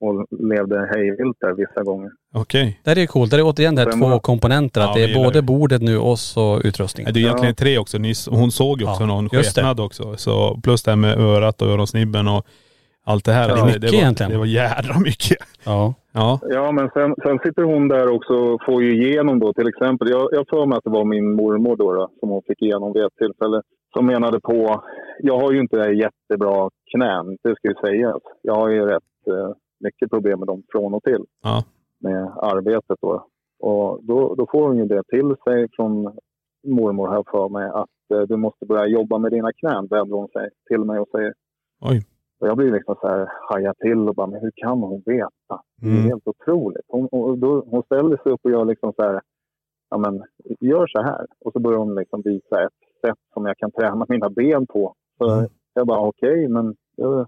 och 0.00 0.26
levde 0.50 0.88
hejvilt 0.94 1.36
där 1.40 1.52
vissa 1.52 1.82
gånger. 1.82 2.10
Okej. 2.34 2.80
Det 2.84 2.90
här 2.90 2.98
är 2.98 3.06
coolt. 3.06 3.30
Det 3.30 3.36
är 3.36 3.42
återigen 3.42 3.74
det 3.74 3.82
här 3.82 3.92
två 4.00 4.18
komponenter. 4.20 4.80
Att 4.80 4.86
Ja, 4.86 4.94
det 5.06 5.12
är 5.12 5.14
både 5.24 5.38
det. 5.38 5.42
bordet 5.42 5.82
nu 5.82 5.98
och 5.98 6.18
så 6.18 6.60
utrustningen. 6.64 7.12
Det 7.14 7.20
är 7.20 7.22
egentligen 7.22 7.54
tre 7.54 7.78
också. 7.78 7.98
Ni, 7.98 8.12
hon 8.30 8.50
såg 8.50 8.80
ju 8.80 8.86
också 8.86 9.02
Ja, 9.02 9.06
någon 9.06 9.28
skepnad 9.28 9.80
också. 9.80 10.16
Så 10.16 10.60
plus 10.62 10.82
det 10.82 10.90
här 10.90 10.96
med 10.96 11.18
örat 11.18 11.62
och 11.62 11.68
öronsnibben 11.68 12.28
och 12.28 12.46
allt 13.04 13.24
det 13.24 13.32
här. 13.32 13.48
Det 13.48 13.60
är 13.60 13.64
mycket 13.66 13.80
det 13.80 13.86
var, 13.86 13.94
egentligen. 13.94 14.32
Det 14.32 14.38
var 14.38 14.46
jädra 14.46 14.98
mycket. 14.98 15.38
Ja. 15.64 15.94
Ja. 16.12 16.38
Ja, 16.42 16.72
men 16.72 16.90
sen, 16.94 17.14
sen 17.26 17.38
sitter 17.44 17.62
hon 17.62 17.88
där 17.88 18.10
också 18.16 18.32
och 18.32 18.60
får 18.66 18.82
ju 18.82 18.90
igenom 19.02 19.38
då 19.38 19.52
till 19.52 19.68
exempel. 19.68 20.10
Jag, 20.10 20.28
jag 20.32 20.44
för 20.48 20.66
mig 20.66 20.76
att 20.76 20.84
det 20.84 20.90
var 20.90 21.04
min 21.04 21.32
mormor 21.32 21.76
då, 21.76 21.92
då 21.92 22.08
som 22.20 22.28
hon 22.28 22.42
fick 22.46 22.62
igenom 22.62 22.92
vid 22.92 23.02
ett 23.04 23.16
tillfälle. 23.18 23.62
Som 23.96 24.06
menade 24.06 24.40
på, 24.40 24.84
jag 25.18 25.38
har 25.40 25.52
ju 25.52 25.60
inte 25.60 25.76
jättebra 25.76 26.70
knän, 26.94 27.26
det 27.42 27.54
ska 27.56 27.68
ju 27.68 27.74
sägas. 27.74 28.22
Jag 28.42 28.54
har 28.54 28.68
ju 28.68 28.80
rätt 28.86 29.12
eh, 29.26 29.50
mycket 29.80 30.10
problem 30.10 30.38
med 30.38 30.48
dem 30.48 30.62
från 30.68 30.94
och 30.94 31.02
till. 31.02 31.24
Ja. 31.42 31.64
Med 31.98 32.32
arbetet 32.36 32.98
då. 33.00 33.26
Och 33.60 34.04
då, 34.04 34.34
då 34.34 34.46
får 34.52 34.66
hon 34.68 34.76
ju 34.76 34.84
det 34.84 35.02
till 35.08 35.34
sig 35.44 35.68
från 35.76 36.18
mormor 36.66 37.08
här 37.08 37.24
för 37.30 37.48
mig 37.48 37.68
att 37.68 37.90
eh, 38.14 38.20
du 38.20 38.36
måste 38.36 38.66
börja 38.66 38.86
jobba 38.86 39.18
med 39.18 39.32
dina 39.32 39.52
knän, 39.52 39.86
vänder 39.86 40.16
hon 40.16 40.28
sig 40.28 40.48
till 40.68 40.84
mig 40.84 40.98
och 41.00 41.08
säger. 41.08 41.34
Oj. 41.80 42.06
Och 42.40 42.46
jag 42.48 42.56
blir 42.56 42.72
liksom 42.72 42.94
så 43.00 43.08
här 43.08 43.28
hajar 43.48 43.74
till 43.74 44.08
och 44.08 44.14
bara, 44.14 44.26
men 44.26 44.40
hur 44.40 44.52
kan 44.54 44.78
hon 44.82 45.02
veta? 45.06 45.62
Det 45.80 45.86
är 45.86 45.90
Mm. 45.92 46.04
helt 46.04 46.28
otroligt. 46.28 46.84
Hon, 46.88 47.06
och 47.06 47.38
då, 47.38 47.64
hon 47.70 47.82
ställer 47.82 48.16
sig 48.16 48.32
upp 48.32 48.40
och 48.44 48.50
gör 48.50 48.64
liksom 48.64 48.92
så 48.96 49.02
här, 49.02 49.20
ja 49.90 49.98
men 49.98 50.22
gör 50.60 50.86
så 50.86 51.02
här. 51.02 51.26
Och 51.44 51.52
så 51.52 51.58
börjar 51.58 51.78
hon 51.78 51.94
liksom 51.94 52.22
visa 52.24 52.62
ett 52.64 52.80
sätt 53.06 53.18
som 53.34 53.46
jag 53.46 53.56
kan 53.58 53.70
träna 53.70 54.06
mina 54.08 54.30
ben 54.30 54.66
på. 54.66 54.94
Så 55.18 55.30
Mm. 55.38 55.50
jag 55.74 55.86
bara, 55.86 56.00
okej, 56.00 56.48
men 56.48 56.74
det, 56.96 57.26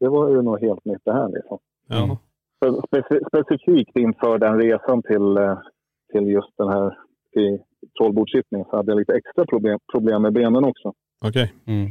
det 0.00 0.08
var 0.08 0.28
ju 0.28 0.42
något 0.42 0.60
helt 0.60 0.84
nytt 0.84 1.02
det 1.04 1.12
här 1.12 1.28
liksom. 1.28 1.58
Mm. 1.90 2.08
Ja. 2.08 2.18
Så 2.64 2.80
speci- 2.80 3.24
specifikt 3.28 3.96
inför 3.96 4.38
den 4.38 4.60
resan 4.60 5.02
till, 5.02 5.36
eh, 5.36 5.58
till 6.12 6.26
just 6.28 6.56
den 6.58 6.68
här 6.68 6.98
till 7.32 7.58
trollbordssittningen 7.98 8.66
så 8.70 8.76
hade 8.76 8.92
jag 8.92 8.98
lite 8.98 9.14
extra 9.14 9.44
problem, 9.46 9.78
problem 9.92 10.22
med 10.22 10.32
benen 10.32 10.64
också. 10.64 10.92
Okej. 11.24 11.52
Mm. 11.66 11.90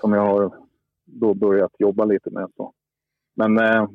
Som 0.00 0.12
jag 0.12 0.22
har 0.22 0.52
då 1.04 1.34
börjat 1.34 1.72
jobba 1.78 2.04
lite 2.04 2.30
med. 2.30 2.48
Så. 2.56 2.72
Men 3.36 3.58
eh, 3.58 3.88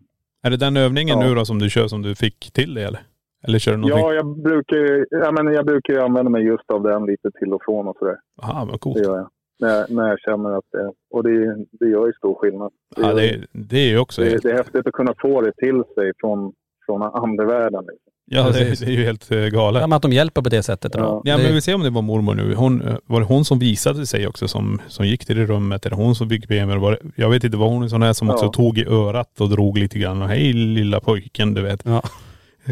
Är 0.43 0.49
det 0.49 0.57
den 0.57 0.77
övningen 0.77 1.19
Ja. 1.19 1.27
nu 1.27 1.35
då 1.35 1.45
som 1.45 1.59
du 1.59 1.69
kör 1.69 1.87
som 1.87 2.01
du 2.01 2.15
fick 2.15 2.51
till 2.53 2.73
det 2.73 2.83
eller? 2.83 2.99
Eller 3.47 3.59
kör 3.59 3.71
du 3.71 3.77
någonting? 3.77 3.99
Ja, 4.05 4.13
jag 4.13 4.37
brukar, 4.43 5.05
ja, 5.09 5.31
men 5.31 5.53
jag 5.53 5.65
brukar 5.65 5.93
ju 5.93 5.99
använda 6.01 6.31
mig 6.31 6.43
just 6.43 6.71
av 6.71 6.83
den 6.83 7.05
lite 7.05 7.31
till 7.31 7.53
och 7.53 7.61
från 7.65 7.87
och 7.87 7.95
sådär. 7.99 8.17
Aha, 8.43 8.65
vad 8.71 8.79
coolt. 8.81 8.97
Det 8.97 9.03
gör 9.03 9.17
jag. 9.17 9.29
När, 9.59 9.85
när 9.89 10.09
jag 10.09 10.19
känner 10.19 10.57
att 10.57 10.65
det... 10.71 10.91
Och 11.11 11.23
det, 11.23 11.55
det 11.79 11.85
gör 11.89 12.07
ju 12.07 12.13
stor 12.13 12.35
skillnad. 12.35 12.71
Det, 12.95 13.01
Ja, 13.01 13.13
det, 13.13 13.41
det 13.51 13.77
är 13.77 13.87
ju 13.89 13.97
också 13.99 14.21
det, 14.21 14.29
helt... 14.29 14.43
det 14.43 14.51
är 14.51 14.57
häftigt 14.57 14.87
att 14.87 14.93
kunna 14.93 15.13
få 15.21 15.41
det 15.41 15.51
till 15.57 15.83
sig 15.95 16.11
från, 16.19 16.53
från 16.85 17.01
andevärlden. 17.03 17.81
Liksom. 17.81 18.11
Ja, 18.27 18.43
det, 18.43 18.79
det 18.79 18.85
är 18.85 18.89
ju 18.91 19.03
helt 19.03 19.31
eh, 19.31 19.37
galet. 19.37 19.81
Ja, 19.81 19.87
men 19.87 19.95
att 19.95 20.01
de 20.01 20.11
hjälper 20.11 20.41
på 20.41 20.49
det 20.49 20.63
sättet. 20.63 20.93
då. 20.93 20.99
Ja. 20.99 21.21
Ja 21.23 21.37
Det- 21.37 21.43
men 21.43 21.53
vi 21.53 21.61
ser 21.61 21.75
om 21.75 21.83
det 21.83 21.89
var 21.89 22.01
mormor 22.01 22.35
nu. 22.35 22.53
Hon, 22.55 22.81
eh, 22.81 22.95
var 23.05 23.19
det 23.19 23.25
hon 23.25 23.45
som 23.45 23.59
visade 23.59 24.05
sig 24.05 24.27
också 24.27 24.47
som, 24.47 24.81
som 24.87 25.05
gick 25.07 25.25
till 25.25 25.37
det 25.37 25.45
rummet? 25.45 25.85
Eller 25.85 25.95
hon 25.95 26.15
som 26.15 26.29
fick 26.29 26.47
BMW? 26.47 26.81
Var 26.85 26.91
det, 26.91 26.97
jag 27.15 27.29
vet 27.29 27.43
inte, 27.43 27.57
var 27.57 27.67
hon 27.69 27.83
en 27.83 27.89
sån 27.89 28.01
här 28.01 28.13
som 28.13 28.29
också 28.29 28.45
Ja. 28.45 28.51
tog 28.51 28.77
i 28.77 28.85
örat 28.85 29.41
och 29.41 29.49
drog 29.49 29.77
lite 29.77 29.99
grann? 29.99 30.21
Och, 30.21 30.27
Hej 30.27 30.53
lilla 30.53 30.99
pojken, 30.99 31.53
du 31.53 31.61
vet. 31.61 31.81
Ja. 31.85 32.01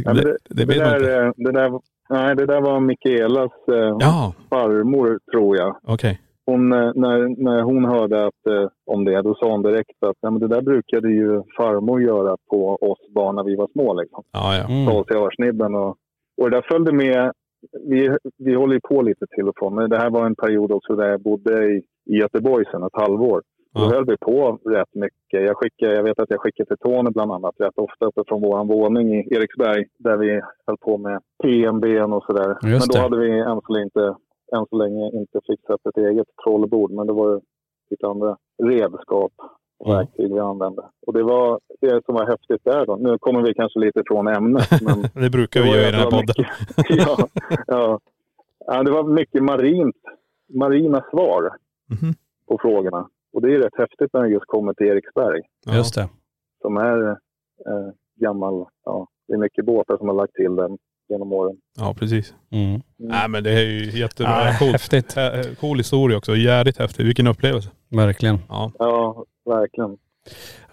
Ja, 0.06 0.14
det, 0.14 0.22
det, 0.22 0.38
det 0.50 0.56
det, 0.56 0.66
vet 0.66 0.78
man 0.78 0.96
inte. 0.96 1.00
där, 1.10 1.26
eh, 1.26 1.32
det, 1.38 1.52
där, 1.52 1.72
nej, 2.10 2.36
det 2.36 2.46
där 2.46 2.62
var 2.62 2.80
Mikaelas 2.80 3.52
eh, 3.68 3.98
Ja, 4.00 4.34
farmor, 4.50 5.20
tror 5.32 5.58
jag. 5.58 5.76
okej. 5.84 6.20
Hon, 6.46 6.72
eh, 6.74 6.92
när, 6.96 7.44
när 7.44 7.62
hon 7.62 7.86
hörde 7.86 8.26
att, 8.26 8.48
eh, 8.50 8.68
om 8.86 9.06
det, 9.06 9.22
då 9.22 9.36
sa 9.36 9.52
hon 9.52 9.62
direkt 9.62 10.04
att 10.04 10.18
ja, 10.22 10.32
men 10.32 10.40
det 10.40 10.48
där 10.48 10.62
brukade 10.62 11.12
ju 11.12 11.42
farmor 11.58 12.02
göra 12.02 12.38
på 12.50 12.76
oss 12.82 13.00
barn 13.16 13.36
när 13.36 13.44
vi 13.44 13.56
var 13.56 13.68
små. 13.68 13.94
Liksom. 14.02 14.24
Ja, 14.32 14.56
ja. 14.58 14.64
ta 14.68 14.74
Mm. 14.74 14.88
oss 14.88 15.08
i 15.12 15.18
örsnibben. 15.18 15.76
Och, 15.76 15.98
och 16.42 16.50
det 16.50 16.58
där 16.58 16.66
följde 16.72 16.92
med. 16.94 17.32
Vi, 17.90 18.18
vi 18.38 18.54
håller 18.56 18.74
ju 18.74 18.80
på 18.82 19.02
lite 19.02 19.26
till 19.36 19.48
och 19.50 19.56
från, 19.58 19.76
men 19.76 19.90
det 19.90 19.98
här 19.98 20.10
var 20.10 20.26
en 20.26 20.36
period 20.36 20.72
också 20.72 20.96
där 20.96 21.10
jag 21.10 21.22
bodde 21.22 21.66
i, 21.66 21.78
i 22.06 22.16
Göteborg 22.18 22.66
sedan 22.66 22.84
ett 22.84 23.02
halvår. 23.02 23.42
Då 23.76 23.82
Ja. 23.82 23.90
höll 23.90 24.06
vi 24.06 24.18
på 24.18 24.60
rätt 24.66 24.96
mycket. 24.96 25.42
Jag, 25.48 25.58
skickade, 25.58 25.96
jag 25.96 26.04
vet 26.04 26.20
att 26.20 26.30
jag 26.30 26.40
skickade 26.42 26.68
till 26.68 26.78
Tony 26.78 27.10
bland 27.10 27.32
annat 27.32 27.56
rätt 27.60 27.78
ofta 27.78 28.06
uppe 28.06 28.22
från 28.28 28.42
vår 28.42 28.66
våning 28.66 29.16
i 29.16 29.36
Eriksberg 29.36 29.86
där 30.00 30.18
vi 30.18 30.42
höll 30.68 30.78
på 30.78 30.98
med 30.98 31.20
PMB 31.44 31.86
och 32.14 32.24
sådär. 32.28 32.58
Men 32.62 32.72
då 32.80 32.86
det. 32.94 33.00
hade 33.00 33.18
vi 33.20 33.40
än 33.40 33.62
så, 33.68 33.74
länge 33.74 33.84
inte, 33.86 34.16
än 34.56 34.66
så 34.70 34.76
länge 34.78 35.12
inte 35.12 35.40
fixat 35.48 35.86
ett 35.86 35.98
eget 35.98 36.28
trollbord. 36.44 36.92
Men 36.92 37.08
det 37.08 37.14
var 37.14 37.30
ju 37.34 37.40
lite 37.90 38.08
andra 38.08 38.38
redskap 38.64 39.32
och 39.80 39.88
Mm. 39.90 39.98
verktyg 39.98 40.34
vi 40.34 40.40
använde. 40.40 40.82
Och 41.08 41.14
det 41.14 41.24
var 41.24 41.60
det 41.82 42.06
som 42.06 42.16
var 42.16 42.26
häftigt 42.26 42.64
där 42.64 42.86
då. 42.86 42.96
Nu 42.96 43.18
kommer 43.18 43.42
vi 43.42 43.54
kanske 43.54 43.80
lite 43.80 44.04
från 44.08 44.28
ämnet. 44.28 44.68
Men 45.14 45.24
Det 45.24 45.30
brukar 45.30 45.62
vi 45.62 45.70
göra 45.70 45.88
i 45.88 45.92
den 45.92 46.00
här 46.00 46.12
podden. 46.12 46.36
ja, 46.90 47.28
ja. 47.68 48.00
ja, 48.68 48.84
det 48.84 48.92
var 48.92 49.04
mycket 49.04 49.44
marint, 49.44 49.96
marina 50.54 51.04
svar 51.12 51.50
Mhm. 51.90 52.14
på 52.48 52.58
frågorna. 52.62 53.10
Och 53.34 53.42
det 53.42 53.54
är 53.56 53.60
rätt 53.60 53.78
häftigt 53.78 54.14
när 54.14 54.22
det 54.24 54.30
just 54.30 54.46
kommer 54.46 54.74
till 54.74 54.88
Eriksberg 54.88 55.42
Ja. 55.66 55.76
Just 55.76 55.96
det. 55.96 56.10
som 56.62 56.78
är 56.78 57.10
eh, 57.10 57.90
gammal. 58.16 58.66
Ja, 58.86 59.08
det 59.28 59.34
är 59.34 59.38
mycket 59.38 59.66
båtar 59.66 59.98
som 59.98 60.08
har 60.08 60.16
lagt 60.16 60.34
till 60.34 60.56
den 60.56 60.78
genom 61.14 61.34
åren. 61.34 61.56
Ja, 61.80 61.94
precis. 62.00 62.34
Mm. 62.52 62.82
Nej 63.00 63.28
men 63.30 63.44
det 63.44 63.52
är 63.52 63.62
ju 63.64 64.00
jättebra. 64.00 64.32
Ah, 64.34 64.58
Coolt. 64.60 64.72
häftigt. 64.72 65.16
Cool 65.60 65.78
historia 65.78 66.18
också. 66.18 66.36
Jävligt 66.36 66.78
häftigt. 66.78 67.06
Vilken 67.06 67.28
upplevelse. 67.28 67.70
Verkligen. 67.92 68.40
Ja. 68.50 68.72
Ja, 68.80 69.24
verkligen. 69.46 69.98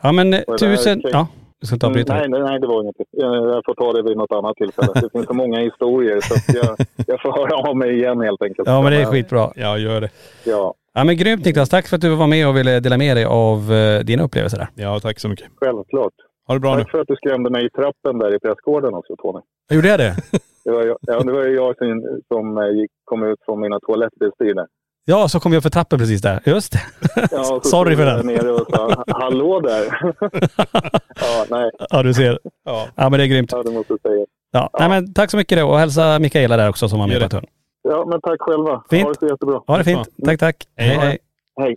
Ja 0.01 0.13
men 0.13 0.35
eh, 0.35 0.41
tusen, 0.61 1.03
ja. 1.05 1.27
Du 1.61 1.67
ska 1.67 1.75
inte 1.77 1.87
Mm, 1.87 1.91
avbryta. 1.93 2.15
nej, 2.15 2.29
nej, 2.29 2.41
nej, 2.43 2.61
det 2.61 2.67
var 2.67 2.83
inget. 2.83 2.97
Jag, 3.11 3.35
jag 3.37 3.63
får 3.67 3.75
ta 3.75 3.93
det 3.93 4.03
vid 4.03 4.17
något 4.17 4.33
annat 4.33 4.57
tillfälle. 4.57 4.93
Det 4.95 5.11
finns 5.13 5.27
så 5.27 5.35
många 5.35 5.59
historier 5.61 6.21
så 6.21 6.35
att 6.35 6.55
jag, 6.57 6.87
jag 7.07 7.23
får 7.23 7.33
höra 7.33 7.69
av 7.71 7.77
mig 7.77 7.95
igen 7.99 8.21
helt 8.21 8.43
enkelt. 8.43 8.69
Ja 8.69 8.83
men 8.83 8.93
det 8.93 8.99
är 8.99 9.05
skitbra. 9.05 9.53
Ja, 9.57 9.79
gör 9.79 10.01
det. 10.01 10.09
Ja, 10.45 10.75
Ja 10.95 11.05
men 11.05 11.17
grymt 11.17 11.45
Niklas. 11.45 11.69
Tack 11.69 11.89
för 11.89 11.97
att 11.97 12.03
du 12.03 12.15
var 12.15 12.27
med 12.27 12.49
och 12.49 12.57
ville 12.57 12.81
dela 12.81 12.97
med 12.99 13.17
dig 13.17 13.25
av 13.25 13.73
eh, 13.73 14.01
dina 14.01 14.23
upplevelser 14.23 14.59
där. 14.59 14.69
Ja, 14.75 15.01
tack 15.01 15.19
så 15.21 15.29
mycket. 15.29 15.47
självklart. 15.57 16.13
Ha 16.51 16.55
det 16.55 16.61
bra 16.61 16.77
nu. 16.77 16.83
Tack 16.83 16.91
för 16.91 16.99
att 17.01 17.09
du 17.09 17.17
skrämde 17.17 17.51
mig 17.51 17.67
i 17.67 17.71
trappen 17.71 18.19
där 18.19 18.35
i 18.35 18.39
pressgården 18.39 18.95
också, 18.95 19.17
Tony. 19.17 19.41
Gjorde 19.73 19.89
jag 19.89 19.99
det? 19.99 20.17
Det 20.65 20.71
var, 20.71 20.83
jag- 20.87 20.97
ja, 21.01 21.21
det 21.21 21.33
var 21.33 21.45
ju 21.45 21.55
jag 21.55 21.77
som, 21.77 22.21
som 22.29 22.59
eh, 22.59 22.65
gick, 22.81 22.91
kom 23.05 23.23
ut 23.25 23.39
från 23.45 23.61
mina 23.61 23.81
toalettbestiger. 23.81 24.67
Ja, 25.05 25.29
så 25.29 25.41
kom 25.41 25.53
jag 25.53 25.63
för 25.63 25.71
trappen 25.71 25.99
precis 25.99 26.23
där. 26.23 26.41
Just 26.45 26.73
det. 26.73 26.81
Ja, 27.31 27.61
Sorry 27.65 27.97
för 27.97 28.07
jag 28.07 28.17
den. 28.19 28.27
nere 28.27 28.53
och 28.53 28.67
sa 28.71 29.05
hallå 29.07 29.61
där. 29.61 29.85
ja, 31.21 31.45
nej, 31.51 31.71
Ja 31.91 32.03
du 32.03 32.15
ser. 32.15 32.39
Ja. 32.65 32.89
Ja 32.95 33.09
men 33.09 33.19
det 33.19 33.25
är 33.25 33.27
grymt. 33.27 33.53
ja, 33.53 33.63
det 33.63 33.71
måste 33.71 33.93
jag 33.93 34.01
säga. 34.01 34.27
Ja. 34.51 34.71
Nej 34.79 34.89
men 34.89 35.13
tack 35.15 35.31
så 35.31 35.37
mycket 35.37 35.59
då 35.59 35.69
och 35.69 35.79
hälsa 35.79 36.19
Mikaela 36.19 36.57
där 36.57 36.69
också 36.69 36.89
som 36.89 36.99
var 36.99 37.07
med 37.07 37.23
på 37.23 37.29
turen. 37.29 37.47
Ja, 37.83 38.05
men 38.07 38.21
tack 38.21 38.41
själva. 38.41 38.83
Fint. 38.91 39.03
Ha 39.03 39.13
det 39.13 39.19
så 39.19 39.27
jättebra. 39.27 39.61
Ha 39.67 39.79
det 39.79 39.85
fint. 39.85 40.09
Tack 40.25 40.39
tack. 40.41 40.57
Hej. 40.77 40.89
hej. 40.97 41.19
hej. 41.61 41.77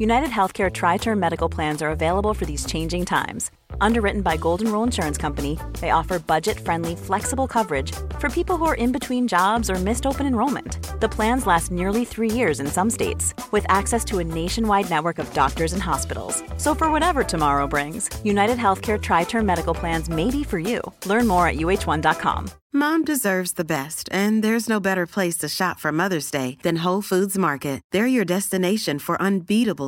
United 0.00 0.30
Healthcare 0.30 0.72
Tri 0.72 0.96
Term 0.96 1.18
Medical 1.18 1.48
Plans 1.48 1.82
are 1.82 1.90
available 1.90 2.32
for 2.32 2.44
these 2.46 2.64
changing 2.64 3.04
times. 3.04 3.50
Underwritten 3.80 4.22
by 4.22 4.36
Golden 4.36 4.70
Rule 4.70 4.84
Insurance 4.84 5.18
Company, 5.18 5.58
they 5.80 5.90
offer 5.90 6.20
budget 6.20 6.60
friendly, 6.60 6.94
flexible 6.94 7.48
coverage 7.48 7.90
for 8.20 8.28
people 8.30 8.56
who 8.56 8.64
are 8.64 8.76
in 8.76 8.92
between 8.92 9.26
jobs 9.26 9.68
or 9.68 9.74
missed 9.74 10.06
open 10.06 10.26
enrollment. 10.26 10.78
The 11.00 11.08
plans 11.08 11.46
last 11.46 11.72
nearly 11.72 12.04
three 12.04 12.30
years 12.30 12.60
in 12.60 12.68
some 12.68 12.90
states, 12.90 13.34
with 13.50 13.66
access 13.68 14.04
to 14.06 14.20
a 14.20 14.24
nationwide 14.24 14.88
network 14.88 15.18
of 15.18 15.32
doctors 15.34 15.72
and 15.72 15.82
hospitals. 15.82 16.44
So, 16.58 16.76
for 16.76 16.92
whatever 16.92 17.24
tomorrow 17.24 17.66
brings, 17.66 18.08
United 18.22 18.56
Healthcare 18.56 19.02
Tri 19.02 19.24
Term 19.24 19.46
Medical 19.46 19.74
Plans 19.74 20.08
may 20.08 20.30
be 20.30 20.44
for 20.44 20.60
you. 20.60 20.80
Learn 21.06 21.26
more 21.26 21.48
at 21.48 21.56
uh1.com. 21.56 22.50
Mom 22.70 23.02
deserves 23.02 23.52
the 23.52 23.64
best, 23.64 24.10
and 24.12 24.44
there's 24.44 24.68
no 24.68 24.78
better 24.78 25.06
place 25.06 25.38
to 25.38 25.48
shop 25.48 25.80
for 25.80 25.90
Mother's 25.90 26.30
Day 26.30 26.58
than 26.62 26.84
Whole 26.84 27.00
Foods 27.00 27.38
Market. 27.38 27.80
They're 27.92 28.06
your 28.06 28.26
destination 28.26 28.98
for 28.98 29.20
unbeatable 29.22 29.87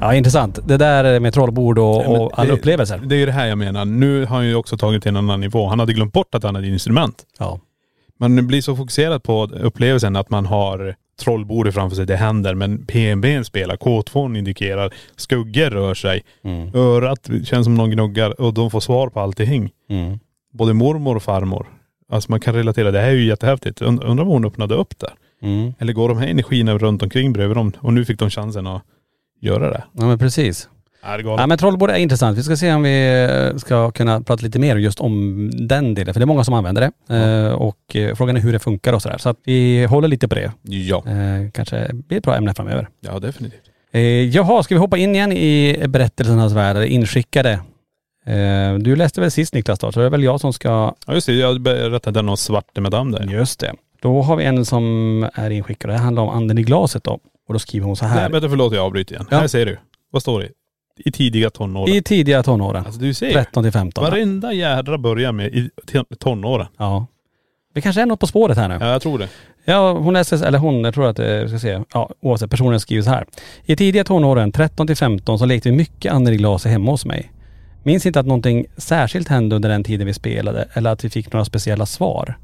Ja 0.00 0.14
intressant. 0.14 0.58
Det 0.68 0.76
där 0.76 1.20
med 1.20 1.34
trollbord 1.34 1.78
och, 1.78 1.84
Ja, 1.84 2.08
och 2.08 2.38
alla 2.38 2.48
det- 2.48 2.52
upplevelser. 2.54 2.98
Det 3.06 3.14
är 3.14 3.18
ju 3.18 3.26
det 3.26 3.32
här 3.32 3.46
jag 3.46 3.58
menar. 3.58 3.84
Nu 3.84 4.20
har 4.24 4.36
han 4.36 4.46
ju 4.46 4.54
också 4.54 4.76
tagit 4.78 5.02
till 5.02 5.08
en 5.08 5.16
annan 5.16 5.40
nivå. 5.40 5.66
Han 5.66 5.78
hade 5.80 5.92
glömt 5.92 6.12
bort 6.12 6.34
att 6.34 6.42
han 6.42 6.54
hade 6.54 6.66
instrument. 6.68 7.22
Ja. 7.38 7.60
Man 8.20 8.46
blir 8.46 8.60
så 8.62 8.76
fokuserad 8.76 9.22
på 9.22 9.44
upplevelsen 9.44 10.16
att 10.16 10.30
man 10.30 10.46
har 10.46 10.94
trollbordet 11.20 11.74
framför 11.74 11.96
sig, 11.96 12.06
det 12.06 12.16
händer. 12.16 12.54
Men 12.54 12.86
PNB 12.86 13.44
spelar, 13.44 13.76
K2 13.76 14.38
indikerar, 14.38 14.92
skuggor 15.16 15.70
rör 15.70 15.94
sig. 15.94 16.22
Mm. 16.44 16.74
Örat 16.74 17.30
känns 17.44 17.64
som 17.64 17.74
någon 17.74 17.90
gnuggar 17.90 18.40
och 18.40 18.54
de 18.54 18.70
får 18.70 18.80
svar 18.80 19.08
på 19.08 19.20
allting. 19.20 19.70
Mm. 19.90 20.18
Både 20.52 20.72
mormor 20.72 21.16
och 21.16 21.22
farmor. 21.22 21.66
Alltså 22.12 22.30
man 22.30 22.40
kan 22.40 22.54
relatera, 22.54 22.90
det 22.90 23.00
här 23.00 23.08
är 23.08 23.12
ju 23.12 23.26
jättehäftigt. 23.26 23.80
Und- 23.82 24.04
Undrar 24.04 24.24
vad 24.24 24.32
hon 24.34 24.44
öppnade 24.44 24.74
upp 24.74 24.98
där. 24.98 25.12
Mm. 25.42 25.72
Eller 25.78 25.92
går 25.92 26.08
de 26.08 26.18
här 26.18 26.26
energierna 26.28 26.78
runt 26.78 27.02
omkring 27.02 27.32
bredvid 27.32 27.56
dem 27.56 27.72
och 27.78 27.92
nu 27.92 28.04
fick 28.04 28.18
de 28.18 28.30
chansen 28.30 28.66
att 28.66 28.82
göra 29.40 29.70
det. 29.70 29.84
Ja 29.92 30.06
men 30.06 30.18
precis. 30.18 30.68
Ja, 31.02 31.08
det 31.08 31.14
är 31.14 31.18
Ja 31.18 31.24
galet. 31.24 31.48
men 31.48 31.58
trollbord 31.58 31.90
är 31.90 31.94
intressant. 31.96 32.38
Vi 32.38 32.42
ska 32.42 32.56
se 32.56 32.72
om 32.72 32.82
vi 32.82 33.26
eh, 33.52 33.56
ska 33.56 33.90
kunna 33.90 34.20
prata 34.20 34.42
lite 34.44 34.58
mer 34.58 34.76
just 34.76 35.00
om 35.00 35.50
den 35.68 35.94
delen. 35.94 36.14
För 36.14 36.20
det 36.20 36.24
är 36.24 36.26
många 36.26 36.44
som 36.44 36.54
använder 36.54 36.90
det. 37.08 37.16
Eh, 37.16 37.52
och 37.52 37.96
eh, 37.96 38.14
frågan 38.14 38.36
är 38.36 38.40
hur 38.40 38.52
det 38.52 38.58
funkar 38.58 38.92
och 38.92 39.02
sådär. 39.02 39.18
Så 39.18 39.28
att 39.28 39.36
vi 39.44 39.84
håller 39.84 40.08
lite 40.08 40.28
på 40.28 40.34
det. 40.34 40.52
Ja. 40.62 41.04
Kanske 41.52 41.90
blir 41.92 42.18
ett 42.18 42.24
bra 42.24 42.36
ämne 42.36 42.54
framöver. 42.54 42.88
Ja 43.00 43.18
definitivt. 43.18 43.62
Jaha, 44.34 44.62
ska 44.62 44.74
vi 44.74 44.78
hoppa 44.78 44.96
in 44.96 45.14
igen 45.14 45.32
i 45.32 45.84
berättelsernas 45.88 46.52
värld, 46.52 46.76
inskickade? 46.88 47.60
Du 48.80 48.96
läste 48.96 49.20
väl 49.20 49.30
sist 49.30 49.54
Niklas 49.54 49.78
då, 49.78 49.92
så 49.92 50.00
det 50.00 50.06
är 50.06 50.10
väl 50.10 50.22
jag 50.22 50.40
som 50.40 50.52
ska.. 50.52 50.94
Ja 51.06 51.14
just 51.14 51.26
det, 51.26 51.32
jag 51.32 51.60
berättade 51.60 52.18
den 52.18 52.28
om 52.28 52.36
svarte 52.36 52.80
madame 52.80 53.18
där. 53.18 53.24
Just 53.32 53.60
det. 53.60 53.72
Då 54.02 54.22
har 54.22 54.36
vi 54.36 54.44
en 54.44 54.64
som 54.64 55.28
är 55.34 55.50
inskickad. 55.50 55.90
Det 55.90 55.96
handlar 55.96 56.22
om 56.22 56.28
anden 56.28 56.58
i 56.58 56.62
glaset 56.62 57.04
då. 57.04 57.18
Och 57.48 57.52
då 57.52 57.58
skriver 57.58 57.86
hon 57.86 57.96
så 57.96 58.04
här. 58.04 58.20
Nej 58.20 58.30
vänta 58.30 58.48
förlåt 58.48 58.74
jag 58.74 58.84
avbryter 58.84 59.14
igen. 59.14 59.26
Ja. 59.30 59.38
Här 59.38 59.46
ser 59.46 59.66
du. 59.66 59.78
Vad 60.10 60.22
står 60.22 60.40
det? 60.40 60.48
I 60.98 61.12
tidiga 61.12 61.50
tonåren. 61.50 61.94
I 61.94 62.02
tidiga 62.02 62.42
tonåren. 62.42 62.86
Alltså 62.86 63.00
du 63.00 63.14
ser. 63.14 63.32
13 63.32 63.62
till 63.62 63.72
15. 63.72 64.04
Varenda 64.04 64.52
jädra 64.52 64.98
börjar 64.98 65.32
med 65.32 65.46
i 65.46 65.70
tonåren. 66.18 66.66
Ja. 66.76 67.06
Vi 67.74 67.82
kanske 67.82 68.02
är 68.02 68.06
något 68.06 68.20
på 68.20 68.26
spåret 68.26 68.56
här 68.56 68.68
nu. 68.68 68.78
Ja 68.80 68.86
jag 68.86 69.02
tror 69.02 69.18
det. 69.18 69.28
Ja, 69.64 69.92
hon 69.92 70.14
läser, 70.14 70.46
eller 70.46 70.58
hon, 70.58 70.84
jag 70.84 70.94
tror 70.94 71.08
att 71.08 71.18
vi 71.18 71.48
ska 71.48 71.58
se, 71.58 71.80
ja 71.92 72.10
oavsett, 72.20 72.50
personen 72.50 72.80
skriver 72.80 73.02
så 73.02 73.10
här. 73.10 73.26
I 73.64 73.76
tidiga 73.76 74.04
tonåren, 74.04 74.52
13 74.52 74.86
till 74.86 74.96
15, 74.96 75.38
så 75.38 75.44
lekte 75.44 75.70
vi 75.70 75.76
mycket 75.76 76.12
anden 76.12 76.34
i 76.34 76.36
glaset 76.36 76.72
hemma 76.72 76.90
hos 76.90 77.04
mig. 77.04 77.32
Minns 77.82 78.06
inte 78.06 78.20
att 78.20 78.26
någonting 78.26 78.66
särskilt 78.76 79.28
hände 79.28 79.56
under 79.56 79.68
den 79.68 79.84
tiden 79.84 80.06
vi 80.06 80.14
spelade 80.14 80.68
eller 80.72 80.90
att 80.90 81.04
vi 81.04 81.10
fick 81.10 81.32
några 81.32 81.44
speciella 81.44 81.86
svar. 81.86 82.38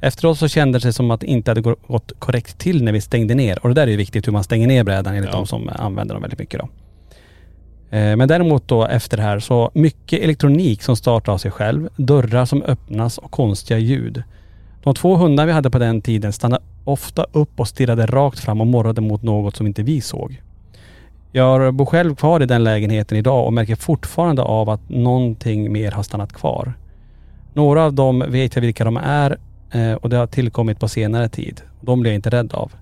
Efteråt 0.00 0.38
så 0.38 0.48
kändes 0.48 0.82
det 0.82 0.92
som 0.92 1.10
att 1.10 1.20
det 1.20 1.26
inte 1.26 1.50
hade 1.50 1.60
gå- 1.60 1.76
gått 1.86 2.12
korrekt 2.18 2.58
till 2.58 2.84
när 2.84 2.92
vi 2.92 3.00
stängde 3.00 3.34
ner. 3.34 3.58
Och 3.62 3.68
det 3.68 3.74
där 3.74 3.82
är 3.86 3.90
ju 3.90 3.96
viktigt 3.96 4.26
hur 4.28 4.32
man 4.32 4.44
stänger 4.44 4.66
ner 4.66 4.84
brädan 4.84 5.14
enligt 5.14 5.30
Ja. 5.32 5.36
de 5.36 5.46
som 5.46 5.70
använder 5.76 6.14
dem 6.14 6.22
väldigt 6.22 6.38
mycket 6.38 6.60
då. 6.60 6.68
Eh, 7.96 8.16
Men 8.16 8.28
däremot 8.28 8.68
då 8.68 8.84
efter 8.86 9.16
det 9.16 9.22
här 9.22 9.38
så 9.38 9.70
mycket 9.74 10.22
elektronik 10.22 10.82
som 10.82 10.96
startar 10.96 11.32
av 11.32 11.38
sig 11.38 11.50
själv, 11.50 11.88
dörrar 11.96 12.44
som 12.44 12.62
öppnas 12.62 13.18
och 13.18 13.30
konstiga 13.30 13.78
ljud. 13.78 14.22
De 14.82 14.94
två 14.94 15.16
hundar 15.16 15.46
vi 15.46 15.52
hade 15.52 15.70
på 15.70 15.78
den 15.78 16.02
tiden 16.02 16.32
stannade 16.32 16.62
ofta 16.84 17.26
upp 17.32 17.60
och 17.60 17.68
stirrade 17.68 18.06
rakt 18.06 18.38
fram 18.38 18.60
och 18.60 18.66
morrade 18.66 19.00
mot 19.00 19.22
något 19.22 19.56
som 19.56 19.66
inte 19.66 19.82
vi 19.82 20.00
såg. 20.00 20.40
Jag 21.32 21.74
bor 21.74 21.86
själv 21.86 22.14
kvar 22.14 22.42
i 22.42 22.46
den 22.46 22.64
lägenheten 22.64 23.18
idag 23.18 23.46
och 23.46 23.52
märker 23.52 23.76
fortfarande 23.76 24.42
av 24.42 24.70
att 24.70 24.88
någonting 24.88 25.72
mer 25.72 25.90
har 25.92 26.02
stannat 26.02 26.32
kvar. 26.32 26.72
Några 27.54 27.84
av 27.84 27.92
dem 27.92 28.24
vet 28.28 28.54
jag 28.54 28.62
vilka 28.62 28.84
de 28.84 28.96
är 28.96 29.38
eh, 29.72 29.92
och 29.92 30.08
det 30.10 30.16
har 30.16 30.26
tillkommit 30.26 30.80
på 30.80 30.88
senare 30.88 31.28
tid. 31.28 31.60
De 31.80 32.00
blir 32.00 32.10
jag 32.10 32.16
inte 32.16 32.30
rädd 32.30 32.52
av. 32.52 32.72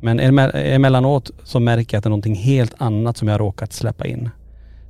Men 0.00 0.20
eme- 0.20 0.50
emellanåt 0.54 1.30
så 1.44 1.60
märker 1.60 1.94
jag 1.94 1.98
att 1.98 2.04
det 2.04 2.08
är 2.08 2.10
någonting 2.10 2.34
helt 2.36 2.74
annat 2.78 3.16
som 3.16 3.28
jag 3.28 3.34
har 3.34 3.38
råkat 3.38 3.72
släppa 3.72 4.06
in. 4.06 4.30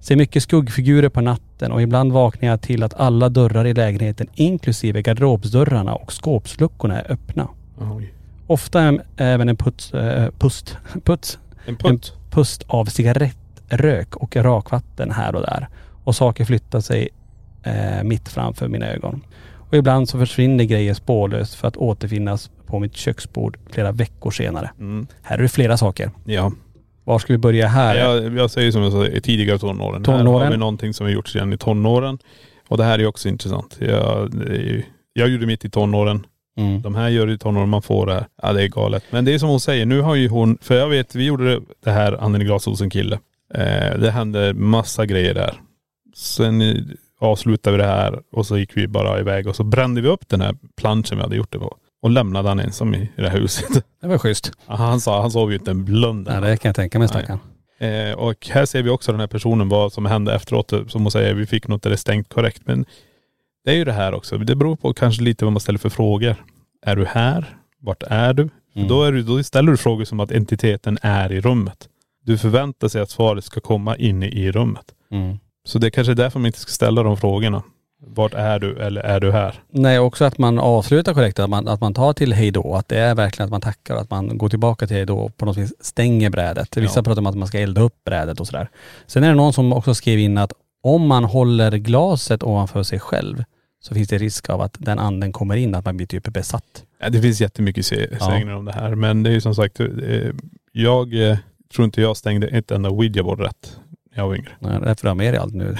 Ser 0.00 0.16
mycket 0.16 0.42
skuggfigurer 0.42 1.08
på 1.08 1.20
natten 1.20 1.72
och 1.72 1.82
ibland 1.82 2.12
vaknar 2.12 2.48
jag 2.48 2.60
till 2.60 2.82
att 2.82 2.94
alla 2.94 3.28
dörrar 3.28 3.64
i 3.64 3.74
lägenheten 3.74 4.26
inklusive 4.34 5.02
garderobsdörrarna 5.02 5.94
och 5.94 6.12
skåpsluckorna 6.12 7.00
är 7.00 7.12
öppna. 7.12 7.48
Oj. 7.96 8.12
Ofta 8.46 8.80
en- 8.82 9.00
även 9.16 9.48
en 9.48 9.56
puts, 9.56 9.94
eh, 9.94 10.30
pust, 10.38 10.76
puts, 11.04 11.38
En 11.66 11.76
putt. 11.76 12.12
pust 12.30 12.64
av 12.66 12.84
cigarettrök 12.84 14.16
och 14.16 14.36
rakvatten 14.36 15.10
här 15.10 15.34
och 15.34 15.42
där. 15.42 15.68
Och 16.04 16.16
saker 16.16 16.44
flyttar 16.44 16.80
sig 16.80 17.08
eh, 17.62 18.02
mitt 18.04 18.28
framför 18.28 18.68
mina 18.68 18.86
ögon. 18.86 19.20
Och 19.68 19.74
ibland 19.76 20.08
så 20.08 20.18
försvinner 20.18 20.64
grejer 20.64 20.94
spårlöst 20.94 21.54
för 21.54 21.68
att 21.68 21.76
återfinnas 21.76 22.50
på 22.66 22.78
mitt 22.78 22.96
köksbord 22.96 23.58
flera 23.70 23.92
veckor 23.92 24.30
senare. 24.30 24.70
Mm. 24.78 25.06
Här 25.22 25.38
är 25.38 25.42
det 25.42 25.48
flera 25.48 25.76
saker. 25.76 26.10
Ja. 26.24 26.52
Var 27.04 27.18
ska 27.18 27.32
vi 27.32 27.38
börja 27.38 27.66
här? 27.68 27.96
Jag, 27.96 28.36
jag 28.38 28.50
säger 28.50 28.70
som 28.72 28.82
jag 28.82 28.92
sa 28.92 29.06
i 29.06 29.20
tidigare 29.20 29.58
tonåren. 29.58 29.94
Här 29.94 30.18
Tonåren. 30.18 30.42
har 30.44 30.50
vi 30.50 30.56
någonting 30.56 30.94
som 30.94 31.06
vi 31.06 31.12
gjort 31.12 31.28
sedan 31.28 31.52
i 31.52 31.58
tonåren. 31.58 32.18
Och 32.68 32.76
det 32.76 32.84
här 32.84 32.98
är 32.98 33.06
också 33.06 33.28
intressant. 33.28 33.76
Jag, 33.80 34.34
jag 35.12 35.28
gjorde 35.28 35.46
mitt 35.46 35.64
i 35.64 35.70
tonåren. 35.70 36.26
Mm. 36.58 36.82
De 36.82 36.94
här 36.94 37.08
gör 37.08 37.26
det 37.26 37.32
i 37.32 37.38
tonåren, 37.38 37.68
man 37.68 37.82
får 37.82 38.06
det 38.06 38.12
här. 38.14 38.26
Ja 38.42 38.52
det 38.52 38.62
är 38.62 38.68
galet. 38.68 39.04
Men 39.10 39.24
det 39.24 39.34
är 39.34 39.38
som 39.38 39.48
hon 39.48 39.60
säger, 39.60 39.86
nu 39.86 40.00
har 40.00 40.14
ju 40.14 40.28
hon, 40.28 40.58
för 40.60 40.74
jag 40.76 40.88
vet, 40.88 41.14
vi 41.14 41.24
gjorde 41.24 41.60
det- 41.84 41.90
här 41.90 42.12
anden 42.24 42.42
i 42.42 42.44
glasåsen 42.44 42.90
kille. 42.90 43.18
Eh, 43.54 43.98
det 43.98 44.10
hände 44.10 44.54
massa 44.54 45.06
grejer 45.06 45.34
där. 45.34 45.54
Sen 46.16 46.60
avslutade 47.20 47.76
vi 47.76 47.82
det 47.82 47.88
här 47.88 48.20
och 48.32 48.46
så 48.46 48.58
gick 48.58 48.76
vi 48.76 48.88
bara 48.88 49.20
iväg 49.20 49.46
och 49.46 49.56
så 49.56 49.64
brände 49.64 50.00
vi 50.00 50.08
upp 50.08 50.28
den 50.28 50.40
här 50.40 50.54
planschen 50.76 51.16
vi 51.16 51.22
hade 51.22 51.36
gjort 51.36 51.52
det 51.52 51.58
på. 51.58 51.76
Och 52.02 52.10
lämnade 52.10 52.48
han 52.48 52.60
ensam 52.60 52.94
i, 52.94 53.10
det 53.16 53.28
här 53.28 53.38
huset. 53.38 53.84
Det 54.00 54.08
var 54.08 54.18
schysst. 54.18 54.52
Han 54.66 55.00
sa, 55.00 55.20
han 55.20 55.30
sov 55.30 55.50
ju 55.50 55.58
inte 55.58 55.70
en 55.70 55.84
blund. 55.84 56.28
Nej, 56.30 56.40
det 56.40 56.56
kan 56.56 56.68
jag 56.68 56.76
tänka 56.76 56.98
mig 56.98 57.08
stackarn. 57.08 57.38
Eh, 57.78 58.12
och 58.12 58.48
här 58.50 58.64
ser 58.64 58.82
vi 58.82 58.90
också 58.90 59.12
den 59.12 59.20
här 59.20 59.26
personen, 59.26 59.68
vad 59.68 59.92
som 59.92 60.06
hände 60.06 60.34
efteråt. 60.34 60.72
Som 60.88 61.02
hon 61.02 61.10
säger, 61.10 61.34
vi 61.34 61.46
fick 61.46 61.68
något 61.68 61.82
där 61.82 61.90
det 61.90 61.94
är 61.94 61.98
stängt 61.98 62.28
korrekt. 62.28 62.62
Men 62.64 62.84
det 63.64 63.70
är 63.70 63.74
ju 63.74 63.84
det 63.84 63.92
här 63.92 64.14
också. 64.14 64.38
Det 64.38 64.56
beror 64.56 64.76
på 64.76 64.94
kanske 64.94 65.22
lite 65.22 65.44
vad 65.44 65.52
man 65.52 65.60
ställer 65.60 65.78
för 65.78 65.88
frågor. 65.88 66.36
Är 66.86 66.96
du 66.96 67.04
här? 67.04 67.58
Vart 67.80 68.02
är 68.02 68.32
du? 68.32 68.48
Mm. 68.74 68.88
Då, 68.88 69.02
är 69.02 69.12
du, 69.12 69.22
då 69.22 69.42
ställer 69.42 69.72
du 69.72 69.78
frågor 69.78 70.04
som 70.04 70.20
att 70.20 70.32
entiteten 70.32 70.98
är 71.02 71.32
i 71.32 71.40
rummet. 71.40 71.88
Du 72.24 72.38
förväntar 72.38 72.88
sig 72.88 73.00
att 73.00 73.10
svaret 73.10 73.44
ska 73.44 73.60
komma 73.60 73.96
inne 73.96 74.28
i 74.28 74.52
rummet. 74.52 74.84
Mm. 75.10 75.38
Så 75.68 75.78
det 75.78 75.86
är 75.86 75.90
kanske 75.90 76.12
är 76.12 76.14
därför 76.14 76.38
man 76.38 76.46
inte 76.46 76.60
ska 76.60 76.70
ställa 76.70 77.02
de 77.02 77.16
frågorna. 77.16 77.62
Vart 78.06 78.34
är 78.34 78.58
du 78.58 78.78
eller 78.78 79.00
är 79.00 79.20
du 79.20 79.32
här? 79.32 79.54
Nej, 79.70 79.98
också 79.98 80.24
att 80.24 80.38
man 80.38 80.58
avslutar 80.58 81.14
korrekt, 81.14 81.38
att 81.38 81.50
man, 81.50 81.68
att 81.68 81.80
man 81.80 81.94
tar 81.94 82.12
till 82.12 82.32
hej 82.32 82.50
då. 82.50 82.74
Att 82.74 82.88
det 82.88 82.98
är 82.98 83.14
verkligen 83.14 83.44
att 83.44 83.50
man 83.50 83.60
tackar 83.60 83.96
att 83.96 84.10
man 84.10 84.38
går 84.38 84.48
tillbaka 84.48 84.86
till 84.86 84.96
hej 84.96 85.06
då 85.06 85.18
och 85.18 85.36
på 85.36 85.44
något 85.46 85.56
vis 85.56 85.72
stänger 85.80 86.30
brädet. 86.30 86.76
Vissa 86.76 86.98
Ja. 86.98 87.02
pratar 87.02 87.20
om 87.20 87.26
att 87.26 87.36
man 87.36 87.48
ska 87.48 87.58
elda 87.58 87.80
upp 87.80 88.04
brädet 88.04 88.40
och 88.40 88.46
sådär. 88.46 88.68
Sen 89.06 89.24
är 89.24 89.28
det 89.28 89.34
någon 89.34 89.52
som 89.52 89.72
också 89.72 89.94
skrev 89.94 90.18
in 90.18 90.38
att 90.38 90.52
om 90.82 91.06
man 91.06 91.24
håller 91.24 91.70
glaset 91.76 92.42
ovanför 92.42 92.82
sig 92.82 93.00
själv 93.00 93.44
så 93.80 93.94
finns 93.94 94.08
det 94.08 94.18
risk 94.18 94.50
av 94.50 94.60
att 94.60 94.76
den 94.78 94.98
anden 94.98 95.32
kommer 95.32 95.56
in, 95.56 95.74
att 95.74 95.84
man 95.84 95.96
blir 95.96 96.06
typ 96.06 96.24
besatt. 96.32 96.84
Ja, 97.00 97.10
det 97.10 97.22
finns 97.22 97.40
jättemycket 97.40 97.86
se- 97.86 98.08
Ja. 98.20 98.26
sägner 98.26 98.54
om 98.54 98.64
det 98.64 98.72
här. 98.72 98.94
Men 98.94 99.22
det 99.22 99.30
är 99.30 99.34
ju 99.34 99.40
som 99.40 99.54
sagt, 99.54 99.80
eh, 99.80 99.86
jag 100.72 101.30
eh, 101.30 101.36
tror 101.74 101.84
inte 101.84 102.00
jag 102.00 102.16
stängde 102.16 102.46
ett 102.46 102.70
enda 102.70 102.88
ouija-board 102.90 103.40
rätt 103.40 103.76
jag 104.18 104.28
var 104.28 104.34
yngre. 104.34 104.50
Nej, 104.60 104.80
Därför 104.84 105.02
har 105.02 105.10
jag 105.10 105.16
med 105.16 105.34
dig 105.34 105.40
allt 105.40 105.54
nu. 105.54 105.76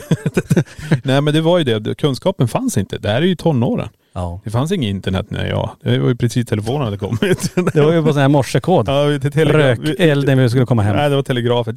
Nej 1.05 1.21
men 1.21 1.35
det 1.35 1.41
var 1.41 1.59
ju 1.59 1.65
det, 1.65 1.95
kunskapen 1.99 2.49
fanns 2.49 2.79
inte. 2.79 2.99
Det 2.99 3.09
här 3.09 3.23
är 3.23 3.27
ju 3.27 3.37
tonåren. 3.37 3.89
Ja. 4.13 4.41
Det 4.45 4.51
fanns 4.51 4.73
inget 4.73 4.89
internet 4.91 5.31
när 5.31 5.47
jag, 5.47 5.71
det 5.83 5.99
var 5.99 6.09
ju 6.09 6.17
precis 6.17 6.47
telefonen 6.47 6.83
hade 6.83 6.97
kommit. 6.99 7.53
Det 7.73 7.81
var 7.81 7.93
ju 7.93 8.03
på 8.03 8.13
sån 8.13 8.23
här 8.23 8.29
morsekod. 8.29 8.89
ja. 8.89 9.19
Rökeld 9.35 10.27
när 10.27 10.37
vi 10.37 10.51
skulle 10.51 10.67
komma 10.67 10.83
hem. 10.83 10.97
Nej 10.97 11.11
det 11.11 11.17
var 11.17 11.73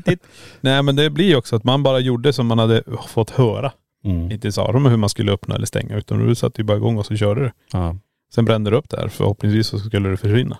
ditt. 0.00 0.20
Nej 0.60 0.82
men 0.82 0.96
det 0.96 1.10
blir 1.10 1.26
ju 1.26 1.36
också 1.36 1.56
att 1.56 1.64
man 1.64 1.82
bara 1.82 1.98
gjorde 1.98 2.32
som 2.32 2.46
man 2.46 2.58
hade 2.58 2.82
fått 3.08 3.30
höra. 3.30 3.72
Mm. 4.04 4.30
Inte 4.30 4.52
sa 4.52 4.72
de 4.72 4.86
hur 4.86 4.96
man 4.96 5.08
skulle 5.08 5.32
öppna 5.32 5.54
eller 5.54 5.66
stänga 5.66 5.96
utan 5.96 6.26
du 6.28 6.34
satte 6.34 6.60
ju 6.60 6.64
bara 6.64 6.76
igång 6.76 6.98
och 6.98 7.06
så 7.06 7.16
körde 7.16 7.40
du. 7.40 7.50
Ja. 7.72 7.96
Sen 8.34 8.44
brände 8.44 8.70
du 8.70 8.76
upp 8.76 8.90
det 8.90 8.96
här. 8.96 9.08
Förhoppningsvis 9.08 9.66
så 9.66 9.78
skulle 9.78 10.08
det 10.08 10.16
försvinna. 10.16 10.58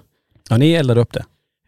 ja, 0.50 0.56
ni 0.56 0.72
eldade 0.72 1.00
upp 1.00 1.12
det. 1.12 1.24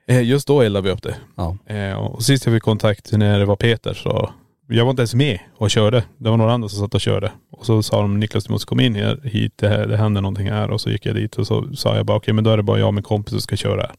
Eh, 0.09 0.23
Just 0.23 0.49
då 0.49 0.61
eldade 0.61 0.85
vi 0.89 0.95
upp 0.95 1.03
det. 1.03 1.17
Ja. 1.37 1.57
Eh, 1.67 1.93
Och 1.95 2.23
sist 2.23 2.47
jag 2.47 2.55
fick 2.55 2.63
kontakt 2.63 3.13
när 3.13 3.39
det 3.39 3.45
var 3.45 3.57
Peter 3.57 3.95
så, 3.95 4.31
jag 4.69 4.85
var 4.85 4.91
inte 4.91 5.01
ens 5.01 5.15
med 5.15 5.39
och 5.57 5.71
körde. 5.71 6.05
Det 6.19 6.31
var 6.31 6.37
några 6.37 6.53
andra 6.53 6.69
som 6.69 6.81
satt 6.81 6.95
och 6.95 7.01
körde. 7.01 7.33
Och 7.51 7.67
så 7.67 7.83
sa 7.83 8.01
de, 8.03 8.21
Niklas 8.21 8.45
du 8.45 8.53
måste 8.53 8.67
komma 8.67 8.83
in 8.83 8.95
här, 8.95 9.21
hit, 9.25 9.53
det, 9.57 9.69
här, 9.69 9.87
det 9.87 9.97
händer 9.97 10.21
någonting 10.21 10.51
här. 10.51 10.71
Och 10.71 10.81
så 10.81 10.91
gick 10.91 11.07
jag 11.07 11.15
dit 11.15 11.37
och 11.37 11.47
så 11.47 11.77
sa 11.77 11.97
jag 11.97 12.07
bara, 12.07 12.17
okej 12.17 12.35
men 12.35 12.45
då 12.45 12.51
är 12.51 12.57
det 12.57 12.63
bara 12.63 12.79
jag 12.79 12.89
och 12.89 12.95
min 12.95 13.03
kompis 13.03 13.31
som 13.31 13.41
ska 13.41 13.57
köra 13.57 13.81
här. 13.81 13.95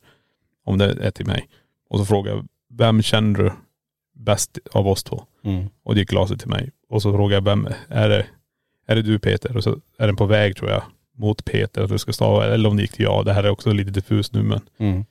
Om 0.66 0.78
det 0.78 0.97
är 1.01 1.12
till 1.12 1.26
mig. 1.26 1.47
Och 1.89 1.99
så 1.99 2.05
frågade 2.05 2.38
jag, 2.38 2.47
vem 2.78 3.01
känner 3.01 3.39
du 3.39 3.51
bäst 4.16 4.58
av 4.72 4.88
oss 4.88 5.03
två? 5.03 5.24
Mm. 5.45 5.66
Och 5.84 5.93
det 5.93 5.99
gick 5.99 6.10
glaset 6.10 6.39
till 6.39 6.49
mig. 6.49 6.72
Och 6.89 7.01
så 7.01 7.12
frågade 7.14 7.36
jag, 7.36 7.41
vem 7.43 7.68
är 7.89 8.10
det? 8.10 8.26
Är 8.88 8.95
det 8.95 9.01
du 9.01 9.20
Peter? 9.20 9.58
Och 9.58 9.64
så 9.64 9.76
är 9.97 10.08
den 10.08 10.16
på 10.16 10.26
väg 10.26 10.55
tror 10.55 10.70
jag 10.70 10.82
mot 11.18 11.45
Peter 11.45 11.84
att 11.84 11.89
du 11.89 11.97
ska 11.97 12.14
stava. 12.14 12.45
Eller 12.45 12.70
om 12.70 12.76
det 12.78 12.82
gick 12.82 12.91
till 12.91 13.05
jag. 13.05 13.26
Det 13.26 13.34
här 13.34 13.43
är 13.43 13.49
också 13.49 13.72
lite 13.72 13.91
diffust 13.91 14.34
nu 14.34 14.43
men. 14.43 14.62
Mm. 14.78 15.05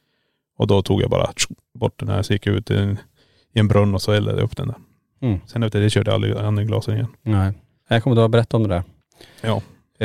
Och 0.57 0.67
då 0.67 0.83
tog 0.83 1.03
jag 1.03 1.11
bara 1.11 1.31
bort 1.79 1.99
den 2.01 2.09
här, 2.09 2.23
så 2.23 2.33
gick 2.33 2.47
jag 2.47 2.55
ut 2.55 2.71
i 2.71 2.77
en, 2.77 2.99
i 3.55 3.59
en 3.59 3.69
brunn 3.69 3.95
och 3.95 4.03
så 4.03 4.13
eldade 4.13 4.39
jag 4.39 4.45
upp 4.45 4.57
den 4.57 4.69
där. 4.69 4.77
Mm. 5.23 5.41
Sen 5.47 5.63
efter 5.63 5.81
det 5.81 5.91
körde 5.91 6.11
jag 6.11 6.15
aldrig 6.15 6.37
andeglasen 6.37 6.95
igen. 6.95 7.07
Nej. 7.23 7.53
Jag 7.89 8.03
kommer 8.03 8.25
att 8.25 8.31
berätta 8.31 8.57
om 8.57 8.63
det 8.63 8.69
där. 8.69 8.83
Ja. 9.41 9.57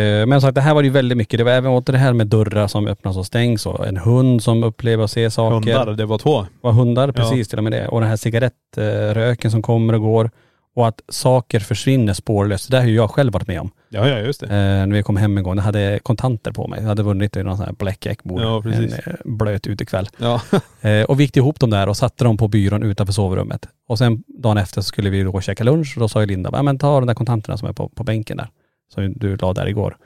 Eh, 0.01 0.25
Men 0.25 0.31
som 0.31 0.41
sagt, 0.41 0.55
det 0.55 0.61
här 0.61 0.73
var 0.73 0.83
ju 0.83 0.89
väldigt 0.89 1.17
mycket. 1.17 1.37
Det 1.37 1.43
var 1.43 1.51
även 1.51 1.71
åt 1.71 1.85
det 1.85 1.97
här 1.97 2.13
med 2.13 2.27
dörrar 2.27 2.67
som 2.67 2.87
öppnas 2.87 3.17
och 3.17 3.25
stängs 3.25 3.65
och 3.65 3.87
en 3.87 3.97
hund 3.97 4.43
som 4.43 4.63
upplever 4.63 5.03
och 5.03 5.09
ser 5.09 5.29
saker. 5.29 5.53
Hundar, 5.73 5.93
det 5.93 6.05
var 6.05 6.17
två. 6.17 6.45
var 6.61 6.71
hundar, 6.71 7.11
precis 7.11 7.47
till 7.47 7.57
och 7.57 7.63
med 7.63 7.73
det. 7.73 7.87
Och 7.87 7.99
den 8.01 8.09
här 8.09 8.17
cigarettröken 8.17 9.51
som 9.51 9.61
kommer 9.61 9.93
och 9.93 10.01
går. 10.01 10.31
Och 10.75 10.87
att 10.87 11.01
saker 11.09 11.59
försvinner 11.59 12.13
spårlöst. 12.13 12.71
Det 12.71 12.77
har 12.79 12.85
ju 12.85 12.95
jag 12.95 13.11
själv 13.11 13.33
varit 13.33 13.47
med 13.47 13.61
om. 13.61 13.71
Ja, 13.89 14.07
ja 14.07 14.19
just 14.19 14.39
det. 14.39 14.45
Eh, 14.45 14.51
när 14.87 14.91
vi 14.95 15.03
kom 15.03 15.17
hem 15.17 15.37
en 15.37 15.43
gång, 15.43 15.55
jag 15.55 15.63
hade 15.63 15.99
kontanter 16.03 16.51
på 16.51 16.67
mig. 16.67 16.79
Jag 16.81 16.87
hade 16.87 17.03
vunnit 17.03 17.35
i 17.35 17.43
någon 17.43 17.57
sån 17.57 17.65
här 17.65 17.73
blackjack-bord. 17.73 18.41
Ja, 18.41 18.61
precis. 18.61 18.93
En 18.93 18.99
eh, 19.13 19.15
blöt 19.25 19.67
utekväll. 19.67 20.09
Ja. 20.17 20.41
Eh, 20.81 21.03
och 21.03 21.19
vikte 21.19 21.39
ihop 21.39 21.59
dem 21.59 21.69
där 21.69 21.89
och 21.89 21.97
satte 21.97 22.23
dem 22.23 22.37
på 22.37 22.47
byrån 22.47 22.83
utanför 22.83 23.13
sovrummet. 23.13 23.67
Och 23.87 23.97
sen 23.97 24.23
dagen 24.27 24.57
efter 24.57 24.81
så 24.81 24.85
skulle 24.85 25.09
vi 25.09 25.23
då 25.23 25.41
käka 25.41 25.63
lunch 25.63 25.93
och 25.97 26.01
då 26.01 26.07
sa 26.07 26.19
ju 26.21 26.25
Linda, 26.27 26.49
"Ja, 26.53 26.63
men 26.63 26.77
ta 26.77 26.99
de 26.99 27.07
där 27.07 27.13
kontanterna 27.13 27.57
som 27.57 27.67
är 27.69 27.73
på, 27.73 27.89
på 27.89 28.03
bänken 28.03 28.37
där. 28.37 28.49
Som 28.93 29.13
du 29.15 29.37
la 29.37 29.53
där 29.53 29.67
igår. 29.67 29.97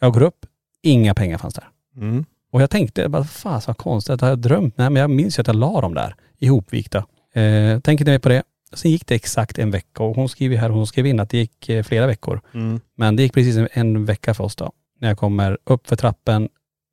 Jag 0.00 0.12
går 0.12 0.22
upp, 0.22 0.46
inga 0.82 1.14
pengar 1.14 1.38
fanns 1.38 1.54
där. 1.54 1.64
Mm. 1.96 2.24
Och 2.52 2.62
jag 2.62 2.70
tänkte, 2.70 3.08
bara, 3.08 3.24
fan 3.24 3.60
så 3.60 3.74
konstigt, 3.74 4.20
har 4.20 4.28
jag 4.28 4.38
drömt? 4.38 4.78
Nej 4.78 4.90
men 4.90 5.00
jag 5.00 5.10
minns 5.10 5.38
ju 5.38 5.40
att 5.40 5.46
jag 5.46 5.56
la 5.56 5.80
dem 5.80 5.94
där 5.94 6.14
ihopvikta. 6.38 6.98
Eh, 7.34 7.80
tänker 7.80 8.02
inte 8.02 8.10
mer 8.10 8.18
på 8.18 8.28
det. 8.28 8.42
Sen 8.74 8.90
gick 8.90 9.06
det 9.06 9.14
exakt 9.14 9.58
en 9.58 9.70
vecka 9.70 10.02
och 10.02 10.16
hon 10.16 10.28
skriver 10.28 10.56
här, 10.56 10.68
hon 10.70 10.86
skrev 10.86 11.06
in 11.06 11.20
att 11.20 11.30
det 11.30 11.38
gick 11.38 11.68
eh, 11.68 11.82
flera 11.82 12.06
veckor. 12.06 12.40
Mm. 12.54 12.80
Men 12.96 13.16
det 13.16 13.22
gick 13.22 13.32
precis 13.34 13.56
en, 13.56 13.68
en 13.72 14.04
vecka 14.04 14.34
för 14.34 14.44
oss 14.44 14.56
då. 14.56 14.72
När 15.00 15.08
jag 15.08 15.18
kommer 15.18 15.58
upp 15.64 15.86
för 15.88 15.96
trappen 15.96 16.48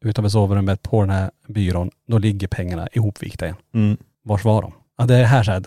utanför 0.05 0.29
sovrummet 0.29 0.81
på 0.83 1.01
den 1.01 1.09
här 1.09 1.31
byrån, 1.47 1.89
då 2.07 2.17
ligger 2.17 2.47
pengarna 2.47 2.87
ihopvikta 2.93 3.45
igen. 3.45 3.57
Mm. 3.73 3.97
Vars 4.23 4.43
var 4.45 4.61
de? 4.61 4.73
Ja 4.97 5.05
det 5.05 5.15
är 5.15 5.23
här 5.23 5.43
så 5.43 5.51
här. 5.51 5.63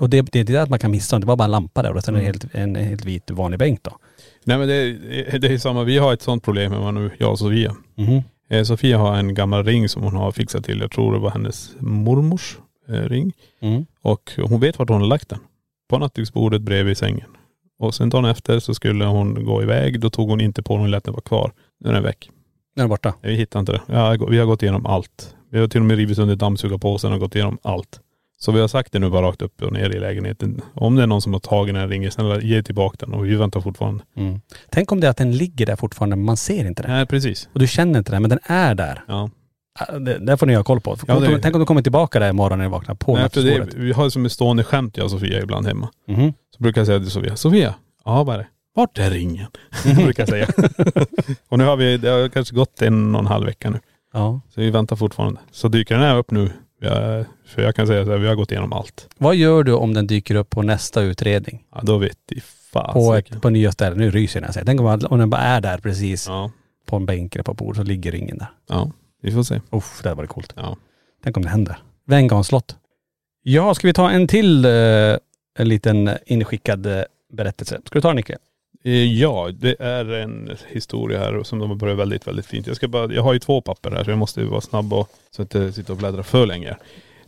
Och 0.00 0.10
det, 0.10 0.22
det, 0.32 0.42
det 0.42 0.54
är 0.54 0.60
att 0.62 0.70
man 0.70 0.78
kan 0.78 0.90
missa 0.90 1.16
dem. 1.16 1.20
Det 1.20 1.26
var 1.26 1.36
bara 1.36 1.44
en 1.44 1.50
lampa 1.50 1.82
där 1.82 1.96
och 1.96 2.04
sen 2.04 2.14
Mm. 2.14 2.26
helt, 2.26 2.54
en 2.54 2.76
helt 2.76 3.04
vit 3.04 3.30
vanlig 3.30 3.58
bänk 3.58 3.82
då. 3.82 3.98
Nej 4.44 4.58
men 4.58 4.68
det, 4.68 4.92
det 5.38 5.48
är 5.48 5.58
samma, 5.58 5.84
vi 5.84 5.98
har 5.98 6.12
ett 6.12 6.22
sånt 6.22 6.44
problem 6.44 6.72
med 6.72 6.94
nu, 6.94 7.10
jag 7.18 7.30
och 7.30 7.38
Sofia. 7.38 7.76
Eh, 8.48 8.64
Sofia 8.64 8.98
har 8.98 9.16
en 9.16 9.34
gammal 9.34 9.64
ring 9.64 9.88
som 9.88 10.02
hon 10.02 10.16
har 10.16 10.32
fixat 10.32 10.64
till. 10.64 10.80
Jag 10.80 10.90
tror 10.90 11.12
det 11.12 11.18
var 11.18 11.30
hennes 11.30 11.70
mormors 11.78 12.58
eh, 12.88 12.92
ring. 12.94 13.32
Mm. 13.60 13.86
Och 14.02 14.32
hon 14.36 14.60
vet 14.60 14.78
vart 14.78 14.88
hon 14.88 15.00
har 15.00 15.08
lagt 15.08 15.28
den. 15.28 15.38
På 15.92 15.98
nattduksbordet 15.98 16.62
bredvid 16.62 16.96
sängen. 16.96 17.30
Och 17.78 17.94
sen 17.94 18.08
dagen 18.08 18.24
efter 18.24 18.58
så 18.58 18.74
skulle 18.74 19.04
hon 19.04 19.44
gå 19.44 19.62
iväg. 19.62 20.00
Då 20.00 20.10
tog 20.10 20.28
hon 20.28 20.40
inte 20.40 20.62
på 20.62 20.76
den 20.76 20.82
och 20.82 20.88
lät 20.88 21.04
den 21.04 21.14
vara 21.14 21.22
kvar. 21.22 21.52
Nu 21.80 21.90
är 21.90 21.94
den 21.94 22.02
väck. 22.02 22.30
Nu 22.76 22.80
är 22.80 22.82
den 22.82 22.88
borta. 22.88 23.14
Vi 23.22 23.34
hittar 23.34 23.60
inte 23.60 23.72
det. 23.72 23.80
Ja, 23.86 24.16
vi 24.30 24.38
har 24.38 24.46
gått 24.46 24.62
igenom 24.62 24.86
allt. 24.86 25.34
Vi 25.50 25.60
har 25.60 25.68
till 25.68 25.80
och 25.80 25.86
med 25.86 25.96
rivit 25.96 26.18
under 26.18 26.36
dammsugarpåsen 26.36 27.12
och 27.12 27.20
gått 27.20 27.34
igenom 27.34 27.58
allt. 27.62 28.00
Så 28.38 28.52
vi 28.52 28.60
har 28.60 28.68
sagt 28.68 28.92
det 28.92 28.98
nu 28.98 29.10
bara 29.10 29.26
rakt 29.26 29.42
upp 29.42 29.62
och 29.62 29.72
ner 29.72 29.90
i 29.90 30.00
lägenheten. 30.00 30.60
Om 30.74 30.96
det 30.96 31.02
är 31.02 31.06
någon 31.06 31.22
som 31.22 31.32
har 31.32 31.40
tagit 31.40 31.74
den 31.74 31.80
här 31.80 31.88
ringen, 31.88 32.10
snälla 32.10 32.40
ge 32.40 32.62
tillbaka 32.62 33.06
den. 33.06 33.14
Och 33.14 33.26
vi 33.26 33.34
väntar 33.34 33.60
fortfarande. 33.60 34.04
Mm. 34.16 34.40
Tänk 34.70 34.92
om 34.92 35.00
det 35.00 35.06
är 35.06 35.10
att 35.10 35.16
den 35.16 35.36
ligger 35.36 35.66
där 35.66 35.76
fortfarande 35.76 36.16
men 36.16 36.24
man 36.24 36.36
ser 36.36 36.66
inte 36.66 36.82
den. 36.82 36.90
Nej 36.92 37.06
precis. 37.06 37.48
Och 37.52 37.60
du 37.60 37.66
känner 37.66 37.98
inte 37.98 38.12
den 38.12 38.22
men 38.22 38.28
den 38.28 38.40
är 38.42 38.74
där. 38.74 39.04
Ja. 39.08 39.30
Ah, 39.80 39.98
Det, 39.98 40.18
det 40.18 40.36
får 40.36 40.46
ni 40.46 40.54
ha 40.54 40.62
koll 40.64 40.80
på. 40.80 40.96
Ja, 41.06 41.20
det- 41.20 41.38
Tänk 41.38 41.54
om 41.54 41.60
du 41.60 41.66
kommer 41.66 41.82
tillbaka 41.82 42.18
där 42.20 42.30
imorgon 42.30 42.58
när 42.58 42.64
du 42.64 42.70
vaknar 42.70 42.94
på 42.94 43.14
Nej, 43.16 43.30
för 43.30 43.42
det, 43.42 43.68
vi 43.76 43.92
har 43.92 44.10
som 44.10 44.24
ett 44.26 44.32
stående 44.32 44.64
skämt 44.64 44.96
jag 44.96 45.04
och 45.04 45.10
Sofia 45.10 45.42
ibland 45.42 45.66
hemma. 45.66 45.88
Mhm. 46.08 46.32
Så 46.56 46.62
brukar 46.62 46.80
jag 46.80 46.86
säga 46.86 46.98
till 46.98 47.10
Sofia, 47.10 47.36
Sofia, 47.36 47.74
ja 48.04 48.24
vad 48.24 48.34
är 48.34 48.38
det? 48.38 48.46
Vart 48.74 48.98
är 48.98 49.10
ringen? 49.10 49.46
brukar 49.96 50.22
jag 50.22 50.28
säga. 50.28 50.48
och 51.48 51.58
nu 51.58 51.64
har 51.64 51.76
vi, 51.76 51.96
det 51.96 52.08
har 52.08 52.28
kanske 52.28 52.54
gått 52.54 52.82
en 52.82 53.14
och 53.14 53.20
en 53.20 53.26
halv 53.26 53.46
vecka 53.46 53.70
nu. 53.70 53.80
Ja. 54.12 54.40
Så 54.54 54.60
vi 54.60 54.70
väntar 54.70 54.96
fortfarande. 54.96 55.40
Så 55.50 55.68
dyker 55.68 55.94
den 55.94 56.04
här 56.04 56.16
upp 56.18 56.30
nu. 56.30 56.50
Har, 56.82 57.24
för 57.46 57.62
jag 57.62 57.74
kan 57.74 57.86
säga 57.86 58.04
så 58.04 58.10
här, 58.10 58.18
vi 58.18 58.28
har 58.28 58.34
gått 58.34 58.50
igenom 58.50 58.72
allt. 58.72 59.08
Vad 59.18 59.36
gör 59.36 59.62
du 59.64 59.72
om 59.72 59.94
den 59.94 60.06
dyker 60.06 60.34
upp 60.34 60.50
på 60.50 60.62
nästa 60.62 61.02
utredning? 61.02 61.62
Ja 61.74 61.80
då 61.82 61.98
vet 61.98 62.32
i 62.32 62.34
På, 62.40 62.42
fasiken. 62.72 63.36
ett, 63.36 63.42
på 63.42 63.50
nya 63.50 63.72
ställen. 63.72 63.98
Nu 63.98 64.10
ryser 64.10 64.36
jag 64.36 64.42
när 64.42 64.48
jag 64.48 64.54
säger. 64.54 64.66
Tänk 64.66 64.80
om, 64.80 65.00
om 65.10 65.18
den 65.18 65.30
bara 65.30 65.40
är 65.42 65.60
där 65.60 65.78
precis 65.78 66.28
Ja. 66.28 66.50
på 66.86 66.96
en 66.96 67.06
bänk 67.06 67.34
eller 67.34 67.44
på 67.44 67.52
ett 67.52 67.58
bord 67.58 67.76
så 67.76 67.82
ligger 67.82 68.12
ringen 68.12 68.38
där. 68.38 68.50
Ja, 68.68 68.90
vi 69.22 69.32
får 69.32 69.42
se. 69.42 69.60
Uff, 69.70 70.00
det 70.02 70.08
hade 70.08 70.16
varit 70.16 70.30
coolt. 70.30 70.52
Ja. 70.56 70.76
Tänk 71.24 71.36
om 71.36 71.42
det 71.42 71.48
händer. 71.48 71.78
Venngarns 72.06 72.46
slott. 72.46 72.76
Ja, 73.42 73.74
ska 73.74 73.86
vi 73.86 73.92
ta 73.92 74.10
en 74.10 74.28
till 74.28 74.64
eh, 74.64 74.70
en 75.58 75.68
liten 75.68 76.10
inskickad 76.26 76.86
eh, 76.86 77.02
berättelse? 77.32 77.80
Ska 77.86 77.94
du 77.98 78.00
ta 78.00 78.08
den 78.08 78.16
Nicke? 78.16 78.36
Eh, 78.84 78.92
Ja, 78.92 79.50
det 79.52 79.76
är 79.80 80.04
en 80.12 80.50
historia 80.68 81.18
här 81.18 81.42
som 81.42 81.58
de 81.58 81.68
har 81.70 81.76
börjat 81.76 81.98
väldigt, 81.98 82.26
väldigt 82.26 82.46
fint. 82.46 82.66
Jag 82.66 82.76
ska 82.76 82.88
bara, 82.88 83.12
jag 83.14 83.22
har 83.22 83.32
ju 83.32 83.38
två 83.38 83.60
papper 83.60 83.90
här 83.90 84.04
så 84.04 84.10
jag 84.10 84.18
måste 84.18 84.44
vara 84.44 84.60
snabb 84.60 84.92
och 84.92 85.08
så 85.30 85.42
att 85.42 85.54
jag 85.54 85.62
inte 85.64 85.72
sitter 85.72 85.92
och 85.92 85.96
bläddrar 85.98 86.22
för 86.22 86.46
länge. 86.46 86.76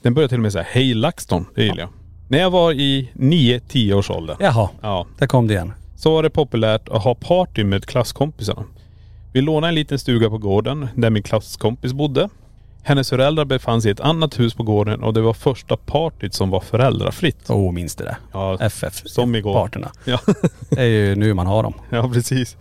Den 0.02 0.14
börjar 0.14 0.28
till 0.28 0.38
och 0.38 0.42
med 0.42 0.52
säga 0.52 0.66
Hej 0.68 0.94
LaxTon, 0.94 1.46
det 1.54 1.62
gillar 1.64 1.78
jag. 1.78 1.88
När 2.28 2.38
jag 2.38 2.50
var 2.50 2.72
i 2.72 3.10
9-10 3.14 3.92
års 3.94 4.10
ålder. 4.10 4.36
Jaha, 4.40 4.68
Ja. 4.80 5.06
där 5.18 5.26
kom 5.26 5.46
det 5.46 5.54
igen. 5.54 5.72
Så 5.96 6.10
var 6.14 6.22
det 6.22 6.30
populärt 6.30 6.88
att 6.88 7.02
ha 7.02 7.14
party 7.14 7.64
med 7.64 7.84
klasskompisarna. 7.86 8.64
Vi 9.34 9.40
lånade 9.40 9.68
en 9.68 9.74
liten 9.74 9.98
stuga 9.98 10.30
på 10.30 10.38
gården 10.38 10.88
där 10.94 11.10
min 11.10 11.22
klasskompis 11.22 11.92
bodde. 11.92 12.28
Hennes 12.82 13.10
föräldrar 13.10 13.44
befann 13.44 13.82
sig 13.82 13.88
i 13.88 13.92
ett 13.92 14.00
annat 14.00 14.40
hus 14.40 14.54
på 14.54 14.62
gården 14.62 15.02
och 15.02 15.14
det 15.14 15.20
var 15.20 15.32
första 15.32 15.76
partyt 15.76 16.34
som 16.34 16.50
var 16.50 16.60
föräldrafritt. 16.60 17.50
Åh, 17.50 17.72
minns 17.72 17.94
det 17.96 18.04
där. 18.04 18.16
Ja, 18.32 18.58
FF. 18.60 18.94
som 18.94 19.34
igår. 19.34 19.54
Parterna. 19.54 19.92
Ja. 20.04 20.20
Det 20.70 20.80
är 20.80 20.84
ju 20.84 21.14
nu 21.14 21.34
man 21.34 21.46
har 21.46 21.62
dem. 21.62 21.74
Ja 21.90 22.10
precis. 22.12 22.56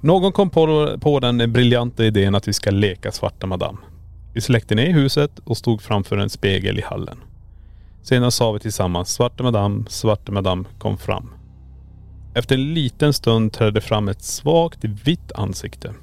Någon 0.00 0.32
kom 0.32 0.50
på, 0.50 0.96
på 1.00 1.20
den 1.20 1.52
briljanta 1.52 2.04
idén 2.04 2.34
att 2.34 2.48
vi 2.48 2.52
ska 2.52 2.70
leka 2.70 3.12
svarta 3.12 3.46
madam. 3.46 3.76
Vi 4.32 4.40
släckte 4.40 4.74
ner 4.74 4.92
huset 4.92 5.38
och 5.44 5.56
stod 5.56 5.82
framför 5.82 6.16
en 6.16 6.30
spegel 6.30 6.78
i 6.78 6.82
hallen. 6.82 7.18
Sedan 8.02 8.32
sa 8.32 8.52
vi 8.52 8.60
tillsammans 8.60 9.08
svarte 9.12 9.42
madam, 9.42 9.86
svarte 9.88 10.32
madam 10.32 10.66
kom 10.78 10.98
fram. 10.98 11.30
Efter 12.34 12.54
en 12.54 12.74
liten 12.74 13.12
stund 13.12 13.52
trädde 13.52 13.80
fram 13.80 14.08
ett 14.08 14.22
svagt 14.22 14.84
vitt 14.84 15.32
ansikte. 15.32 15.94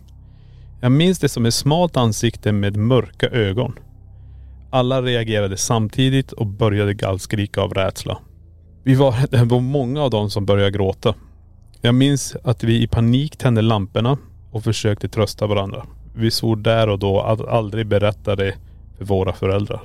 Jag 0.84 0.91
minns 0.91 1.19
det 1.19 1.29
som 1.29 1.45
ett 1.45 1.53
smalt 1.53 1.97
ansikte 1.97 2.51
med 2.51 2.77
mörka 2.77 3.27
ögon. 3.27 3.79
Alla 4.69 5.01
reagerade 5.01 5.57
samtidigt 5.57 6.32
och 6.32 6.47
började 6.47 6.93
gallskrika 6.93 7.61
av 7.61 7.73
rädsla. 7.73 8.17
Vi 8.84 8.95
var, 8.95 9.15
det 9.32 9.43
var 9.43 9.59
många 9.59 10.01
av 10.03 10.09
dem 10.09 10.29
som 10.29 10.45
började 10.45 10.71
gråta. 10.71 11.15
Jag 11.82 11.95
minns 11.95 12.36
att 12.43 12.63
vi 12.63 12.84
i 12.84 12.88
panik 12.88 13.38
tände 13.38 13.61
lamporna 13.61 14.17
och 14.51 14.63
försökte 14.63 15.09
trösta 15.09 15.47
varandra. 15.47 15.86
Vi 16.15 16.32
svor 16.32 16.55
där 16.55 16.89
och 16.89 16.99
då 16.99 17.21
att 17.21 17.47
aldrig 17.47 17.88
berätta 17.88 18.36
det 18.36 18.55
för 18.97 19.05
våra 19.05 19.34
föräldrar. 19.34 19.82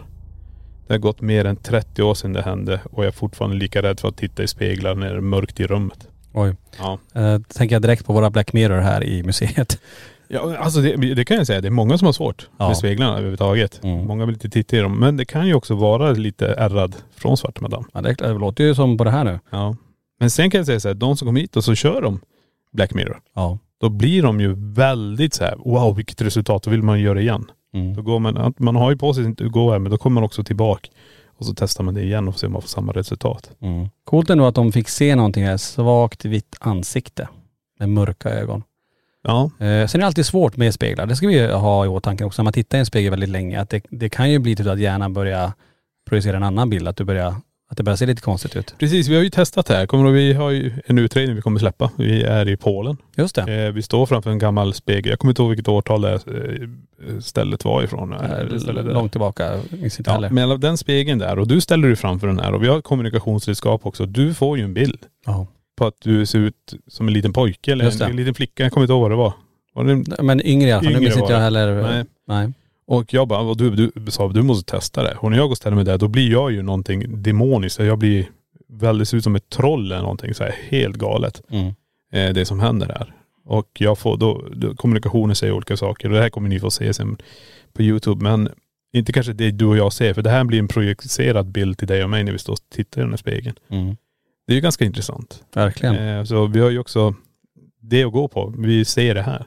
Det 0.87 0.95
har 0.95 0.99
gått 0.99 1.21
mer 1.21 1.45
än 1.45 1.57
30 1.57 2.03
år 2.03 2.15
sedan 2.15 2.33
det 2.33 2.43
hände 2.43 2.81
och 2.93 3.05
jag 3.05 3.09
är 3.09 3.13
fortfarande 3.13 3.57
lika 3.57 3.83
rädd 3.83 4.01
för 4.01 4.09
att 4.09 4.17
titta 4.17 4.43
i 4.43 4.49
speglar 4.49 4.95
när 4.95 5.11
det 5.11 5.17
är 5.17 5.21
mörkt 5.21 5.61
i 5.61 5.67
rummet. 5.67 6.09
Oj. 6.33 6.55
Ja. 6.79 6.99
Eh, 7.15 7.41
tänker 7.41 7.75
jag 7.75 7.83
direkt 7.83 8.07
på 8.07 8.13
våra 8.13 8.31
Black 8.31 8.53
Mirror 8.53 8.81
här 8.81 9.05
i 9.05 9.23
museet. 9.23 9.81
Ja 10.29 10.57
alltså 10.57 10.81
det, 10.81 11.15
det 11.15 11.25
kan 11.25 11.37
jag 11.37 11.47
säga, 11.47 11.61
det 11.61 11.69
är 11.69 11.71
många 11.71 11.99
som 11.99 12.07
har 12.07 12.13
svårt 12.13 12.49
Ja. 12.59 12.69
med 12.69 12.77
speglarna 12.77 13.13
överhuvudtaget. 13.13 13.81
Mm. 13.85 14.07
Många 14.07 14.27
vill 14.27 14.35
inte 14.35 14.51
titta 14.51 14.77
i 14.77 14.81
dem. 14.81 14.99
Men 15.01 15.17
det 15.17 15.25
kan 15.25 15.47
ju 15.47 15.55
också 15.55 15.75
vara 15.75 16.11
lite 16.13 16.47
ärrad 16.47 16.97
från 17.17 17.37
Svarte 17.37 17.63
Madam. 17.63 17.85
Ja, 17.95 18.01
det, 18.01 18.13
det 18.15 18.33
låter 18.33 18.65
ju 18.65 18.75
som 18.75 18.99
på 18.99 19.05
det 19.05 19.11
här 19.11 19.25
nu. 19.25 19.41
Ja. 19.51 19.77
Men 20.21 20.31
sen 20.31 20.51
kan 20.51 20.59
jag 20.59 20.67
säga 20.67 20.81
så 20.81 20.89
här, 20.89 20.95
de 20.95 21.17
som 21.17 21.27
kommer 21.27 21.41
hit 21.41 21.57
och 21.57 21.65
så 21.65 21.75
kör 21.75 22.03
de 22.03 22.21
Black 22.73 22.95
Mirror. 22.95 23.21
Ja. 23.35 23.59
Då 23.81 23.89
blir 23.89 24.23
de 24.23 24.41
ju 24.41 24.55
väldigt 24.75 25.35
så 25.35 25.45
här, 25.45 25.57
wow 25.65 25.97
vilket 25.97 26.23
resultat, 26.23 26.63
då 26.63 26.71
vill 26.71 26.83
man 26.83 27.01
göra 27.01 27.21
igen. 27.21 27.45
Då 27.73 27.79
Mm. 27.79 28.05
går 28.05 28.19
man, 28.19 28.55
man 28.59 28.77
har 28.77 28.91
ju 28.91 28.97
på 28.97 29.15
sig 29.15 29.23
att 29.23 29.27
inte 29.29 29.45
gå 29.45 29.71
här 29.73 29.79
men 29.79 29.91
då 29.91 29.99
kommer 29.99 30.15
man 30.15 30.25
också 30.25 30.45
tillbaka. 30.45 30.89
Och 31.39 31.47
så 31.47 31.55
testar 31.55 31.85
man 31.85 31.95
det 31.95 32.03
igen 32.03 32.29
och 32.29 32.39
ser 32.39 32.47
om 32.47 32.53
man 32.53 32.63
får 32.63 32.69
samma 32.69 32.93
resultat. 32.93 33.51
Mm. 33.61 33.89
Coolt 34.05 34.31
ändå 34.31 34.47
att 34.47 34.55
de 34.55 34.73
fick 34.73 34.89
se 34.89 35.17
någonting 35.17 35.45
här, 35.45 35.57
svagt 35.57 36.25
vitt 36.25 36.57
ansikte 36.61 37.29
med 37.79 37.89
mörka 37.89 38.29
ögon. 38.31 38.63
Ja. 39.27 39.45
Eh, 39.45 39.87
sen 39.87 39.99
är 39.99 39.99
det 39.99 40.07
alltid 40.07 40.27
svårt 40.27 40.57
med 40.57 40.75
speglar. 40.75 41.07
Det 41.07 41.17
ska 41.17 41.27
vi 41.29 41.47
ha 41.53 41.85
i 41.85 41.89
åtanke 41.89 42.25
också 42.25 42.43
när 42.43 42.45
man 42.45 42.53
tittar 42.53 42.79
i 42.79 42.81
en 42.81 42.87
spegel 42.87 43.11
väldigt 43.11 43.29
länge. 43.29 43.61
Att 43.61 43.71
det, 43.71 43.85
det 43.91 44.09
kan 44.09 44.31
ju 44.31 44.39
bli 44.39 44.57
till 44.57 44.69
att 44.69 44.79
hjärnan 44.79 45.13
börjar 45.13 45.53
projicera 46.09 46.37
en 46.37 46.43
annan 46.43 46.71
bild. 46.71 46.89
Att, 46.89 46.97
du 46.97 47.05
börjar, 47.05 47.35
att 47.71 47.77
det 47.77 47.83
börjar 47.83 47.97
se 47.97 48.07
lite 48.07 48.23
konstigt 48.23 48.57
ut. 48.57 48.75
Precis, 48.79 49.09
vi 49.09 49.17
har 49.17 49.23
ju 49.23 49.31
testat 49.31 49.67
det 49.67 49.75
här. 49.75 49.87
Kommer 49.87 50.05
du, 50.05 50.13
vi 50.13 50.33
har 50.33 50.51
ju 50.51 50.73
en 50.87 50.99
utredning 50.99 51.37
vi 51.37 51.43
kommer 51.43 51.61
släppa. 51.61 51.91
Vi 51.97 52.23
är 52.23 52.49
i 52.49 52.57
Polen. 52.57 52.97
Just 53.17 53.35
det. 53.35 53.65
Eh, 53.67 53.73
vi 53.73 53.83
står 53.83 54.07
framför 54.07 54.31
en 54.31 54.39
gammal 54.39 54.75
spegel. 54.75 55.11
Jag 55.11 55.19
kommer 55.19 55.31
inte 55.33 55.43
ihåg 55.43 55.51
vilket 55.51 55.69
årtal 55.69 56.01
det 56.03 56.13
eh, 56.13 57.19
stället 57.21 57.65
var 57.65 57.83
ifrån. 57.83 58.15
Långt 58.85 59.13
tillbaka, 59.13 59.61
minns 59.71 59.99
inte 59.99 60.11
Ja, 60.11 60.15
heller. 60.15 60.31
men 60.31 60.61
den 60.61 60.79
spegeln 60.79 61.19
där 61.19 61.39
och 61.39 61.49
du 61.49 61.61
ställer 61.61 61.89
dig 61.89 61.97
framför 61.97 62.27
den 62.27 62.39
här 62.41 62.53
och 62.53 62.63
vi 62.63 62.69
har 62.69 62.81
kommunikationsredskap 62.81 63.87
också. 63.87 64.07
Du 64.07 64.35
får 64.35 64.59
ju 64.59 64.65
en 64.65 64.75
bild 64.75 64.99
Ja. 65.27 65.47
På 65.77 65.87
att 65.87 66.01
du 66.01 66.27
ser 66.27 66.39
ut 66.39 66.75
som 66.87 67.09
en 67.09 67.15
liten 67.15 67.33
pojke 67.33 67.73
eller 67.73 67.85
Just 67.85 68.01
en, 68.01 68.07
det. 68.07 68.11
en 68.11 68.17
liten 68.17 68.35
flicka. 68.35 68.63
Jag 68.63 68.73
kommer 68.73 68.85
inte 68.85 68.93
ihåg 68.93 69.03
vad 69.03 69.11
det 69.11 69.17
var. 69.17 69.33
var 69.75 69.85
det, 69.85 70.23
Men 70.23 70.47
yngre 70.47 70.69
i 70.69 70.73
alla 70.73 70.83
fall. 70.83 70.87
Yngre 70.91 71.01
nu 71.01 71.05
minns 71.05 71.17
var 71.17 71.23
inte 71.23 71.33
jag 71.33 71.41
det. 71.41 71.45
heller. 71.45 71.83
Nej. 71.83 72.05
Nej. 72.29 72.53
och 72.87 73.15
jag 73.15 73.29
bara, 73.29 73.41
och 73.41 73.57
du, 73.57 73.71
du 73.71 74.11
sa 74.11 74.29
du 74.29 74.43
måste 74.43 74.73
testa 74.73 75.03
det. 75.03 75.15
Och 75.15 75.31
när 75.31 75.39
jag 75.39 75.47
går 75.47 75.51
och 75.51 75.57
ställer 75.57 75.77
mig 75.77 75.85
där 75.85 75.99
då 75.99 76.09
blir 76.09 76.31
jag 76.31 76.53
ju 76.53 76.63
någonting 76.63 77.23
demoniskt. 77.23 77.79
Jag 77.79 77.99
blir 77.99 78.27
väldigt, 78.69 79.09
ser 79.09 79.17
ut 79.17 79.25
som 79.25 79.37
ett 79.37 79.51
troll 79.51 79.93
eller 79.93 80.03
någonting 80.03 80.35
så 80.35 80.45
här 80.45 80.55
helt 80.69 80.97
galet. 80.97 81.43
Mm. 81.51 81.67
eh, 82.13 82.35
det 82.35 82.45
som 82.45 82.61
händer 82.61 82.87
där. 82.87 83.13
Och 83.45 83.69
jag 83.79 83.99
får 83.99 84.17
då, 84.17 84.45
då 84.55 84.75
kommunikationen 84.75 85.37
säger 85.37 85.53
olika 85.53 85.77
saker 85.77 86.09
och 86.09 86.15
det 86.15 86.21
här 86.21 86.29
kommer 86.31 86.49
ni 86.49 86.61
få 86.61 86.71
se 86.71 86.95
sen 86.95 87.17
på 87.73 87.83
Youtube. 87.83 88.23
Men 88.23 88.49
inte 88.93 89.13
kanske 89.13 89.33
det 89.33 89.51
du 89.51 89.65
och 89.67 89.77
jag 89.77 89.93
ser 89.93 90.15
för 90.15 90.23
det 90.23 90.31
här 90.31 90.45
blir 90.45 90.59
en 90.59 90.69
projicerad 90.69 91.47
bild 91.47 91.79
till 91.79 91.89
dig 91.89 92.05
och 92.05 92.11
mig 92.11 92.25
när 92.25 92.33
vi 92.33 92.39
står 92.39 92.53
och 92.53 92.59
tittar 92.75 93.01
i 93.01 93.05
den 93.05 93.11
här 93.13 93.17
spegeln. 93.17 93.57
Mm. 93.71 93.97
Det 94.47 94.53
är 94.53 94.55
ju 94.55 94.61
ganska 94.61 94.85
intressant. 94.85 95.45
Verkligen. 95.55 95.95
Eh, 95.95 96.25
så 96.25 96.47
vi 96.47 96.61
har 96.61 96.71
ju 96.71 96.79
också 96.79 97.15
det 97.81 98.05
att 98.05 98.13
gå 98.13 98.29
på. 98.29 98.55
Vi 98.59 98.85
ser 98.85 99.15
det 99.15 99.23
här. 99.23 99.47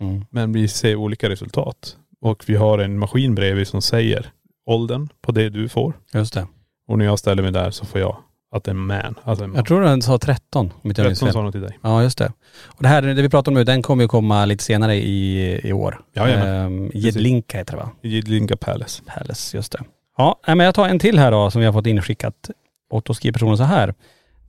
Mm. 0.00 0.24
Men 0.30 0.52
vi 0.52 0.68
ser 0.68 0.96
olika 0.96 1.28
resultat. 1.28 1.96
Och 2.20 2.44
vi 2.46 2.56
har 2.56 2.78
en 2.78 2.98
maskin 2.98 3.34
bredvid 3.34 3.68
som 3.68 3.82
säger 3.82 4.32
åldern 4.66 5.08
på 5.22 5.32
det 5.32 5.48
du 5.48 5.68
får. 5.68 5.94
Just 6.14 6.34
det. 6.34 6.46
Och 6.88 6.98
när 6.98 7.04
jag 7.04 7.18
ställer 7.18 7.42
mig 7.42 7.52
där 7.52 7.70
så 7.70 7.84
får 7.84 8.00
jag 8.00 8.16
att 8.52 8.64
det 8.64 8.70
är 8.70 8.74
en 8.74 8.86
man. 8.86 9.14
Alltså 9.24 9.44
en 9.44 9.50
man. 9.50 9.56
Jag 9.56 9.66
tror 9.66 9.80
den 9.80 10.02
sa 10.02 10.18
13 10.18 10.72
om 10.82 10.90
inte 10.90 11.02
jag 11.02 11.08
minns 11.08 11.18
13 11.18 11.26
fel. 11.28 11.32
sa 11.32 11.42
något 11.42 11.52
till 11.52 11.60
dig. 11.60 11.78
Ja 11.82 12.02
just 12.02 12.18
det. 12.18 12.32
Och 12.66 12.82
det 12.82 12.88
här, 12.88 13.02
det 13.02 13.22
vi 13.22 13.28
pratar 13.28 13.50
om 13.52 13.54
nu, 13.54 13.64
den 13.64 13.82
kommer 13.82 14.04
ju 14.04 14.08
komma 14.08 14.44
lite 14.44 14.64
senare 14.64 14.96
i, 14.96 15.60
i 15.68 15.72
år. 15.72 16.00
Jajamän. 16.14 16.48
Ehm, 16.48 16.90
Jedlinka 16.94 17.58
heter 17.58 17.72
det 17.72 17.78
va? 17.78 17.90
Jidlinga 18.02 18.56
Palace. 18.56 19.02
Palace, 19.06 19.56
just 19.56 19.72
det. 19.72 19.80
Ja, 20.16 20.40
men 20.46 20.60
jag 20.60 20.74
tar 20.74 20.88
en 20.88 20.98
till 20.98 21.18
här 21.18 21.30
då 21.30 21.50
som 21.50 21.60
vi 21.60 21.66
har 21.66 21.72
fått 21.72 21.86
inskickat. 21.86 22.50
Och 22.90 23.02
då 23.04 23.14
skriver 23.14 23.32
personen 23.32 23.56
så 23.56 23.62
här. 23.64 23.94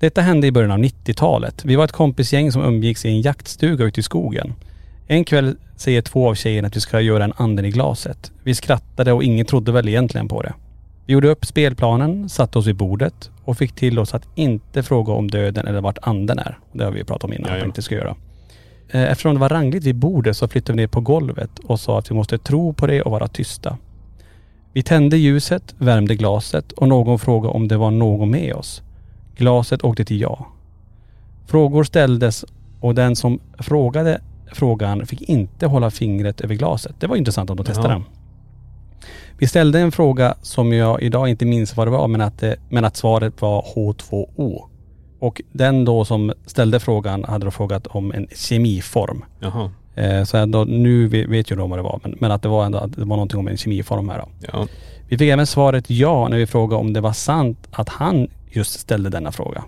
Detta 0.02 0.22
hände 0.22 0.48
i 0.48 0.52
början 0.52 0.72
av 0.72 0.78
90-talet. 0.78 1.66
Vi 1.66 1.76
var 1.76 1.84
ett 1.86 1.92
kompisgäng 1.92 2.52
som 2.52 2.64
umgicks 2.64 3.06
i 3.06 3.10
en 3.10 3.22
jaktstuga 3.22 3.86
ute 3.86 4.00
i 4.00 4.04
skogen. 4.04 4.54
En 5.08 5.24
kväll 5.24 5.56
säger 5.76 6.02
två 6.02 6.30
av 6.30 6.36
tjejerna 6.36 6.68
att 6.68 6.76
vi 6.76 6.80
ska 6.80 7.02
göra 7.02 7.24
en 7.24 7.34
anden 7.36 7.66
i 7.66 7.72
glaset. 7.72 8.32
Vi 8.44 8.56
skrattade 8.56 9.14
och 9.14 9.24
ingen 9.24 9.46
trodde 9.46 9.72
väl 9.72 9.90
egentligen 9.90 10.28
på 10.28 10.42
det. 10.42 10.54
Vi 11.06 11.14
gjorde 11.14 11.28
upp 11.28 11.46
spelplanen, 11.46 12.30
satte 12.30 12.60
oss 12.60 12.68
vid 12.68 12.76
bordet 12.76 13.30
och 13.44 13.58
fick 13.58 13.76
till 13.76 14.00
oss 14.00 14.14
att 14.14 14.28
inte 14.36 14.84
fråga 14.84 15.14
om 15.14 15.32
döden 15.32 15.68
eller 15.68 15.82
vart 15.82 15.98
anden 16.02 16.40
är. 16.40 16.60
Det 16.74 16.84
har 16.84 16.92
vi 16.92 17.00
ju 17.00 17.06
pratat 17.06 17.24
om 17.24 17.34
innan 17.34 17.44
att 17.44 17.50
Jajamän. 17.50 17.68
man 17.68 17.70
inte 17.70 17.82
ska 17.82 17.96
göra. 17.96 18.16
Eh, 18.92 19.12
Eftersom 19.12 19.34
det 19.34 19.40
var 19.40 19.50
rangligt 19.50 19.84
vid 19.84 19.96
bordet 19.96 20.38
så 20.38 20.48
flyttade 20.48 20.78
vi 20.78 20.82
ner 20.84 20.88
på 20.88 21.02
golvet 21.02 21.60
och 21.60 21.80
sa 21.80 22.00
att 22.00 22.12
vi 22.12 22.16
måste 22.16 22.38
tro 22.38 22.74
på 22.74 22.88
det 22.88 23.02
och 23.02 23.12
vara 23.12 23.28
tysta. 23.28 23.78
Vi 24.74 24.84
tände 24.84 25.18
ljuset, 25.18 25.76
värmde 25.78 26.16
glaset 26.16 26.72
och 26.72 26.88
någon 26.88 27.20
frågade 27.20 27.54
om 27.54 27.68
det 27.68 27.78
var 27.78 27.92
någon 27.92 28.32
med 28.32 28.54
oss. 28.54 28.82
Glaset 29.42 29.84
åkte 29.84 30.06
till 30.06 30.22
ja. 30.22 30.48
Frågor 31.48 31.84
ställdes 31.84 32.46
och 32.80 32.96
den 32.96 33.16
som 33.16 33.40
frågade 33.60 34.22
frågan 34.54 35.06
fick 35.06 35.22
inte 35.22 35.68
hålla 35.68 35.92
fingret 35.92 36.42
över 36.42 36.56
glaset. 36.56 36.96
Det 37.00 37.08
var 37.08 37.16
intressant 37.16 37.50
om 37.50 37.58
de 37.58 37.64
testade 37.64 37.88
Ja. 37.88 37.94
den. 37.94 38.04
Vi 39.38 39.48
ställde 39.48 39.80
en 39.80 39.92
fråga 39.92 40.36
som 40.42 40.74
jag 40.74 41.02
idag 41.02 41.30
inte 41.30 41.46
minns 41.46 41.78
vad 41.78 41.88
det 41.88 41.92
var 41.92 42.08
men 42.08 42.22
att, 42.22 42.40
det, 42.40 42.56
men 42.70 42.86
att 42.86 42.98
svaret 42.98 43.42
var 43.42 43.62
H2O. 43.76 44.62
Och 45.20 45.42
den 45.52 45.86
då 45.86 46.06
som 46.06 46.34
ställde 46.46 46.80
frågan 46.80 47.24
hade 47.24 47.46
då 47.46 47.52
frågat 47.52 47.88
om 47.88 48.12
en 48.12 48.28
kemiform. 48.36 49.26
Jaha. 49.40 49.72
Eh, 49.96 50.24
så 50.24 50.38
ändå, 50.38 50.64
nu 50.64 51.08
vet 51.08 51.30
vet 51.30 51.52
ju 51.52 51.56
de 51.56 51.70
vad 51.70 51.80
det 51.80 51.84
var 51.84 52.00
men, 52.04 52.16
men 52.20 52.32
att 52.32 52.42
det 52.42 52.50
var 52.50 52.66
ändå 52.66 52.78
att 52.78 52.94
det 52.96 53.02
var 53.06 53.16
någonting 53.16 53.40
om 53.40 53.48
en 53.48 53.58
kemiform 53.58 54.10
här 54.10 54.18
då. 54.18 54.28
Ja. 54.54 54.68
Vi 55.10 55.18
fick 55.18 55.30
även 55.30 55.48
svaret 55.48 55.90
ja 55.90 56.28
när 56.28 56.38
vi 56.38 56.48
frågade 56.48 56.82
om 56.82 56.94
det 56.94 57.02
var 57.02 57.14
sant 57.14 57.68
att 57.72 57.90
han 57.90 58.28
just 58.52 58.80
ställde 58.80 59.10
denna 59.10 59.32
fråga. 59.32 59.64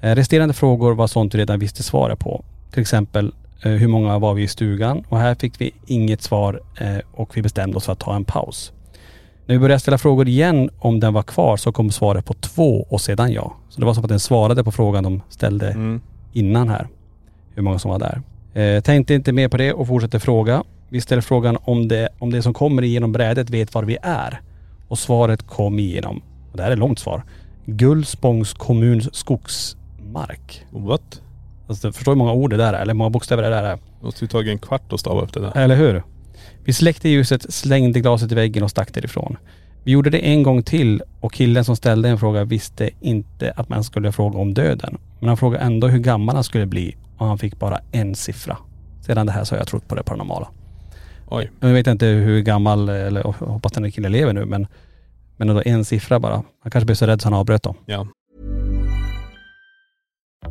Eh, 0.00 0.14
Resterande 0.14 0.54
frågor 0.54 0.94
var 0.94 1.06
sånt 1.06 1.34
vi 1.34 1.38
redan 1.38 1.58
visste 1.58 1.82
svaret 1.82 2.18
på. 2.18 2.44
Till 2.72 2.80
exempel 2.80 3.32
eh, 3.64 3.72
hur 3.72 3.88
många 3.88 4.18
var 4.18 4.34
vi 4.34 4.42
i 4.42 4.48
stugan? 4.48 5.04
Och 5.08 5.18
här 5.18 5.34
fick 5.34 5.60
vi 5.60 5.72
inget 5.86 6.22
svar 6.22 6.60
eh, 6.80 6.98
och 7.12 7.36
vi 7.36 7.42
bestämde 7.42 7.76
oss 7.76 7.84
för 7.84 7.92
att 7.92 7.98
ta 8.00 8.14
en 8.16 8.24
paus. 8.24 8.72
När 9.46 9.54
vi 9.54 9.58
började 9.58 9.80
ställa 9.80 9.98
frågor 9.98 10.28
igen 10.28 10.70
om 10.78 11.00
den 11.00 11.12
var 11.12 11.22
kvar 11.22 11.56
så 11.56 11.72
kom 11.72 11.90
svaret 11.90 12.24
på 12.24 12.34
två 12.34 12.86
och 12.90 13.00
sedan 13.00 13.32
ja. 13.32 13.56
Så 13.68 13.80
det 13.80 13.86
var 13.86 13.94
som 13.94 14.04
att 14.04 14.08
den 14.08 14.20
svarade 14.20 14.64
på 14.64 14.72
frågan 14.72 15.04
de 15.04 15.20
ställde 15.28 15.70
Mm. 15.70 16.00
innan 16.32 16.68
här. 16.68 16.88
Hur 17.54 17.62
många 17.62 17.78
som 17.78 17.90
var 17.90 17.98
där. 17.98 18.22
Eh, 18.62 18.80
tänkte 18.80 19.14
inte 19.14 19.32
mer 19.32 19.48
på 19.48 19.56
det 19.56 19.72
och 19.72 19.86
fortsatte 19.86 20.20
fråga. 20.20 20.64
Vi 20.88 21.00
ställer 21.00 21.22
frågan 21.22 21.58
om 21.64 21.88
det, 21.88 22.08
om 22.18 22.30
det 22.30 22.42
som 22.42 22.54
kommer 22.54 22.82
igenom 22.82 23.12
brädet 23.12 23.50
vet 23.50 23.74
var 23.74 23.82
vi 23.82 23.96
är. 24.02 24.40
Och 24.88 24.98
svaret 24.98 25.42
kom 25.46 25.78
igenom, 25.78 26.22
och 26.50 26.56
det 26.56 26.62
här 26.62 26.70
är 26.70 26.72
ett 26.72 26.78
långt 26.78 26.98
svar, 26.98 27.22
Gullspångs 27.66 28.54
kommuns 28.54 29.14
skogsmark. 29.14 30.64
What? 30.70 31.20
Alltså, 31.66 31.88
du 31.88 31.92
förstår 31.92 32.12
hur 32.12 32.16
många 32.16 32.32
ord 32.32 32.50
det 32.50 32.56
där 32.56 32.72
är, 32.72 32.80
eller 32.80 32.92
hur 32.92 32.98
många 32.98 33.10
bokstäver 33.10 33.42
det 33.42 33.48
där 33.48 33.62
är. 33.62 33.78
Måste 34.00 34.24
ju 34.24 34.28
tagit 34.28 34.50
en 34.50 34.58
kvart 34.58 34.92
att 34.92 35.00
stava 35.00 35.20
upp 35.20 35.32
det 35.32 35.40
där. 35.40 35.56
Eller 35.56 35.76
hur? 35.76 36.02
Vi 36.64 36.72
släckte 36.72 37.08
ljuset, 37.08 37.54
slängde 37.54 38.00
glaset 38.00 38.32
i 38.32 38.34
väggen 38.34 38.62
och 38.62 38.70
stack 38.70 38.94
därifrån. 38.94 39.36
Vi 39.84 39.92
gjorde 39.92 40.10
det 40.10 40.18
en 40.18 40.42
gång 40.42 40.62
till 40.62 41.02
och 41.20 41.32
killen 41.32 41.64
som 41.64 41.76
ställde 41.76 42.08
en 42.08 42.18
fråga 42.18 42.44
visste 42.44 42.90
inte 43.00 43.52
att 43.56 43.68
man 43.68 43.84
skulle 43.84 44.12
fråga 44.12 44.38
om 44.38 44.54
döden. 44.54 44.98
Men 45.18 45.28
han 45.28 45.36
frågade 45.36 45.64
ändå 45.64 45.88
hur 45.88 45.98
gammal 45.98 46.34
han 46.34 46.44
skulle 46.44 46.66
bli 46.66 46.96
och 47.16 47.26
han 47.26 47.38
fick 47.38 47.58
bara 47.58 47.80
en 47.92 48.14
siffra. 48.14 48.56
Sedan 49.00 49.26
det 49.26 49.32
här 49.32 49.44
så 49.44 49.54
har 49.54 49.60
jag 49.60 49.68
trott 49.68 49.88
på 49.88 49.94
det 49.94 50.02
paranormala. 50.02 50.48
Oj. 51.26 51.50
Jag 51.60 51.68
vet 51.68 51.86
inte 51.86 52.06
hur 52.06 52.40
gammal, 52.40 52.88
eller 52.88 53.22
hoppas 53.22 53.72
den 53.72 53.84
här 53.84 53.90
killen 53.90 54.12
lever 54.12 54.32
nu 54.32 54.44
men 54.44 54.66
men 55.42 55.56
ändå 55.56 55.62
en 55.66 55.84
siffra 55.84 56.20
bara. 56.20 56.42
Han 56.62 56.70
kanske 56.70 56.86
blev 56.86 56.94
så 56.94 57.06
rädd 57.06 57.20
så 57.20 57.26
han 57.26 57.34
avbröt 57.34 57.62
dem. 57.62 57.74
Ja. 57.86 58.06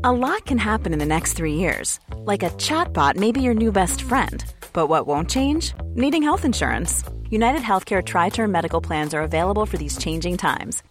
A 0.03 0.11
lot 0.11 0.45
can 0.45 0.59
happen 0.59 0.93
in 0.93 0.99
the 0.99 1.05
next 1.05 1.37
three 1.37 1.53
years. 1.53 1.99
Like 2.31 2.43
a 2.43 2.49
chatbot 2.49 3.15
may 3.15 3.31
be 3.31 3.39
your 3.39 3.53
new 3.53 3.71
best 3.71 4.01
friend. 4.01 4.43
But 4.73 4.89
what 4.89 5.07
won't 5.07 5.29
change? 5.29 5.73
Needing 5.95 6.23
health 6.23 6.45
insurance. 6.45 7.03
United 7.29 7.61
Healthcare 7.61 8.01
Tri 8.01 8.29
Term 8.29 8.51
Medical 8.51 8.81
Plans 8.81 9.13
are 9.13 9.23
available 9.23 9.65
for 9.65 9.77
these 9.77 9.97
changing 9.97 10.37
times. 10.37 10.83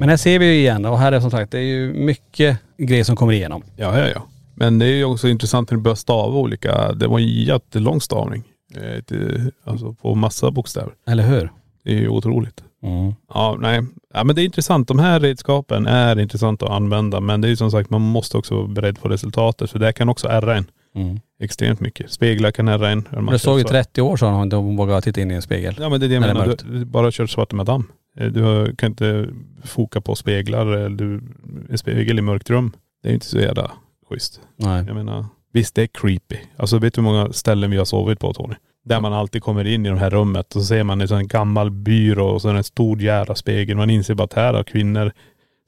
Men 0.00 0.08
här 0.08 0.16
ser 0.16 0.38
vi 0.38 0.46
ju 0.46 0.52
igen 0.52 0.84
och 0.84 0.98
här 0.98 1.12
är 1.12 1.20
som 1.20 1.30
sagt, 1.30 1.52
det 1.52 1.58
är 1.58 1.62
ju 1.62 1.92
mycket 1.92 2.58
grejer 2.78 3.04
som 3.04 3.16
kommer 3.16 3.32
igenom. 3.32 3.62
Ja, 3.76 3.98
ja, 3.98 4.08
ja. 4.08 4.22
Men 4.54 4.78
det 4.78 4.86
är 4.86 4.94
ju 4.94 5.04
också 5.04 5.28
intressant 5.28 5.70
när 5.70 5.76
du 5.78 5.82
börjar 5.82 5.96
stava 5.96 6.38
olika. 6.38 6.92
Det 6.92 7.06
var 7.06 7.18
en 7.18 7.26
jättelång 7.28 8.00
stavning. 8.00 8.42
eh, 8.76 9.44
Alltså 9.64 9.92
på 9.94 10.14
massa 10.14 10.50
bokstäver. 10.50 10.92
Eller 11.08 11.22
hur? 11.26 11.50
Det 11.84 11.90
är 11.90 11.94
ju 11.98 12.08
otroligt. 12.08 12.62
Mm. 12.82 13.14
Ja, 13.34 13.56
nej. 13.60 13.82
Ja, 14.14 14.24
men 14.24 14.36
det 14.36 14.42
är 14.42 14.44
intressant. 14.44 14.88
De 14.88 14.98
här 14.98 15.20
redskapen 15.20 15.86
är 15.86 16.18
intressanta 16.18 16.66
att 16.66 16.72
använda. 16.72 17.20
Men 17.20 17.40
det 17.40 17.46
är 17.48 17.50
ju 17.50 17.56
som 17.56 17.70
sagt, 17.70 17.90
man 17.90 18.00
måste 18.00 18.36
också 18.38 18.54
vara 18.54 18.66
beredd 18.66 19.00
på 19.00 19.08
resultatet. 19.08 19.70
För 19.70 19.78
det 19.78 19.92
kan 19.92 20.08
också 20.08 20.28
ärra 20.28 20.56
en 20.56 20.66
Mm. 20.94 21.20
extremt 21.40 21.80
mycket. 21.80 22.10
Speglar 22.12 22.50
kan 22.50 22.68
ärra 22.68 22.90
en. 22.90 23.08
Det 23.30 23.38
såg 23.38 23.58
ju 23.58 23.64
30 23.64 24.02
år 24.02 24.16
sedan 24.16 24.34
hon 24.34 24.48
de 24.48 24.76
vågade 24.76 25.00
titta 25.00 25.20
in 25.20 25.30
i 25.30 25.34
en 25.34 25.42
spegel. 25.42 25.76
Ja 25.80 25.88
men 25.88 26.00
det 26.00 26.06
är 26.06 26.08
det 26.08 26.14
jag 26.14 26.20
menar. 26.20 26.46
Du, 26.46 26.78
du 26.78 26.84
bara 26.84 27.10
kör 27.10 27.26
svart 27.26 27.52
med 27.52 27.66
damm. 27.66 27.84
Eh, 28.20 28.26
Du 28.26 28.74
kan 28.76 28.90
inte 28.90 29.28
foka 29.64 30.00
på 30.00 30.14
speglar 30.14 30.66
eller 30.66 30.88
du, 30.96 31.22
en 31.70 31.78
spegel 31.78 32.18
i 32.18 32.22
mörkt 32.22 32.50
rum. 32.50 32.72
Det 33.02 33.08
är 33.08 33.12
inte 33.14 33.26
så 33.26 33.38
jävla 33.38 33.70
schysst. 34.10 34.40
Nej. 34.56 34.84
Jag 34.86 34.96
menar, 34.96 35.24
visst 35.52 35.74
det 35.74 35.82
är 35.82 35.86
creepy. 35.86 36.36
Alltså 36.56 36.78
vet 36.78 36.94
du 36.94 37.00
hur 37.00 37.04
många 37.04 37.32
ställen 37.32 37.70
vi 37.70 37.76
har 37.76 37.84
sovit 37.84 38.20
på 38.20 38.32
Tony? 38.34 38.54
Där 38.84 39.00
man 39.00 39.12
alltid 39.12 39.42
kommer 39.42 39.64
in 39.66 39.86
i 39.86 39.90
det 39.90 39.98
här 39.98 40.10
rummet 40.10 40.56
och 40.56 40.62
så 40.62 40.66
ser 40.66 40.84
man 40.84 41.00
en 41.00 41.08
sån 41.08 41.26
gammal 41.28 41.70
byrå 41.70 42.26
och 42.28 42.42
så 42.42 42.48
en 42.48 42.64
stor 42.64 43.02
jävla 43.02 43.34
spegel. 43.34 43.76
Man 43.76 43.90
inser 43.90 44.14
bara 44.14 44.24
att 44.24 44.32
här 44.32 44.54
har 44.54 44.62
kvinnor 44.64 45.12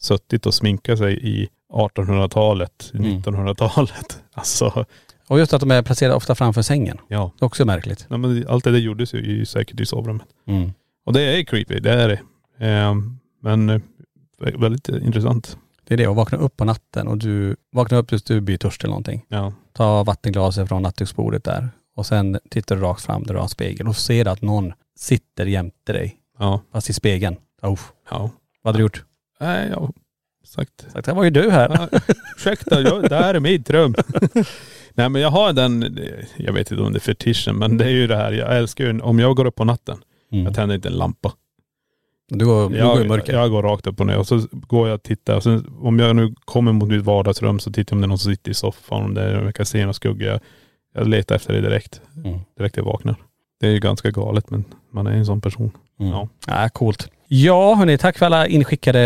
suttit 0.01 0.47
och 0.47 0.55
sminkat 0.55 0.99
sig 0.99 1.19
i 1.29 1.49
1800-talet, 1.73 2.91
Mm. 2.95 3.21
1900-talet. 3.23 4.23
Alltså, 4.35 4.85
Och 5.29 5.39
just 5.39 5.53
att 5.53 5.61
de 5.61 5.71
är 5.71 5.83
placerade 5.83 6.15
ofta 6.17 6.35
framför 6.35 6.63
sängen. 6.63 6.99
ja. 7.09 7.33
Det 7.39 7.45
är 7.45 7.47
också 7.47 7.65
märkligt. 7.65 8.07
ja 8.11 8.17
men 8.17 8.45
allt 8.49 8.65
det 8.65 8.71
där 8.71 8.79
gjordes 8.79 9.15
ju 9.15 9.45
säkert 9.45 9.81
i 9.81 9.87
sovrummet. 9.87 10.27
Mm. 10.47 10.71
Och 11.05 11.13
det 11.13 11.23
är 11.23 11.45
creepy, 11.45 11.81
det 11.81 11.93
är 11.93 12.09
det. 12.09 12.21
Ehm, 12.61 13.19
men 13.43 13.71
eh, 13.71 13.81
väldigt 14.39 14.89
intressant. 14.89 15.59
Det 15.85 15.95
är 15.95 15.99
det, 15.99 16.07
att 16.07 16.17
vakna 16.17 16.39
upp 16.39 16.57
på 16.57 16.65
natten 16.65 17.09
och 17.09 17.19
du 17.19 17.57
vaknar 17.73 17.99
upp 17.99 18.13
just 18.13 18.27
du 18.27 18.41
blir 18.41 18.57
törstig 18.57 18.85
eller 18.85 18.93
någonting. 18.93 19.25
Ja. 19.29 19.53
Ta 19.73 20.05
vattenglaset 20.05 20.69
från 20.69 20.83
nattduksbordet 20.83 21.45
där 21.45 21.69
och 21.97 22.07
sen 22.07 22.39
tittar 22.51 22.77
du 22.77 22.83
rakt 22.83 23.03
fram 23.03 23.23
där 23.23 23.35
du 23.35 23.39
har 23.39 23.43
en 23.45 23.49
spegel 23.49 23.89
och 23.89 23.97
ser 23.97 24.29
att 24.29 24.43
någon 24.43 24.73
sitter 24.99 25.47
jämte 25.47 25.93
dig. 25.93 26.17
Ja. 26.39 26.61
Fast 26.73 26.91
i 26.91 26.93
spegeln. 26.93 27.37
Oh, 27.63 27.81
Ja. 28.11 28.31
vad 28.63 28.73
hade 28.75 28.79
du 28.79 28.83
gjort? 28.83 29.05
Nej, 29.41 29.69
ja. 29.71 29.91
Sagt. 30.45 30.87
Sagt, 30.93 31.07
det 31.07 31.13
var 31.13 31.25
ju 31.25 31.31
du 31.31 31.51
här. 31.51 31.89
Ja, 31.93 31.99
ursäkta, 32.37 32.81
jag, 32.81 33.09
det 33.09 33.17
här 33.17 33.35
är 33.35 33.41
mitt 33.41 33.71
rum. 33.71 33.95
Nej 34.95 35.09
men 35.09 35.23
jag 35.23 35.31
har 35.31 35.53
den, 35.53 35.99
jag 36.37 36.53
vet 36.53 36.71
inte 36.71 36.83
om 36.85 36.93
det 36.93 36.99
är 36.99 37.01
fetischen, 37.01 37.57
men 37.57 37.77
det 37.79 37.85
är 37.85 37.89
ju 37.91 38.07
det 38.07 38.17
här, 38.17 38.33
jag 38.33 38.57
älskar 38.57 38.85
ju, 38.85 39.01
om 39.01 39.19
jag 39.19 39.37
går 39.37 39.45
upp 39.45 39.55
på 39.55 39.65
natten, 39.65 39.99
Mm. 40.33 40.45
jag 40.45 40.55
tänder 40.55 40.75
inte 40.75 40.89
en 40.89 40.95
lampa. 40.95 41.33
Du 42.31 42.45
går, 42.47 42.63
du 42.63 42.69
går 42.69 42.77
i 42.77 42.79
Jag, 42.99 43.07
mörker. 43.09 43.33
jag 43.33 43.51
går 43.51 43.63
rakt 43.63 43.87
upp 43.87 44.01
och 44.01 44.07
ner 44.07 44.19
och 44.19 44.27
så 44.27 44.41
går 44.53 44.89
jag 44.89 44.95
och 44.95 45.03
tittar. 45.03 45.37
Och 45.37 45.43
sen, 45.43 45.67
om 45.81 45.99
jag 45.99 46.17
nu 46.17 46.35
kommer 46.45 46.73
mot 46.73 46.89
mitt 46.89 47.03
vardagsrum 47.05 47.59
så 47.59 47.73
tittar 47.73 47.93
jag 47.93 47.97
om 47.97 48.01
det 48.01 48.07
är 48.07 48.09
någon 48.09 48.19
som 48.19 48.33
sitter 48.33 48.51
i 48.51 48.55
soffan, 48.55 49.03
om 49.05 49.15
det 49.15 49.23
är, 49.23 49.39
om 49.39 49.45
jag 49.45 49.55
kan 49.55 49.67
se 49.67 49.85
någon 49.85 49.95
skugga. 49.95 50.27
Jag, 50.31 50.41
jag 50.95 51.09
letar 51.09 51.35
efter 51.37 51.53
det 51.55 51.61
direkt, 51.61 52.01
Mm. 52.25 52.39
direkt 52.59 52.77
jag 52.77 52.85
vaknar. 52.85 53.15
Det 53.61 53.67
är 53.67 53.71
ju 53.71 53.79
ganska 53.79 54.11
galet 54.11 54.51
men 54.51 54.65
man 54.93 55.07
är 55.07 55.13
en 55.13 55.27
sån 55.27 55.41
person. 55.41 55.71
Mm. 56.01 56.13
Ja. 56.13 56.29
Ja, 56.47 56.69
coolt. 56.69 57.09
Ja 57.29 57.75
hörni, 57.75 57.99
tack 57.99 58.19
för 58.19 58.27
alla 58.27 58.47
inskickade 58.47 59.01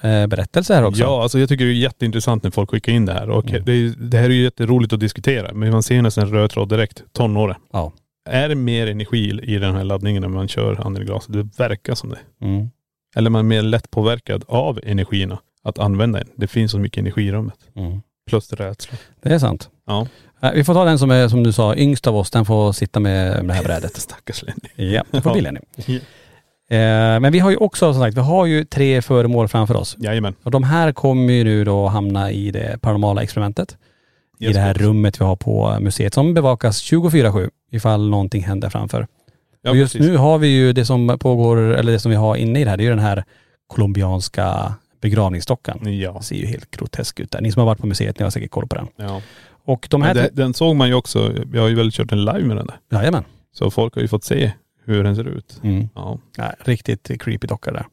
eh, 0.00 0.26
berättelser 0.26 0.74
här 0.74 0.84
också. 0.84 1.02
Ja, 1.02 1.22
alltså 1.22 1.38
jag 1.38 1.48
tycker 1.48 1.64
det 1.64 1.70
är 1.70 1.74
jätteintressant 1.74 2.42
när 2.42 2.50
folk 2.50 2.70
skickar 2.70 2.92
in 2.92 3.06
det 3.06 3.12
här. 3.12 3.30
Och 3.30 3.50
Mm. 3.50 3.62
det, 3.64 3.88
det 4.10 4.16
här 4.18 4.24
är 4.24 4.28
ju 4.34 4.42
jätteroligt 4.42 4.92
att 4.92 5.00
diskutera. 5.00 5.52
Men 5.54 5.70
man 5.72 5.82
ser 5.82 6.02
nästan 6.02 6.24
en 6.24 6.30
röd 6.30 6.50
tråd 6.50 6.68
direkt. 6.68 7.02
Tonåren. 7.12 7.56
Ja. 7.72 7.92
Är 8.28 8.48
det 8.48 8.54
mer 8.54 8.86
energi 8.86 9.40
i 9.42 9.58
den 9.58 9.74
här 9.74 9.84
laddningen 9.84 10.20
när 10.22 10.28
man 10.28 10.48
kör 10.48 10.76
handen 10.76 11.02
i 11.02 11.06
glaset? 11.06 11.32
Det 11.32 11.58
verkar 11.58 11.94
som 11.94 12.10
det. 12.10 12.18
Mm. 12.46 12.70
Eller 13.16 13.30
man 13.30 13.38
är 13.38 13.42
mer 13.42 13.62
lätt 13.62 13.90
påverkad 13.90 14.44
av 14.48 14.80
energierna 14.82 15.38
att 15.64 15.78
använda 15.78 16.18
den. 16.18 16.28
Det 16.36 16.46
finns 16.46 16.72
så 16.72 16.78
mycket 16.78 16.98
energi 16.98 17.22
i 17.22 17.32
rummet. 17.32 17.54
Mm. 17.76 18.00
Plus 18.28 18.52
rädsla. 18.52 18.98
Det 19.22 19.28
är 19.34 19.38
sant. 19.38 19.70
Ja. 19.86 20.06
Eh, 20.42 20.52
Vi 20.52 20.64
får 20.64 20.74
ta 20.74 20.84
den 20.84 20.98
som 20.98 21.10
är, 21.10 21.28
som 21.28 21.42
du 21.42 21.52
sa, 21.52 21.74
yngst 21.76 22.06
av 22.06 22.16
oss. 22.16 22.30
Den 22.30 22.44
får 22.44 22.72
sitta 22.72 23.00
med 23.00 23.44
det 23.46 23.52
här 23.52 23.64
brädet. 23.64 23.96
Stackars 23.96 24.42
Lenny. 24.42 24.92
Ja, 24.94 25.04
det 25.10 25.20
får 25.20 25.32
bli. 25.32 25.40
Lenny. 25.40 25.60
Eh, 26.70 27.20
Men 27.20 27.32
vi 27.32 27.38
har 27.38 27.50
ju 27.50 27.56
också 27.56 27.92
som 27.92 28.02
sagt, 28.02 28.16
vi 28.16 28.20
har 28.20 28.46
ju 28.46 28.64
tre 28.64 29.02
föremål 29.02 29.48
framför 29.48 29.74
oss. 29.76 29.96
Jajamän. 29.98 30.34
Och 30.42 30.50
de 30.50 30.62
här 30.62 30.92
kommer 30.92 31.32
ju 31.32 31.44
nu 31.44 31.64
då 31.64 31.86
hamna 31.86 32.30
i 32.32 32.50
det 32.50 32.78
paranormala 32.80 33.22
experimentet. 33.22 33.76
I 34.38 34.44
Yes, 34.44 34.54
det 34.54 34.60
här 34.60 34.74
rummet 34.74 35.20
vi 35.20 35.24
har 35.24 35.36
på 35.36 35.76
museet 35.80 36.14
som 36.14 36.34
bevakas 36.34 36.82
24-7 36.92 37.50
ifall 37.70 38.10
någonting 38.10 38.42
händer 38.42 38.70
framför. 38.70 39.06
Ja, 39.62 39.70
och 39.70 39.76
just 39.76 39.92
precis. 39.92 40.10
nu 40.10 40.16
har 40.16 40.38
vi 40.38 40.48
ju 40.48 40.72
det 40.72 40.84
som 40.84 41.18
pågår, 41.20 41.56
eller 41.56 41.92
det 41.92 41.98
som 41.98 42.10
vi 42.10 42.16
har 42.16 42.36
inne 42.36 42.60
i 42.60 42.64
det 42.64 42.70
här, 42.70 42.76
det 42.76 42.82
är 42.82 42.84
ju 42.84 42.90
den 42.90 42.98
här 42.98 43.24
colombianska 43.66 44.74
begravningsdockan. 45.00 45.98
Ja. 46.00 46.12
Det 46.12 46.24
ser 46.24 46.36
ju 46.36 46.46
helt 46.46 46.70
grotesk 46.70 47.20
ut 47.20 47.30
där. 47.30 47.40
Ni 47.40 47.52
som 47.52 47.60
har 47.60 47.66
varit 47.66 47.78
på 47.78 47.86
museet, 47.86 48.18
ni 48.18 48.22
har 48.22 48.30
säkert 48.30 48.50
koll 48.50 48.66
på 48.66 48.74
den. 48.76 48.86
ja. 48.96 49.22
Och 49.64 49.86
de 49.90 50.02
här... 50.02 50.14
Det, 50.14 50.30
den 50.32 50.54
såg 50.54 50.76
man 50.76 50.88
ju 50.88 50.94
också. 50.94 51.32
Jag 51.52 51.62
har 51.62 51.68
ju 51.68 51.74
väl 51.74 51.92
kört 51.92 52.12
en 52.12 52.24
live 52.24 52.44
med 52.44 52.56
den 52.56 52.66
där. 52.66 52.98
Jajamän. 52.98 53.24
Så 53.52 53.70
folk 53.70 53.94
har 53.94 54.02
ju 54.02 54.08
fått 54.08 54.24
se 54.24 54.52
hur 54.84 55.04
den 55.04 55.16
ser 55.16 55.28
ut. 55.28 55.60
Mm. 55.62 55.88
Ja. 55.94 56.18
Ja, 56.36 56.52
riktigt 56.60 57.10
creepy 57.20 57.46
docka 57.46 57.72
där. 57.72 57.86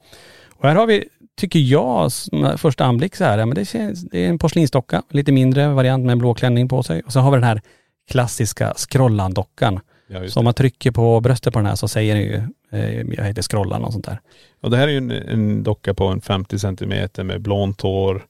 Och 0.55 0.67
här 0.67 0.75
har 0.75 0.87
vi, 0.87 1.03
tycker 1.39 1.59
jag, 1.59 2.11
första 2.57 2.85
anblick 2.85 3.15
så 3.15 3.23
här, 3.23 3.37
ja, 3.37 3.45
men 3.45 3.55
det, 3.55 3.65
känns, 3.65 4.01
det 4.01 4.25
är 4.25 4.29
en 4.29 4.39
porslinsdocka, 4.39 5.03
lite 5.09 5.31
mindre 5.31 5.67
variant 5.67 6.05
med 6.05 6.11
en 6.11 6.17
blå 6.19 6.33
klänning 6.33 6.69
på 6.69 6.83
sig. 6.83 7.01
Och 7.01 7.13
så 7.13 7.19
har 7.19 7.31
vi 7.31 7.37
den 7.37 7.43
här 7.43 7.61
klassiska 8.07 8.73
Scrollan-dockan. 8.77 9.79
Ja, 10.07 10.29
Så 10.29 10.39
om 10.39 10.43
man 10.43 10.53
trycker 10.53 10.91
på 10.91 11.21
bröstet 11.21 11.53
på 11.53 11.59
den 11.59 11.65
här 11.65 11.75
så 11.75 11.87
säger 11.87 12.15
den 12.15 12.23
ju, 12.23 12.35
eh, 12.71 13.01
jag 13.01 13.23
heter 13.25 13.41
Scrollan 13.41 13.83
och 13.83 13.93
sånt 13.93 14.05
där. 14.05 14.19
Och 14.61 14.71
det 14.71 14.77
här 14.77 14.87
är 14.87 14.91
ju 14.91 14.97
en, 14.97 15.11
en 15.11 15.63
docka 15.63 15.93
på 15.93 16.05
en 16.07 16.21
50 16.21 16.59
centimeter 16.59 17.23
med 17.23 17.41
blont 17.41 17.81
hår, 17.81 18.25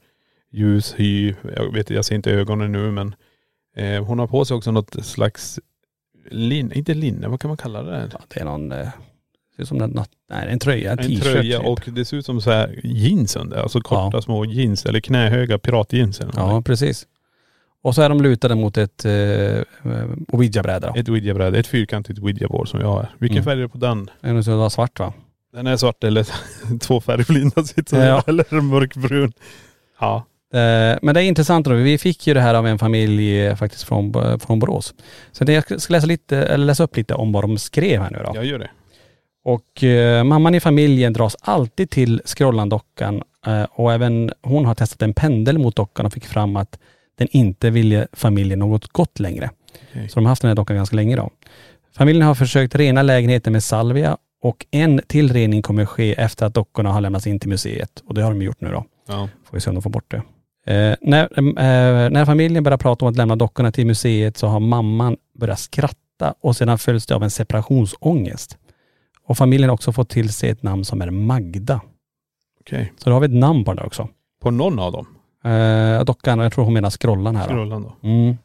ljus 0.51 0.93
hy. 0.97 1.33
Jag 1.55 1.73
vet 1.73 1.89
jag 1.89 2.05
ser 2.05 2.15
inte 2.15 2.31
ögonen 2.31 2.71
nu 2.71 2.91
men 2.91 3.15
eh, 3.75 4.03
hon 4.05 4.19
har 4.19 4.27
på 4.27 4.45
sig 4.45 4.55
också 4.57 4.71
något 4.71 5.05
slags 5.05 5.59
linne, 6.31 6.75
inte 6.75 6.93
linne, 6.93 7.27
vad 7.27 7.39
kan 7.41 7.47
man 7.49 7.57
kalla 7.57 7.83
det? 7.83 8.09
Ja, 8.13 8.19
det 8.27 8.39
är 8.39 8.45
någon, 8.45 8.71
eh, 8.71 8.87
ser 9.55 9.63
ut 9.63 9.67
som 9.67 9.81
en, 9.81 9.99
nej, 10.29 10.47
en 10.49 10.59
tröja, 10.59 10.91
en 10.91 10.99
En 10.99 11.05
t-shirt 11.05 11.23
tröja 11.23 11.57
typ. 11.59 11.67
och 11.67 11.81
det 11.91 12.05
ser 12.05 12.17
ut 12.17 12.25
som 12.25 12.41
så 12.41 12.51
här 12.51 12.79
jeans 12.83 13.35
under, 13.35 13.57
alltså 13.57 13.81
korta 13.81 14.17
Ja. 14.17 14.21
små 14.21 14.45
jeans 14.45 14.85
eller 14.85 14.99
knähöga 14.99 15.57
piratjeans 15.59 16.19
eller 16.19 16.33
Ja, 16.35 16.61
precis. 16.61 17.07
Och 17.87 17.95
så 17.95 18.01
är 18.01 18.09
de 18.09 18.21
lutade 18.21 18.55
mot 18.55 18.77
ett 18.77 19.05
eh, 19.05 19.11
Ouija-bräda. 20.31 20.91
då. 20.93 20.99
Ett 20.99 21.09
ouija-bräde, 21.09 21.59
ett 21.59 21.67
fyrkantigt 21.67 22.19
ouija-board 22.19 22.67
som 22.67 22.79
jag 22.79 22.87
har. 22.87 23.07
Vilken 23.17 23.37
Mm. 23.37 23.45
färg 23.45 23.57
är 23.57 23.61
det 23.61 23.69
på 23.69 23.77
den? 23.77 24.09
Den 24.21 24.41
vara 24.57 24.69
svart 24.69 24.99
va? 24.99 25.13
Den 25.53 25.67
är 25.67 25.77
svart 25.77 26.03
eller 26.03 26.27
två 26.79 27.01
färgblinda 27.01 27.63
sitter 27.63 28.07
Ja. 28.07 28.23
eller 28.27 28.61
mörkbrun. 28.61 29.33
Ja. 29.99 30.15
Eh, 30.53 30.97
Men 31.01 31.13
det 31.15 31.21
är 31.21 31.23
intressant 31.23 31.65
då. 31.65 31.73
Vi 31.73 31.97
fick 31.97 32.27
ju 32.27 32.33
det 32.33 32.41
här 32.41 32.53
av 32.53 32.67
en 32.67 32.79
familj 32.79 33.39
eh, 33.45 33.55
faktiskt 33.55 33.83
från, 33.83 34.13
från 34.39 34.59
Borås. 34.59 34.93
Så 35.31 35.43
det- 35.43 35.53
jag 35.53 35.81
ska 35.81 35.93
läsa, 35.93 36.07
lite, 36.07 36.37
eller 36.37 36.65
läsa 36.65 36.83
upp 36.83 36.97
lite 36.97 37.13
om 37.13 37.31
vad 37.31 37.43
de 37.43 37.57
skrev 37.57 38.01
här 38.01 38.11
nu 38.11 38.17
då. 38.25 38.31
Jag 38.35 38.45
gör 38.45 38.59
det. 38.59 38.69
Och 39.43 39.83
eh, 39.83 40.23
mamman 40.23 40.55
i 40.55 40.59
familjen 40.59 41.13
dras 41.13 41.35
alltid 41.41 41.89
till 41.89 42.21
scrollandockan 42.25 43.21
eh, 43.47 43.63
och 43.63 43.93
även 43.93 44.31
hon 44.43 44.65
har 44.65 44.75
testat 44.75 45.01
en 45.01 45.13
pendel 45.13 45.57
mot 45.57 45.75
dockan 45.75 46.05
och 46.05 46.13
fick 46.13 46.25
fram 46.25 46.55
att 46.55 46.79
den 47.17 47.27
inte 47.31 47.69
ville 47.69 48.07
familjen 48.13 48.59
något 48.59 48.87
gott 48.87 49.19
längre. 49.19 49.49
Okej. 49.89 50.09
Så 50.09 50.15
de 50.15 50.25
har 50.25 50.29
haft 50.29 50.41
den 50.41 50.49
här 50.49 50.55
dockan 50.55 50.75
ganska 50.75 50.95
länge 50.95 51.15
då. 51.15 51.29
Familjen 51.97 52.27
har 52.27 52.35
försökt 52.35 52.75
rena 52.75 53.01
lägenheten 53.01 53.53
med 53.53 53.63
salvia 53.63 54.17
och 54.41 54.65
en 54.71 55.01
till 55.07 55.33
rening 55.33 55.61
kommer 55.61 55.85
ske 55.85 56.13
efter 56.13 56.45
att 56.45 56.53
dockorna 56.53 56.91
har 56.91 57.01
lämnats 57.01 57.27
in 57.27 57.39
till 57.39 57.49
museet. 57.49 58.03
Och 58.05 58.13
det 58.13 58.21
har 58.21 58.31
de 58.31 58.41
gjort 58.41 58.61
nu 58.61 58.71
då. 58.71 58.85
Ja. 59.07 59.29
Får 59.45 59.57
vi 59.57 59.61
se 59.61 59.69
om 59.69 59.75
de 59.75 59.81
får 59.81 59.89
bort 59.89 60.11
det. 60.11 60.21
Eh, 60.73 60.95
när, 61.01 61.39
eh, 61.39 62.09
när 62.09 62.25
familjen 62.25 62.63
börjar 62.63 62.77
prata 62.77 63.05
om 63.05 63.11
att 63.11 63.17
lämna 63.17 63.35
dockorna 63.35 63.71
till 63.71 63.87
museet 63.87 64.37
så 64.37 64.47
har 64.47 64.59
mamman 64.59 65.17
börjat 65.39 65.59
skratta 65.59 66.33
och 66.41 66.55
sedan 66.55 66.77
följs 66.77 67.05
det 67.05 67.15
av 67.15 67.23
en 67.23 67.29
separationsångest. 67.29 68.57
Och 69.23 69.37
familjen 69.37 69.69
har 69.69 69.73
också 69.73 69.91
fått 69.91 70.09
till 70.09 70.33
sig 70.33 70.49
ett 70.49 70.63
namn 70.63 70.85
som 70.85 71.01
är 71.01 71.09
Magda. 71.09 71.81
Okej. 72.61 72.93
Så 72.97 73.09
då 73.09 73.15
har 73.15 73.19
vi 73.19 73.25
ett 73.25 73.33
namn 73.33 73.65
på 73.65 73.71
den 73.71 73.75
där 73.75 73.85
också. 73.85 74.09
På 74.41 74.51
någon 74.51 74.79
av 74.79 74.91
dem? 74.91 75.16
Eh, 75.47 76.03
dockan, 76.03 76.39
jag 76.39 76.53
tror 76.53 76.65
hon 76.65 76.73
menar 76.73 76.89
scrollan 76.89 77.35
här. 77.35 77.47
då. 77.47 77.53
Scrollan 77.53 77.83
då? 77.83 78.07
Mm. 78.07 78.37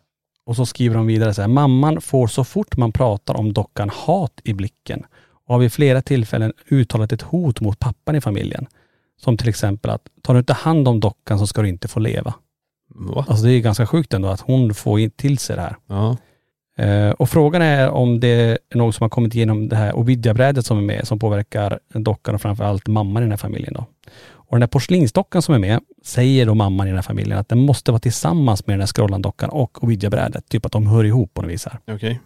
Och 0.47 0.57
så 0.57 0.67
skriver 0.67 0.97
de 0.97 1.07
vidare 1.07 1.35
så 1.35 1.41
här, 1.41 1.49
mamman 1.49 2.01
får 2.01 2.27
så 2.27 2.45
fort 2.45 2.77
man 2.77 2.93
pratar 2.93 3.37
om 3.37 3.53
dockan 3.53 3.91
hat 3.95 4.41
i 4.45 4.55
blicken 4.55 5.03
och 5.47 5.55
har 5.55 5.61
vid 5.61 5.73
flera 5.73 6.03
tillfällen 6.03 6.53
uttalat 6.71 7.13
ett 7.13 7.23
hot 7.23 7.61
mot 7.61 7.79
pappan 7.79 8.17
i 8.17 8.21
familjen. 8.21 8.67
Som 9.21 9.37
till 9.37 9.49
exempel 9.49 9.91
att, 9.91 10.03
tar 10.23 10.35
du 10.35 10.39
inte 10.39 10.53
hand 10.53 10.89
om 10.89 11.01
dockan 11.01 11.39
så 11.39 11.47
ska 11.47 11.63
du 11.63 11.69
inte 11.69 11.89
få 11.89 12.01
leva. 12.01 12.35
Va? 12.95 13.25
Alltså 13.29 13.45
det 13.45 13.53
är 13.53 13.61
ganska 13.61 13.87
sjukt 13.87 14.15
ändå 14.15 14.29
att 14.29 14.41
hon 14.41 14.75
får 14.75 15.01
in 15.01 15.11
till 15.11 15.39
sig 15.39 15.57
det 15.57 15.63
här. 15.63 15.77
Ja. 15.87 16.17
Eh, 16.85 17.11
och 17.11 17.31
frågan 17.31 17.63
är 17.63 17.91
om 17.91 18.21
det 18.21 18.29
är 18.29 18.59
något 18.75 18.95
som 18.95 19.05
har 19.05 19.09
kommit 19.09 19.35
igenom 19.35 19.69
det 19.69 19.77
här 19.77 19.97
Ovidia-brädet 19.97 20.67
som 20.67 20.79
är 20.79 20.83
med, 20.83 21.07
som 21.07 21.19
påverkar 21.19 21.79
dockan 21.95 22.35
och 22.35 22.43
framförallt 22.43 22.89
mamman 22.89 23.23
i 23.23 23.25
den 23.25 23.33
här 23.33 23.37
familjen 23.37 23.75
då. 23.75 23.85
Och 24.53 24.57
den 24.57 24.63
här 24.63 24.69
porslinsdockan 24.69 25.43
som 25.43 25.55
är 25.55 25.59
med, 25.59 25.81
säger 26.03 26.47
då 26.47 26.55
mamman 26.55 26.87
i 26.87 26.91
den 26.91 26.97
här 26.97 27.03
familjen 27.03 27.39
att 27.39 27.49
den 27.49 27.59
måste 27.59 27.93
vara 27.93 28.01
tillsammans 28.01 28.67
med 28.67 28.75
den 28.75 28.81
här 28.81 28.87
scrollandockan 28.87 29.51
och 29.51 29.85
Ovidia-brädet. 29.85 30.49
Typ 30.49 30.67
att 30.67 30.73
de 30.73 30.87
hör 30.87 31.05
ihop 31.05 31.35
på 31.35 31.43
något 31.43 31.51
vis 31.51 31.65
här. 31.65 31.79
Okej. 31.95 32.21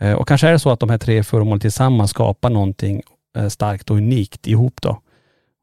Eh, 0.00 0.12
och 0.12 0.28
kanske 0.28 0.48
är 0.48 0.52
det 0.52 0.58
så 0.58 0.70
att 0.70 0.80
de 0.80 0.90
här 0.90 0.98
tre 0.98 1.22
föremålen 1.22 1.60
tillsammans 1.60 2.10
skapar 2.10 2.50
någonting 2.50 3.02
eh, 3.36 3.48
starkt 3.48 3.90
och 3.90 3.96
unikt 3.96 4.46
ihop 4.46 4.82
då. 4.82 4.90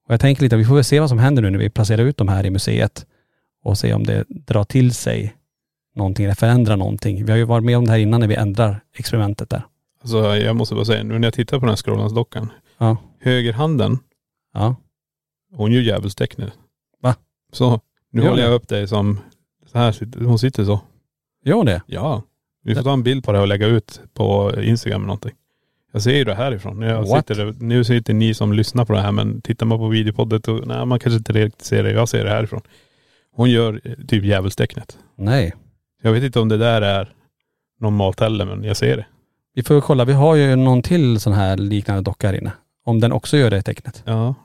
Och 0.08 0.14
jag 0.14 0.20
tänker 0.20 0.44
lite, 0.44 0.56
vi 0.56 0.66
får 0.66 0.76
väl 0.76 0.84
se 0.84 1.00
vad 1.00 1.10
som 1.10 1.20
händer 1.20 1.42
nu 1.42 1.50
när 1.50 1.60
vi 1.60 1.70
placerar 1.70 2.04
ut 2.04 2.18
de 2.18 2.28
här 2.28 2.46
i 2.46 2.50
museet 2.50 3.06
och 3.64 3.78
se 3.78 3.94
om 3.94 4.04
det 4.04 4.26
drar 4.28 4.64
till 4.64 4.94
sig 4.94 5.34
någonting 5.96 6.26
eller 6.26 6.36
förändrar 6.36 6.78
någonting. 6.78 7.26
Vi 7.26 7.32
har 7.32 7.38
ju 7.38 7.44
varit 7.44 7.66
med 7.66 7.78
om 7.78 7.86
det 7.86 7.92
här 7.92 8.00
innan 8.00 8.20
när 8.20 8.28
vi 8.28 8.36
ändrar 8.36 8.80
experimentet 8.98 9.50
där. 9.50 9.62
Alltså 10.02 10.36
jag 10.36 10.56
måste 10.56 10.76
bara 10.76 10.86
säga, 10.86 11.04
nu 11.04 11.20
när 11.20 11.28
jag 11.28 11.34
tittar 11.34 11.60
på 11.60 11.66
den 11.66 11.70
här 11.70 11.76
scrollansdockan. 11.76 12.52
Ja. 12.78 12.98
Högerhanden, 13.22 14.00
Ja. 14.54 14.76
Hon 15.54 15.72
gör 15.72 15.82
djävulstecknet. 15.82 16.54
Va? 17.02 17.16
Så, 17.52 17.82
nu 18.12 18.22
Gör 18.22 18.30
håller 18.30 18.43
det? 18.43 18.50
jag 18.50 18.56
upp 18.56 18.68
dig 18.68 18.88
som, 18.88 19.20
så 19.66 19.78
här 19.78 19.91
sitter, 19.91 20.20
hon 20.22 20.39
sitter 20.39 20.66
så. 20.66 20.80
Gör 21.45 21.56
hon 21.56 21.66
det? 21.66 21.82
Ja. 21.86 22.24
Vi 22.64 22.76
får 22.76 22.84
ta 22.84 22.93
en 22.93 23.04
bild 23.04 23.24
på 23.24 23.32
det 23.32 23.39
och 23.39 23.48
lägga 23.48 23.68
ut 23.68 24.02
på 24.14 24.54
Instagram 24.62 25.02
eller 25.02 25.08
någonting. 25.08 25.34
Jag 25.91 26.02
ser 26.02 26.16
ju 26.16 26.24
det 26.24 26.36
härifrån. 26.36 26.82
Jag 26.82 27.04
What? 27.08 27.28
sitter, 27.28 27.54
nu 27.60 27.84
sitter 27.84 28.14
ni 28.14 28.34
som 28.34 28.54
lyssnar 28.54 28.86
på 28.86 28.93
det 28.93 29.00
här 29.02 29.12
men 29.12 29.41
tittar 29.41 29.66
man 29.66 29.78
på 29.78 29.88
videopoddet 29.88 30.48
och 30.48 30.68
nej 30.68 30.86
man 30.86 31.00
kanske 31.00 31.18
inte 31.18 31.34
riktigt 31.34 31.62
ser 31.66 31.84
det. 31.84 31.91
Jag 31.91 32.10
ser 32.10 32.24
det 32.24 32.30
härifrån. 32.30 32.62
Hon 33.36 33.50
gör 33.50 33.82
eh, 33.84 33.93
typ 34.08 34.24
djävulstecknet. 34.24 34.98
Nej. 35.16 35.54
Jag 36.02 36.12
vet 36.12 36.24
inte 36.24 36.39
om 36.39 36.50
det 36.50 36.58
där 36.58 36.82
är 36.82 37.14
normalt 37.80 38.20
heller 38.20 38.45
men 38.45 38.64
jag 38.64 38.78
ser 38.78 38.98
det. 38.98 39.06
Vi 39.54 39.64
får 39.64 39.82
kolla, 39.82 40.06
vi 40.06 40.14
har 40.14 40.36
ju 40.36 40.56
någon 40.56 40.82
till 40.82 41.20
sån 41.20 41.34
här 41.34 41.58
liknande 41.58 42.02
docka 42.02 42.28
här 42.28 42.34
inne. 42.34 42.52
Om 42.86 43.00
den 43.00 43.12
också 43.12 43.38
gör 43.38 43.50
det 43.50 43.62
tecknet. 43.62 44.04
Ja. 44.06 44.36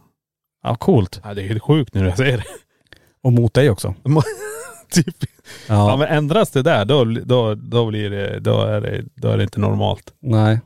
Ja, 0.62 0.74
coolt. 0.74 1.20
ja 1.24 1.34
det 1.34 1.42
är 1.42 1.48
helt 1.48 1.62
sjukt 1.62 1.94
när 1.94 2.04
jag 2.04 2.16
ser 2.16 2.36
det. 2.36 2.44
Och 3.22 3.32
mot 3.32 3.54
dig 3.54 3.70
också. 3.70 3.94
typ. 4.92 5.16
Ja. 5.68 5.90
Ja, 5.90 5.96
men 5.96 6.08
ändras 6.08 6.50
det 6.50 6.62
där 6.62 6.84
då, 6.84 7.04
då, 7.04 7.54
då 7.54 7.86
blir 7.86 8.10
det, 8.10 8.40
då 8.40 8.60
är 8.62 8.80
det, 8.80 9.04
då 9.14 9.28
är 9.28 9.36
det 9.36 9.42
inte 9.42 9.60
normalt. 9.60 10.12
nej. 10.20 10.60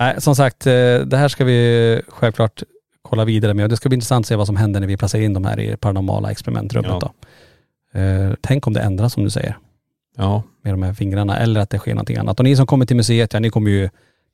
Nej, 0.00 0.20
som 0.20 0.36
sagt, 0.36 0.66
eh, 0.66 0.72
det 1.00 1.16
här 1.16 1.28
ska 1.28 1.44
vi 1.44 2.02
självklart 2.08 2.62
kolla 3.02 3.24
vidare 3.24 3.54
med 3.54 3.70
det 3.70 3.76
ska 3.76 3.88
bli 3.88 3.94
intressant 3.96 4.24
att 4.24 4.28
se 4.28 4.36
vad 4.36 4.46
som 4.46 4.56
händer 4.56 4.80
när 4.80 4.86
vi 4.86 4.96
placerar 4.96 5.22
in 5.22 5.34
de 5.34 5.44
här 5.44 5.60
i 5.60 5.76
paranormala 5.76 6.30
experimentrummet 6.30 6.90
Ja. 6.90 7.12
då. 7.92 8.00
Eh, 8.00 8.32
tänk 8.40 8.66
om 8.66 8.72
det 8.72 8.80
ändras 8.80 9.12
som 9.12 9.24
du 9.24 9.30
säger, 9.30 9.56
Ja. 10.16 10.42
med 10.62 10.72
de 10.72 10.82
här 10.82 10.94
fingrarna 10.94 11.38
eller 11.38 11.60
att 11.60 11.70
det 11.70 11.78
sker 11.78 11.94
någonting 11.94 12.16
annat. 12.16 12.40
Och 12.40 12.44
ni 12.44 12.56
som 12.56 12.66
kommer 12.66 12.86
till 12.86 12.96
museet, 12.96 13.32
ja 13.32 13.40
ni 13.40 13.50
kommer 13.50 13.70
ju 13.70 13.88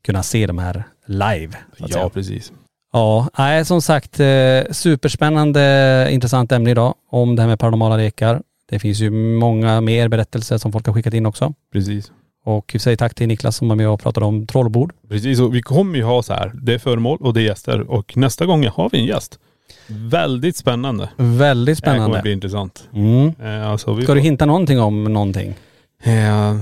kunna 0.04 0.22
se 0.22 0.46
de 0.46 0.58
här 0.58 0.84
live. 1.06 1.52
Ja 1.76 1.88
säga. 1.88 2.08
precis. 2.08 2.52
Ja, 2.94 3.28
nej, 3.38 3.64
som 3.64 3.82
sagt 3.82 4.20
eh, 4.20 4.26
superspännande, 4.70 6.08
intressant 6.10 6.52
ämne 6.52 6.70
idag 6.70 6.94
om 7.10 7.36
det 7.36 7.42
här 7.42 7.48
med 7.48 7.58
paranormala 7.58 7.96
lekar. 7.96 8.42
Det 8.68 8.78
finns 8.78 9.00
ju 9.00 9.10
många 9.10 9.80
mer 9.80 10.08
berättelser 10.08 10.58
som 10.58 10.72
folk 10.72 10.86
har 10.86 10.94
skickat 10.94 11.14
in 11.14 11.26
också. 11.26 11.54
Precis. 11.72 12.12
Och 12.44 12.70
vi 12.74 12.78
säger 12.78 12.96
tack 12.96 13.14
till 13.14 13.28
Niklas 13.28 13.56
som 13.56 13.68
var 13.68 13.76
med 13.76 13.88
och 13.88 14.00
pratade 14.00 14.26
om 14.26 14.46
trollbord. 14.46 14.92
Precis, 15.08 15.40
och 15.40 15.54
vi 15.54 15.62
kommer 15.62 15.96
ju 15.98 16.04
ha 16.04 16.22
så 16.22 16.32
här, 16.34 16.52
det 16.54 16.74
är 16.74 16.78
föremål 16.78 17.18
och 17.20 17.34
det 17.34 17.40
är 17.40 17.44
gäster 17.44 17.90
och 17.90 18.16
nästa 18.16 18.46
gång 18.46 18.66
har 18.66 18.88
vi 18.92 18.98
en 18.98 19.04
gäst. 19.06 19.38
Väldigt 19.86 20.56
spännande. 20.56 21.08
Väldigt 21.16 21.84
Det 21.84 21.90
här 21.90 21.96
kommer 21.96 22.04
spännande. 22.06 22.22
bli 22.22 22.32
intressant. 22.32 22.88
Mm. 22.94 23.32
Eh, 23.42 23.70
alltså 23.70 23.86
Ska 23.94 24.00
du 24.00 24.06
får- 24.06 24.16
hinta 24.16 24.46
någonting 24.46 24.80
om 24.80 25.04
någonting? 25.04 25.54
Eh, 26.02 26.56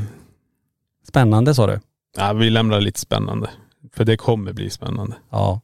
Spännande 1.08 1.54
sa 1.54 1.66
du? 1.66 1.80
ja, 2.16 2.32
vi 2.32 2.50
lämnar 2.50 2.80
lite 2.80 3.00
spännande. 3.00 3.50
För 3.96 4.04
det 4.04 4.16
kommer 4.16 4.52
bli 4.52 4.70
spännande. 4.70 5.16
Ja. 5.30 5.60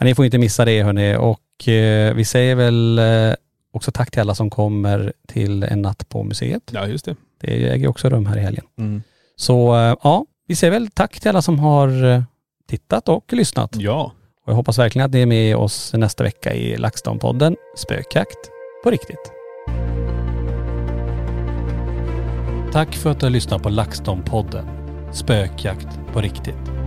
ni 0.00 0.14
får 0.14 0.24
inte 0.24 0.38
missa 0.38 0.64
det 0.64 0.82
hörni. 0.82 1.16
Och 1.16 1.68
eh, 1.68 2.14
vi 2.14 2.24
säger 2.24 2.54
väl 2.54 2.98
eh, 2.98 3.34
också 3.72 3.92
tack 3.92 4.10
till 4.10 4.20
alla 4.20 4.34
som 4.34 4.50
kommer 4.50 5.12
till 5.26 5.62
en 5.62 5.82
natt 5.82 6.08
på 6.08 6.24
museet. 6.24 6.62
Ja 6.70 6.86
just 6.86 7.04
det. 7.04 7.16
Det 7.40 7.70
äger 7.70 7.88
också 7.88 8.08
rum 8.08 8.26
här 8.26 8.36
i 8.36 8.40
helgen. 8.40 8.64
Mm. 8.78 9.02
Så 9.36 9.76
eh, 9.76 9.96
ja, 10.02 10.26
vi 10.46 10.56
säger 10.56 10.70
väl 10.70 10.90
tack 10.90 11.20
till 11.20 11.28
alla 11.28 11.42
som 11.42 11.58
har 11.58 12.04
eh, 12.04 12.22
tittat 12.68 13.08
och 13.08 13.32
lyssnat. 13.32 13.76
Ja. 13.76 14.12
Och 14.44 14.52
jag 14.52 14.56
hoppas 14.56 14.78
verkligen 14.78 15.06
att 15.06 15.12
ni 15.12 15.22
är 15.22 15.26
med 15.26 15.56
oss 15.56 15.92
nästa 15.94 16.24
vecka 16.24 16.54
i 16.54 16.76
LaxTon-podden 16.76 17.56
Spökjakt 17.76 18.50
på 18.84 18.90
riktigt. 18.90 19.32
Tack 22.72 22.96
för 22.96 23.10
att 23.10 23.20
du 23.20 23.26
har 23.26 23.30
lyssnat 23.30 23.62
på 23.62 23.68
LaxTon-podden 23.68 24.64
Spökjakt 25.12 26.00
på 26.12 26.20
riktigt. 26.20 26.77